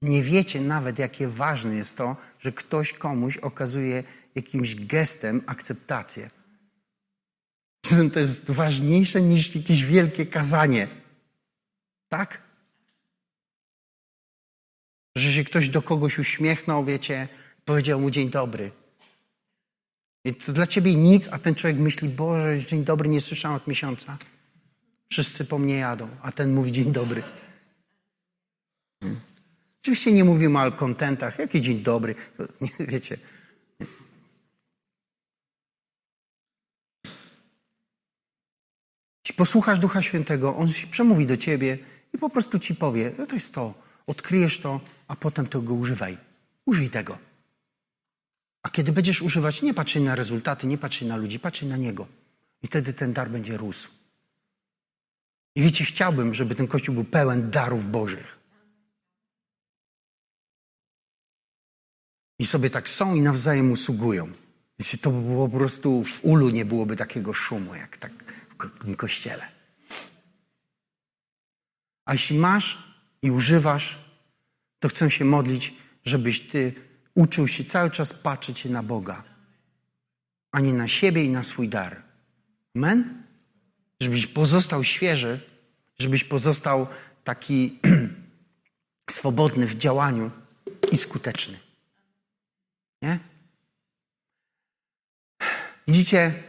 Nie 0.02 0.24
wiecie 0.24 0.62
nawet, 0.62 1.00
jakie 1.00 1.28
ważne 1.28 1.76
jest 1.76 1.98
to, 1.98 2.18
że 2.39 2.52
ktoś 2.52 2.93
komuś 2.93 3.38
okazuje 3.38 4.04
jakimś 4.36 4.76
gestem 4.76 5.41
akceptację. 5.45 6.30
To 8.14 8.20
jest 8.20 8.52
ważniejsze 8.52 9.22
niż 9.22 9.56
jakieś 9.56 9.86
wielkie 9.86 10.26
kazanie. 10.26 10.88
Tak? 12.10 12.41
Że 15.18 15.34
się 15.34 15.43
ktoś 15.43 15.70
do 15.70 15.82
kogoś 15.82 16.20
uśmiechnął, 16.20 16.86
wiecie, 16.86 17.28
powiedział 17.66 18.00
mu 18.00 18.12
dzień 18.12 18.30
dobry. 18.30 18.72
I 20.26 20.36
to 20.36 20.54
dla 20.54 20.68
ciebie 20.68 20.95
nic, 20.95 21.34
a 21.34 21.39
ten 21.39 21.56
człowiek 21.56 21.80
myśli, 21.80 22.10
Boże, 22.10 22.58
dzień 22.58 22.84
dobry 22.84 23.10
nie 23.10 23.22
słyszałem 23.22 23.58
od 23.58 23.68
miesiąca. 23.68 24.18
Wszyscy 25.10 25.45
po 25.45 25.58
mnie 25.58 25.76
jadą, 25.76 26.10
a 26.22 26.32
ten 26.32 26.53
mówi 26.53 26.72
dzień 26.72 26.91
dobry. 26.91 27.24
Hmm. 29.03 29.20
Oczywiście 29.82 30.12
nie 30.12 30.24
mówimy 30.24 30.47
o 30.47 30.51
malkontentach. 30.51 31.39
Jaki 31.39 31.62
dzień 31.62 31.80
dobry? 31.80 32.16
Nie, 32.62 32.88
wiecie. 32.88 33.18
Posłuchasz 39.38 39.80
Ducha 39.80 40.01
Świętego, 40.01 40.55
On 40.55 40.70
przemówi 40.91 41.26
do 41.26 41.38
ciebie 41.38 41.78
i 42.14 42.18
po 42.18 42.30
prostu 42.30 42.60
ci 42.60 42.76
powie, 42.76 43.12
no 43.18 43.26
to 43.26 43.36
jest 43.36 43.53
to, 43.53 43.74
odkryjesz 44.08 44.60
to, 44.60 44.82
a 45.08 45.16
potem 45.16 45.47
tego 45.47 45.74
używaj. 45.74 46.18
Użyj 46.66 46.89
tego. 46.89 47.18
A 48.64 48.70
kiedy 48.70 48.91
będziesz 48.91 49.22
używać, 49.22 49.62
nie 49.62 49.74
patrzyj 49.74 50.01
na 50.01 50.16
rezultaty, 50.16 50.68
nie 50.68 50.78
patrzyj 50.78 51.08
na 51.08 51.18
ludzi, 51.18 51.39
patrzyj 51.39 51.68
na 51.68 51.78
Niego. 51.78 52.08
I 52.64 52.68
wtedy 52.68 52.93
ten 52.93 53.14
dar 53.14 53.30
będzie 53.30 53.58
rósł. 53.58 53.89
I 55.58 55.62
wiecie, 55.62 55.86
chciałbym, 55.86 56.34
żeby 56.34 56.55
ten 56.55 56.68
Kościół 56.68 56.95
był 56.95 57.03
pełen 57.03 57.51
darów 57.51 57.91
Bożych. 57.91 58.39
I 62.39 62.45
sobie 62.45 62.70
tak 62.70 62.89
są 62.89 63.16
i 63.16 63.22
nawzajem 63.22 63.72
usługują. 63.72 64.32
Jeśli 64.80 64.99
to 64.99 65.12
by 65.12 65.22
było 65.22 65.49
po 65.49 65.58
prostu 65.58 66.03
w 66.03 66.26
ulu, 66.26 66.49
nie 66.49 66.66
byłoby 66.66 66.95
takiego 66.95 67.34
szumu, 67.34 67.76
jak 67.76 67.97
tak 67.97 68.12
w 68.80 68.95
kościele. 68.95 69.47
A 72.05 72.14
jeśli 72.14 72.38
masz 72.38 72.97
i 73.22 73.32
używasz, 73.32 74.05
to 74.80 74.89
chcę 74.89 75.12
się 75.12 75.26
modlić, 75.26 75.74
żebyś 76.05 76.47
ty 76.47 76.74
uczył 77.16 77.47
się 77.47 77.64
cały 77.64 77.91
czas 77.91 78.14
patrzeć 78.14 78.66
na 78.66 78.84
Boga, 78.84 79.24
a 80.51 80.60
nie 80.60 80.74
na 80.74 80.88
siebie 80.88 81.24
i 81.24 81.30
na 81.30 81.43
swój 81.43 81.70
dar. 81.70 82.03
Amen? 82.76 83.27
Żebyś 84.00 84.28
pozostał 84.28 84.84
świeży, 84.84 85.41
żebyś 86.00 86.24
pozostał 86.24 86.88
taki 87.24 87.80
swobodny 89.10 89.68
w 89.68 89.76
działaniu 89.76 90.32
i 90.91 90.98
skuteczny. 90.98 91.60
Nie? 93.02 93.20
Widzicie? 95.88 96.43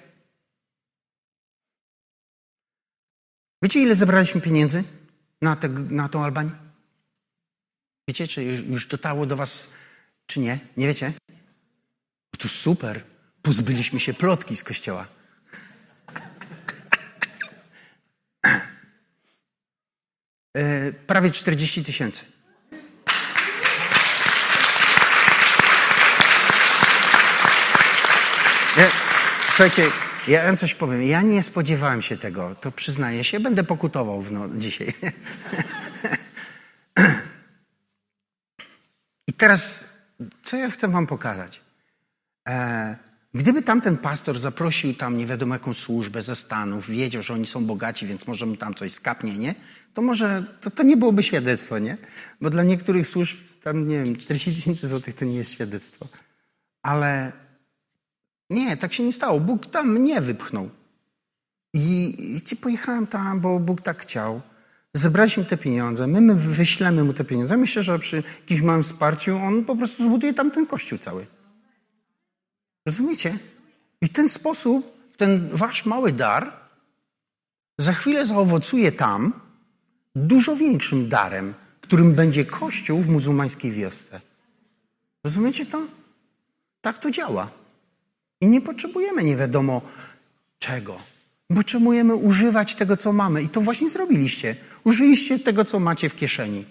Wiecie, 3.63 3.83
ile 3.83 3.95
zebraliśmy 3.95 4.41
pieniędzy 4.41 4.85
na, 5.43 5.57
te, 5.57 5.69
na 5.69 6.09
tą 6.09 6.25
Albanię? 6.25 6.51
Wiecie, 8.09 8.29
czy 8.29 8.45
już 8.45 8.87
dotarło 8.87 9.27
do 9.27 9.37
Was, 9.37 9.73
czy 10.27 10.41
nie? 10.41 10.59
Nie 10.77 10.87
wiecie? 10.87 11.13
To 12.39 12.49
super. 12.49 13.05
Pozbyliśmy 13.43 14.01
się 14.01 14.15
plotki 14.15 14.57
z 14.57 14.65
kościoła. 14.65 15.09
Prawie 21.07 21.31
40 21.31 21.85
tysięcy. 21.85 22.25
Słuchajcie, 29.59 29.91
ja 30.29 30.45
wam 30.45 30.57
coś 30.57 30.75
powiem. 30.75 31.03
Ja 31.03 31.23
nie 31.23 31.43
spodziewałem 31.43 32.03
się 32.03 32.17
tego. 32.17 32.55
To 32.55 32.73
przyznaję 32.73 33.25
się, 33.25 33.41
będę 33.41 33.65
pokutował 33.65 34.23
w 34.23 34.33
no, 34.33 34.49
dzisiaj. 34.55 34.93
I 39.29 39.33
teraz, 39.33 39.85
co 40.43 40.57
ja 40.57 40.71
chcę 40.71 40.89
wam 40.89 41.07
pokazać? 41.07 41.61
E, 42.49 42.97
Gdyby 43.35 43.63
tamten 43.63 43.97
pastor 43.97 44.39
zaprosił 44.39 44.95
tam 44.95 45.17
nie 45.17 45.27
wiadomo 45.27 45.55
jaką 45.55 45.75
służbę 45.75 46.23
ze 46.23 46.37
Stanów, 46.37 46.89
wiedział, 46.89 47.23
że 47.23 47.35
oni 47.35 47.47
są 47.47 47.67
bogaci, 47.67 48.07
więc 48.07 48.27
może 48.27 48.47
mu 48.47 48.57
tam 48.57 48.75
coś 48.75 48.93
skapnie, 48.93 49.39
nie? 49.39 49.55
To 49.95 50.03
może, 50.03 50.45
to, 50.61 50.71
to 50.71 50.83
nie 50.83 50.97
byłoby 50.97 51.23
świadectwo, 51.23 51.79
nie? 51.79 51.97
Bo 52.41 52.51
dla 52.51 52.63
niektórych 52.63 53.09
służb 53.09 53.37
tam, 53.63 53.89
nie 53.89 54.05
wiem, 54.05 54.17
40 54.17 54.55
tysięcy 54.55 54.87
złotych 54.87 55.15
to 55.15 55.25
nie 55.25 55.35
jest 55.35 55.53
świadectwo. 55.53 56.07
Ale 56.83 57.33
nie, 58.51 58.77
tak 58.77 58.95
się 58.95 59.03
nie 59.03 59.13
stało. 59.13 59.41
Bóg 59.41 59.67
tam 59.67 59.99
mnie 59.99 60.21
wypchnął. 60.21 60.71
I, 61.75 62.15
i 62.53 62.57
pojechałem 62.57 63.07
tam, 63.07 63.41
bo 63.41 63.61
Bóg 63.61 63.81
tak 63.81 64.03
chciał. 64.03 64.41
zebraliśmy 64.95 65.45
te 65.45 65.57
pieniądze, 65.57 66.07
my, 66.07 66.21
my 66.21 66.35
wyślemy 66.35 67.05
mu 67.05 67.13
te 67.13 67.25
pieniądze. 67.25 67.57
Myślę, 67.57 67.83
że 67.83 67.99
przy 67.99 68.17
jakimś 68.17 68.61
małym 68.61 68.83
wsparciu 68.83 69.37
on 69.37 69.65
po 69.65 69.77
prostu 69.77 70.05
zbuduje 70.05 70.35
tam 70.35 70.51
ten 70.51 70.67
kościół 70.67 70.99
cały. 70.99 71.27
Rozumiecie? 72.89 73.39
I 74.01 74.07
w 74.07 74.13
ten 74.13 74.29
sposób 74.29 74.93
ten 75.17 75.49
wasz 75.53 75.87
mały 75.87 76.13
dar 76.13 76.53
za 77.79 77.93
chwilę 77.93 78.27
zaowocuje 78.27 78.93
tam 78.93 79.33
dużo 80.17 80.57
większym 80.57 81.09
darem, 81.09 81.55
którym 81.81 82.15
będzie 82.15 82.45
kościół 82.45 83.03
w 83.03 83.09
muzułmańskiej 83.09 83.73
wiosce. 83.73 84.21
Rozumiecie 85.25 85.67
to? 85.67 85.87
Tak 86.81 86.99
to 86.99 87.11
działa. 87.11 87.51
I 88.41 88.47
nie 88.47 88.61
potrzebujemy 88.61 89.23
nie 89.25 89.37
wiadomo 89.37 89.83
czego. 90.59 90.97
Potrzebujemy 91.49 92.15
używać 92.15 92.75
tego, 92.75 92.97
co 92.97 93.13
mamy. 93.13 93.43
I 93.43 93.49
to 93.49 93.61
właśnie 93.61 93.89
zrobiliście. 93.89 94.57
Użyliście 94.85 95.39
tego, 95.39 95.65
co 95.65 95.81
macie 95.81 96.09
w 96.09 96.17
kieszeni. 96.17 96.65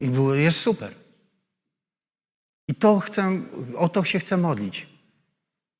I 0.00 0.08
było, 0.08 0.34
jest 0.34 0.60
super. 0.60 0.94
I 2.68 2.74
to 2.74 3.00
chcę, 3.00 3.40
o 3.76 3.88
to 3.88 4.04
się 4.04 4.18
chcę 4.18 4.36
modlić. 4.36 4.91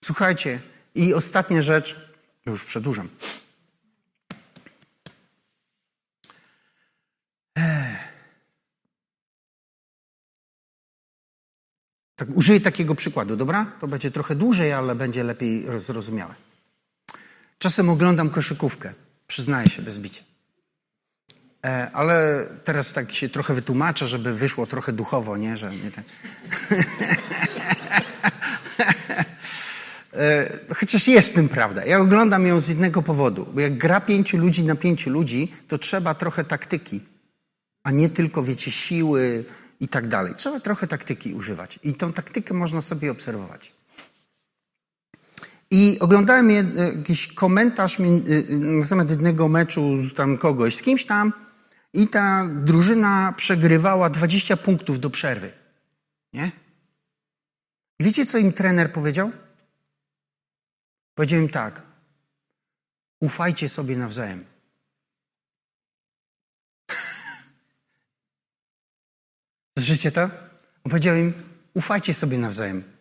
Słuchajcie, 0.05 0.61
i 0.95 1.15
ostatnia 1.15 1.63
rzecz, 1.63 1.97
już 2.47 2.65
przedłużam. 2.65 3.09
Tak, 12.17 12.37
użyję 12.37 12.61
takiego 12.61 12.95
przykładu, 12.95 13.37
dobra? 13.37 13.67
To 13.81 13.89
będzie 13.89 14.11
trochę 14.11 14.35
dłużej, 14.35 14.73
ale 14.73 14.95
będzie 14.95 15.25
lepiej 15.25 15.67
zrozumiałe. 15.81 16.35
Czasem 17.59 17.91
oglądam 17.91 18.31
koszykówkę, 18.31 18.95
przyznaję 19.27 19.71
się 19.71 19.83
bez 19.83 19.99
bicia. 19.99 20.23
E, 21.67 21.91
ale 21.93 22.47
teraz 22.65 22.93
tak 22.93 23.13
się 23.13 23.29
trochę 23.29 23.55
wytłumaczę, 23.55 24.07
żeby 24.07 24.35
wyszło 24.35 24.67
trochę 24.67 24.93
duchowo, 24.93 25.37
nie? 25.37 25.57
Że 25.57 25.77
nie 25.77 25.91
tak. 25.91 26.05
E, 30.15 30.75
chociaż 30.75 31.09
jest 31.09 31.31
w 31.31 31.35
tym 31.35 31.49
prawda. 31.49 31.85
Ja 31.85 31.99
oglądam 31.99 32.47
ją 32.47 32.61
z 32.61 32.69
jednego 32.69 33.03
powodu, 33.03 33.47
bo 33.55 33.61
jak 33.61 33.79
gra 33.79 34.01
pięciu 34.01 34.39
ludzi 34.39 34.65
na 34.65 34.77
pięciu 34.77 35.11
ludzi, 35.11 35.53
to 35.69 35.79
trzeba 35.79 36.15
trochę 36.15 36.45
taktyki, 36.45 37.01
a 37.85 37.91
nie 37.91 38.09
tylko, 38.09 38.43
wiecie, 38.43 38.71
siły 38.71 39.45
i 39.81 39.89
tak 39.89 40.09
dalej. 40.09 40.35
Trzeba 40.37 40.61
trochę 40.61 40.87
taktyki 40.87 41.35
używać 41.35 41.79
i 41.85 41.93
tą 41.93 42.13
taktykę 42.13 42.55
można 42.55 42.81
sobie 42.81 43.11
obserwować. 43.11 43.73
I 45.71 45.99
oglądałem 46.01 46.51
jakiś 46.51 47.33
komentarz 47.33 47.99
na 47.99 48.87
temat 48.89 49.11
jednego 49.11 49.49
meczu 49.49 49.99
tam 50.17 50.39
kogoś 50.39 50.77
z 50.77 50.83
kimś 50.83 51.05
tam 51.05 51.33
i 51.93 52.09
ta 52.09 52.49
drużyna 52.49 53.35
przegrywała 53.37 54.11
20 54.11 54.57
punktów 54.57 55.01
do 55.01 55.11
przerwy. 55.11 55.53
Nie? 56.33 56.51
Wiecie, 58.01 58.27
co 58.27 58.39
im 58.39 58.53
trener 58.53 58.93
powiedział? 58.93 59.33
Powiedziałem 61.15 61.49
tak. 61.49 61.83
Ufajcie 63.21 63.69
sobie 63.69 63.97
nawzajem. 63.97 64.45
Słyszycie 69.79 70.13
to? 70.13 70.23
On 70.85 70.91
powiedział 70.91 71.17
im, 71.17 71.57
ufajcie 71.75 72.15
sobie 72.15 72.39
nawzajem. 72.39 72.93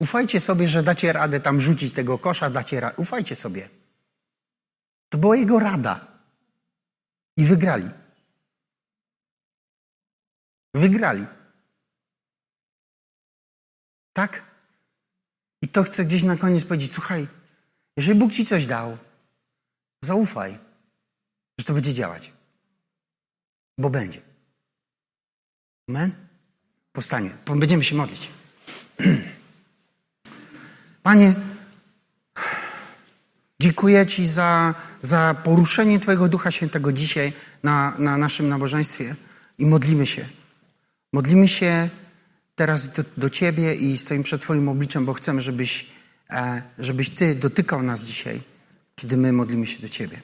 Ufajcie 0.00 0.40
sobie, 0.40 0.68
że 0.68 0.82
dacie 0.82 1.12
radę 1.12 1.40
tam 1.40 1.60
rzucić 1.60 1.94
tego 1.94 2.18
kosza, 2.18 2.50
dacie 2.50 2.80
radę. 2.80 2.96
Ufajcie 2.96 3.36
sobie. 3.36 3.68
To 5.08 5.18
była 5.18 5.36
jego 5.36 5.58
rada. 5.58 6.06
I 7.36 7.44
wygrali. 7.44 7.90
Wygrali. 10.74 11.26
Tak? 14.12 14.51
To 15.72 15.82
chcę 15.82 16.04
gdzieś 16.04 16.22
na 16.22 16.36
koniec 16.36 16.64
powiedzieć, 16.64 16.92
słuchaj, 16.92 17.28
jeżeli 17.96 18.18
Bóg 18.18 18.32
ci 18.32 18.46
coś 18.46 18.66
dał, 18.66 18.98
zaufaj, 20.04 20.58
że 21.58 21.64
to 21.64 21.74
będzie 21.74 21.94
działać. 21.94 22.32
Bo 23.78 23.90
będzie. 23.90 24.20
Amen? 25.88 26.12
Powstanie. 26.92 27.30
Będziemy 27.56 27.84
się 27.84 27.94
modlić. 27.94 28.28
Panie, 31.02 31.34
dziękuję 33.60 34.06
Ci 34.06 34.26
za, 34.26 34.74
za 35.02 35.34
poruszenie 35.44 36.00
Twojego 36.00 36.28
Ducha 36.28 36.50
Świętego 36.50 36.92
dzisiaj 36.92 37.32
na, 37.62 37.94
na 37.98 38.16
naszym 38.16 38.48
nabożeństwie 38.48 39.16
i 39.58 39.66
modlimy 39.66 40.06
się. 40.06 40.28
Modlimy 41.12 41.48
się 41.48 41.88
teraz 42.62 42.92
do, 42.92 43.04
do 43.16 43.30
Ciebie 43.30 43.74
i 43.74 43.98
stoimy 43.98 44.24
przed 44.24 44.42
Twoim 44.42 44.68
obliczem, 44.68 45.04
bo 45.04 45.12
chcemy, 45.12 45.40
żebyś, 45.40 45.86
e, 46.30 46.62
żebyś 46.78 47.10
Ty 47.10 47.34
dotykał 47.34 47.82
nas 47.82 48.04
dzisiaj, 48.04 48.42
kiedy 48.96 49.16
my 49.16 49.32
modlimy 49.32 49.66
się 49.66 49.82
do 49.82 49.88
Ciebie. 49.88 50.22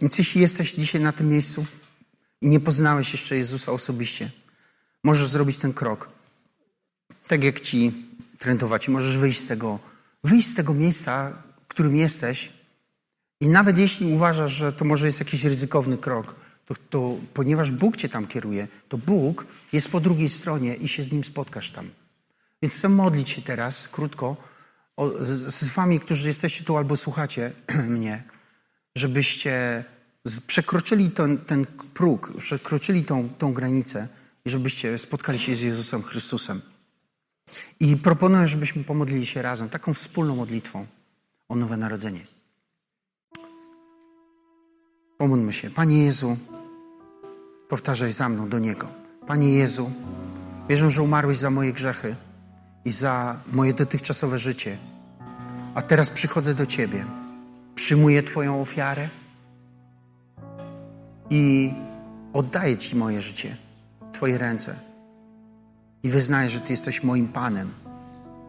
Więc 0.00 0.18
jeśli 0.18 0.40
jesteś 0.40 0.74
dzisiaj 0.74 1.00
na 1.00 1.12
tym 1.12 1.28
miejscu 1.28 1.66
i 2.40 2.48
nie 2.48 2.60
poznałeś 2.60 3.12
jeszcze 3.12 3.36
Jezusa 3.36 3.72
osobiście, 3.72 4.30
możesz 5.04 5.28
zrobić 5.28 5.58
ten 5.58 5.72
krok. 5.72 6.08
Tak 7.26 7.44
jak 7.44 7.60
Ci 7.60 7.92
trendować 8.38 8.88
i 8.88 8.90
możesz 8.90 9.16
wyjść 9.18 9.40
z 9.40 9.46
tego, 9.46 9.78
wyjść 10.24 10.48
z 10.48 10.54
tego 10.54 10.74
miejsca, 10.74 11.42
w 11.64 11.68
którym 11.68 11.96
jesteś. 11.96 12.52
I 13.40 13.48
nawet 13.48 13.78
jeśli 13.78 14.06
uważasz, 14.06 14.52
że 14.52 14.72
to 14.72 14.84
może 14.84 15.06
jest 15.06 15.20
jakiś 15.20 15.44
ryzykowny 15.44 15.98
krok, 15.98 16.34
to, 16.68 16.74
to 16.90 17.16
ponieważ 17.34 17.72
Bóg 17.72 17.96
cię 17.96 18.08
tam 18.08 18.26
kieruje, 18.26 18.68
to 18.88 18.98
Bóg 18.98 19.46
jest 19.72 19.90
po 19.90 20.00
drugiej 20.00 20.28
stronie 20.28 20.74
i 20.74 20.88
się 20.88 21.02
z 21.02 21.12
Nim 21.12 21.24
spotkasz 21.24 21.70
tam. 21.70 21.90
Więc 22.62 22.74
chcę 22.74 22.88
modlić 22.88 23.30
się 23.30 23.42
teraz, 23.42 23.88
krótko, 23.88 24.36
o, 24.96 25.24
z, 25.24 25.54
z 25.54 25.74
wami, 25.74 26.00
którzy 26.00 26.28
jesteście 26.28 26.64
tu 26.64 26.76
albo 26.76 26.96
słuchacie 26.96 27.52
mnie, 27.96 28.22
żebyście 28.94 29.84
przekroczyli 30.46 31.10
ten, 31.10 31.38
ten 31.38 31.66
próg, 31.94 32.32
przekroczyli 32.38 33.04
tą, 33.04 33.28
tą 33.28 33.52
granicę 33.52 34.08
i 34.44 34.50
żebyście 34.50 34.98
spotkali 34.98 35.38
się 35.38 35.54
z 35.54 35.60
Jezusem 35.60 36.02
Chrystusem. 36.02 36.60
I 37.80 37.96
proponuję, 37.96 38.48
żebyśmy 38.48 38.84
pomodlili 38.84 39.26
się 39.26 39.42
razem, 39.42 39.68
taką 39.68 39.94
wspólną 39.94 40.36
modlitwą 40.36 40.86
o 41.48 41.56
nowe 41.56 41.76
narodzenie. 41.76 42.20
Pomódlmy 45.18 45.52
się. 45.52 45.70
Panie 45.70 46.04
Jezu, 46.04 46.36
powtarzaj 47.68 48.12
za 48.12 48.28
mną 48.28 48.48
do 48.48 48.58
Niego. 48.58 48.88
Panie 49.26 49.52
Jezu, 49.52 49.90
wierzę, 50.68 50.90
że 50.90 51.02
umarłeś 51.02 51.38
za 51.38 51.50
moje 51.50 51.72
grzechy 51.72 52.16
i 52.84 52.90
za 52.90 53.40
moje 53.52 53.74
dotychczasowe 53.74 54.38
życie. 54.38 54.78
A 55.74 55.82
teraz 55.82 56.10
przychodzę 56.10 56.54
do 56.54 56.66
Ciebie. 56.66 57.04
Przyjmuję 57.74 58.22
Twoją 58.22 58.60
ofiarę 58.60 59.08
i 61.30 61.72
oddaję 62.32 62.76
Ci 62.76 62.96
moje 62.96 63.22
życie, 63.22 63.56
Twoje 64.12 64.38
ręce 64.38 64.74
i 66.02 66.08
wyznaję, 66.08 66.50
że 66.50 66.60
Ty 66.60 66.72
jesteś 66.72 67.02
moim 67.02 67.28
Panem 67.28 67.70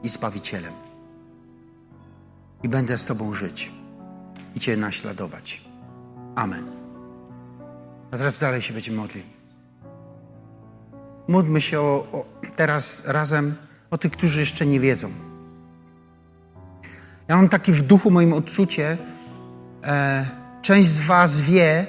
i 0.03 0.09
Zbawicielem. 0.09 0.73
I 2.63 2.69
będę 2.69 2.97
z 2.97 3.05
Tobą 3.05 3.33
żyć 3.33 3.71
i 4.55 4.59
Cię 4.59 4.77
naśladować. 4.77 5.61
Amen. 6.35 6.78
A 8.11 8.17
teraz 8.17 8.39
dalej 8.39 8.61
się 8.61 8.73
będziemy 8.73 8.97
modlili. 8.97 9.29
Módlmy 11.27 11.61
się 11.61 11.81
o, 11.81 12.07
o, 12.11 12.25
teraz 12.55 13.03
razem 13.07 13.55
o 13.91 13.97
tych, 13.97 14.11
którzy 14.11 14.39
jeszcze 14.39 14.65
nie 14.65 14.79
wiedzą. 14.79 15.09
Ja 17.27 17.35
mam 17.35 17.49
takie 17.49 17.71
w 17.71 17.81
duchu 17.81 18.11
moim 18.11 18.33
odczucie, 18.33 18.97
e, 19.83 20.25
część 20.61 20.89
z 20.89 21.01
Was 21.01 21.41
wie, 21.41 21.85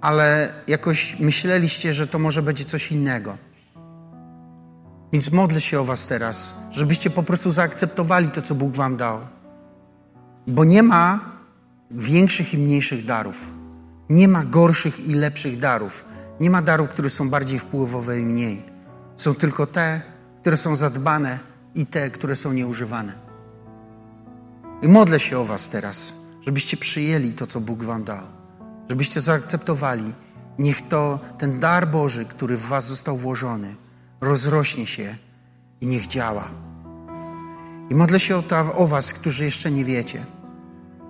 ale 0.00 0.52
jakoś 0.66 1.20
myśleliście, 1.20 1.94
że 1.94 2.06
to 2.06 2.18
może 2.18 2.42
będzie 2.42 2.64
coś 2.64 2.92
innego. 2.92 3.38
Więc 5.12 5.32
modlę 5.32 5.60
się 5.60 5.80
o 5.80 5.84
Was 5.84 6.06
teraz, 6.06 6.54
żebyście 6.70 7.10
po 7.10 7.22
prostu 7.22 7.50
zaakceptowali 7.50 8.28
to, 8.28 8.42
co 8.42 8.54
Bóg 8.54 8.76
Wam 8.76 8.96
dał. 8.96 9.20
Bo 10.46 10.64
nie 10.64 10.82
ma 10.82 11.20
większych 11.90 12.54
i 12.54 12.58
mniejszych 12.58 13.04
darów. 13.04 13.50
Nie 14.10 14.28
ma 14.28 14.44
gorszych 14.44 15.00
i 15.00 15.14
lepszych 15.14 15.58
darów. 15.58 16.04
Nie 16.40 16.50
ma 16.50 16.62
darów, 16.62 16.88
które 16.88 17.10
są 17.10 17.30
bardziej 17.30 17.58
wpływowe 17.58 18.20
i 18.20 18.22
mniej. 18.22 18.62
Są 19.16 19.34
tylko 19.34 19.66
te, 19.66 20.02
które 20.40 20.56
są 20.56 20.76
zadbane 20.76 21.38
i 21.74 21.86
te, 21.86 22.10
które 22.10 22.36
są 22.36 22.52
nieużywane. 22.52 23.12
I 24.82 24.88
modlę 24.88 25.20
się 25.20 25.38
o 25.38 25.44
Was 25.44 25.68
teraz, 25.68 26.14
żebyście 26.40 26.76
przyjęli 26.76 27.32
to, 27.32 27.46
co 27.46 27.60
Bóg 27.60 27.82
Wam 27.82 28.04
dał. 28.04 28.26
Żebyście 28.88 29.20
zaakceptowali. 29.20 30.12
Niech 30.58 30.88
to 30.88 31.20
ten 31.38 31.60
dar 31.60 31.88
Boży, 31.88 32.24
który 32.24 32.56
w 32.56 32.62
Was 32.62 32.86
został 32.86 33.16
włożony, 33.16 33.74
rozrośnie 34.20 34.86
się 34.86 35.16
i 35.80 35.86
niech 35.86 36.06
działa. 36.06 36.50
I 37.90 37.94
modlę 37.94 38.20
się 38.20 38.36
o, 38.36 38.42
to, 38.42 38.74
o 38.74 38.86
Was, 38.86 39.12
którzy 39.12 39.44
jeszcze 39.44 39.70
nie 39.70 39.84
wiecie. 39.84 40.24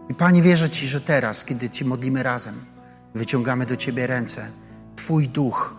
I 0.08 0.14
Panie, 0.14 0.42
wierzę 0.42 0.70
Ci, 0.70 0.86
że 0.86 1.00
teraz, 1.00 1.44
kiedy 1.44 1.70
Ci 1.70 1.84
modlimy 1.84 2.22
razem, 2.22 2.54
Wyciągamy 3.14 3.66
do 3.66 3.76
Ciebie 3.76 4.06
ręce. 4.06 4.50
Twój 4.96 5.28
duch 5.28 5.76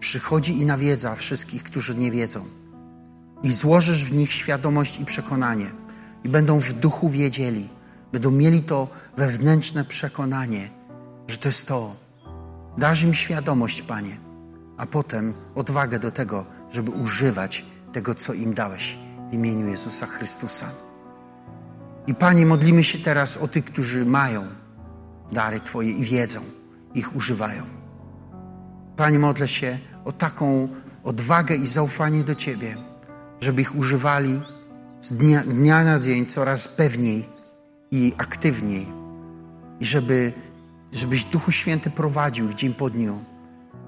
przychodzi 0.00 0.58
i 0.60 0.66
nawiedza 0.66 1.14
wszystkich, 1.14 1.62
którzy 1.62 1.94
nie 1.94 2.10
wiedzą. 2.10 2.44
I 3.42 3.52
złożysz 3.52 4.04
w 4.04 4.12
nich 4.12 4.32
świadomość 4.32 5.00
i 5.00 5.04
przekonanie. 5.04 5.70
I 6.24 6.28
będą 6.28 6.60
w 6.60 6.72
duchu 6.72 7.08
wiedzieli, 7.08 7.68
będą 8.12 8.30
mieli 8.30 8.62
to 8.62 8.88
wewnętrzne 9.16 9.84
przekonanie, 9.84 10.70
że 11.28 11.36
to 11.36 11.48
jest 11.48 11.68
to. 11.68 11.96
Dasz 12.78 13.02
im 13.02 13.14
świadomość, 13.14 13.82
Panie, 13.82 14.16
a 14.76 14.86
potem 14.86 15.34
odwagę 15.54 15.98
do 15.98 16.10
tego, 16.10 16.46
żeby 16.70 16.90
używać 16.90 17.64
tego, 17.92 18.14
co 18.14 18.32
im 18.32 18.54
dałeś 18.54 18.98
w 19.30 19.34
imieniu 19.34 19.68
Jezusa 19.68 20.06
Chrystusa. 20.06 20.66
I 22.06 22.14
Panie, 22.14 22.46
modlimy 22.46 22.84
się 22.84 22.98
teraz 22.98 23.36
o 23.36 23.48
tych, 23.48 23.64
którzy 23.64 24.06
mają 24.06 24.46
dary 25.32 25.60
Twoje 25.60 25.90
i 25.90 26.04
wiedzą, 26.04 26.40
ich 26.94 27.16
używają. 27.16 27.62
Panie, 28.96 29.18
modlę 29.18 29.48
się 29.48 29.78
o 30.04 30.12
taką 30.12 30.68
odwagę 31.04 31.56
i 31.56 31.66
zaufanie 31.66 32.24
do 32.24 32.34
Ciebie, 32.34 32.76
żeby 33.40 33.62
ich 33.62 33.76
używali 33.76 34.40
z 35.00 35.12
dnia, 35.12 35.42
dnia 35.42 35.84
na 35.84 36.00
dzień 36.00 36.26
coraz 36.26 36.68
pewniej 36.68 37.28
i 37.90 38.12
aktywniej. 38.18 38.86
I 39.80 39.86
żeby, 39.86 40.32
żebyś 40.92 41.24
Duchu 41.24 41.52
Święty 41.52 41.90
prowadził 41.90 42.48
ich 42.48 42.54
dzień 42.54 42.74
po 42.74 42.90
dniu, 42.90 43.24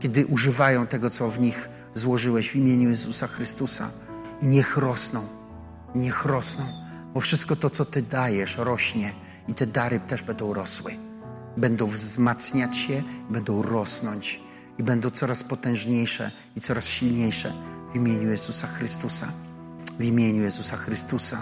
kiedy 0.00 0.26
używają 0.26 0.86
tego, 0.86 1.10
co 1.10 1.30
w 1.30 1.40
nich 1.40 1.68
złożyłeś 1.94 2.50
w 2.50 2.56
imieniu 2.56 2.90
Jezusa 2.90 3.26
Chrystusa. 3.26 3.90
I 4.42 4.46
niech 4.46 4.76
rosną, 4.76 5.20
niech 5.94 6.24
rosną, 6.24 6.64
bo 7.14 7.20
wszystko 7.20 7.56
to, 7.56 7.70
co 7.70 7.84
Ty 7.84 8.02
dajesz, 8.02 8.56
rośnie 8.56 9.12
i 9.48 9.54
te 9.54 9.66
dary 9.66 10.00
też 10.00 10.22
będą 10.22 10.54
rosły. 10.54 11.03
Będą 11.56 11.86
wzmacniać 11.86 12.76
się, 12.76 13.02
będą 13.30 13.62
rosnąć 13.62 14.40
i 14.78 14.82
będą 14.82 15.10
coraz 15.10 15.44
potężniejsze 15.44 16.30
i 16.56 16.60
coraz 16.60 16.86
silniejsze 16.86 17.52
w 17.92 17.96
imieniu 17.96 18.30
Jezusa 18.30 18.66
Chrystusa. 18.66 19.28
W 19.98 20.04
imieniu 20.04 20.42
Jezusa 20.42 20.76
Chrystusa. 20.76 21.38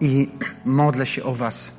I 0.00 0.30
modlę 0.64 1.06
się 1.06 1.24
o 1.24 1.34
Was. 1.34 1.72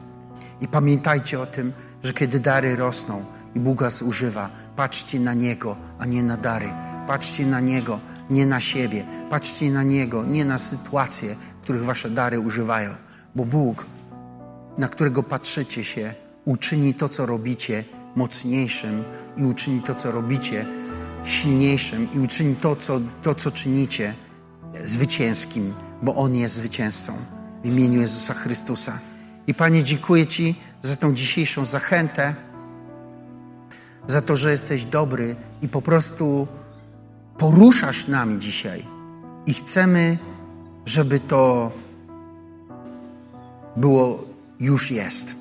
I 0.61 0.67
pamiętajcie 0.67 1.39
o 1.39 1.45
tym, 1.45 1.73
że 2.03 2.13
kiedy 2.13 2.39
dary 2.39 2.75
rosną 2.75 3.25
i 3.55 3.59
Bóg 3.59 3.81
was 3.81 4.01
używa, 4.01 4.49
patrzcie 4.75 5.19
na 5.19 5.33
Niego, 5.33 5.77
a 5.99 6.05
nie 6.05 6.23
na 6.23 6.37
dary. 6.37 6.69
Patrzcie 7.07 7.45
na 7.45 7.59
Niego, 7.59 7.99
nie 8.29 8.45
na 8.45 8.59
siebie. 8.59 9.05
Patrzcie 9.29 9.71
na 9.71 9.83
Niego, 9.83 10.23
nie 10.23 10.45
na 10.45 10.57
sytuacje, 10.57 11.35
w 11.35 11.63
których 11.63 11.85
Wasze 11.85 12.09
dary 12.09 12.39
używają. 12.39 12.95
Bo 13.35 13.45
Bóg, 13.45 13.85
na 14.77 14.87
którego 14.87 15.23
patrzycie 15.23 15.83
się, 15.83 16.13
uczyni 16.47 16.93
to, 16.93 17.09
co 17.09 17.25
robicie, 17.25 17.83
mocniejszym 18.15 19.03
i 19.37 19.43
uczyni 19.43 19.81
to, 19.81 19.95
co 19.95 20.11
robicie, 20.11 20.65
silniejszym 21.23 22.07
i 22.15 22.19
uczyni 22.19 22.55
to, 22.55 22.75
co, 22.75 23.01
to, 23.21 23.35
co 23.35 23.51
czynicie, 23.51 24.13
zwycięskim, 24.83 25.73
bo 26.01 26.15
On 26.15 26.35
jest 26.35 26.55
zwycięzcą 26.55 27.13
w 27.63 27.65
imieniu 27.65 28.01
Jezusa 28.01 28.33
Chrystusa. 28.33 28.99
I 29.47 29.53
Panie, 29.53 29.83
dziękuję 29.83 30.27
Ci 30.27 30.55
za 30.81 30.95
tą 30.95 31.13
dzisiejszą 31.13 31.65
zachętę, 31.65 32.35
za 34.07 34.21
to, 34.21 34.35
że 34.35 34.51
jesteś 34.51 34.85
dobry 34.85 35.35
i 35.61 35.67
po 35.69 35.81
prostu 35.81 36.47
poruszasz 37.37 38.07
nami 38.07 38.39
dzisiaj. 38.39 38.85
I 39.45 39.53
chcemy, 39.53 40.17
żeby 40.85 41.19
to 41.19 41.71
było 43.75 44.23
już 44.59 44.91
jest. 44.91 45.36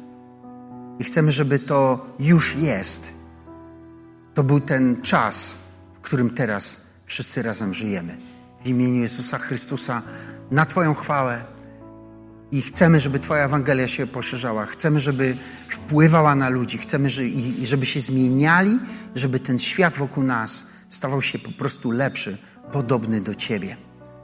I 0.99 1.05
chcemy, 1.05 1.33
żeby 1.33 1.59
to 1.59 2.07
już 2.19 2.57
jest. 2.57 3.13
To 4.35 4.45
był 4.45 4.61
ten 4.61 5.03
czas, 5.03 5.57
w 5.95 6.01
którym 6.01 6.31
teraz 6.31 6.87
wszyscy 7.07 7.43
razem 7.43 7.75
żyjemy. 7.75 8.17
W 8.65 8.69
imieniu 8.69 9.01
Jezusa 9.01 9.39
Chrystusa 9.39 10.03
na 10.51 10.67
Twoją 10.67 10.95
chwałę. 10.95 11.45
I 12.53 12.63
chcemy, 12.63 13.01
żeby 13.01 13.19
Twoja 13.19 13.45
Ewangelia 13.45 13.89
się 13.89 14.07
poszerzała. 14.07 14.67
Chcemy, 14.67 15.01
żeby 15.01 15.37
wpływała 15.69 16.35
na 16.35 16.49
ludzi. 16.49 16.79
Chcemy, 16.79 17.09
żeby 17.63 17.87
się 17.87 18.01
zmieniali, 18.01 18.79
żeby 19.15 19.41
ten 19.41 19.59
świat 19.59 19.97
wokół 19.97 20.25
nas 20.25 20.67
stawał 20.89 21.23
się 21.23 21.39
po 21.39 21.53
prostu 21.53 21.91
lepszy, 21.91 22.39
podobny 22.73 23.21
do 23.21 23.35
Ciebie. 23.35 23.77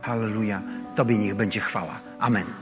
Halleluja. 0.03 0.63
Tobie 0.95 1.19
niech 1.19 1.35
będzie 1.35 1.61
chwała. 1.61 2.01
Amen. 2.19 2.62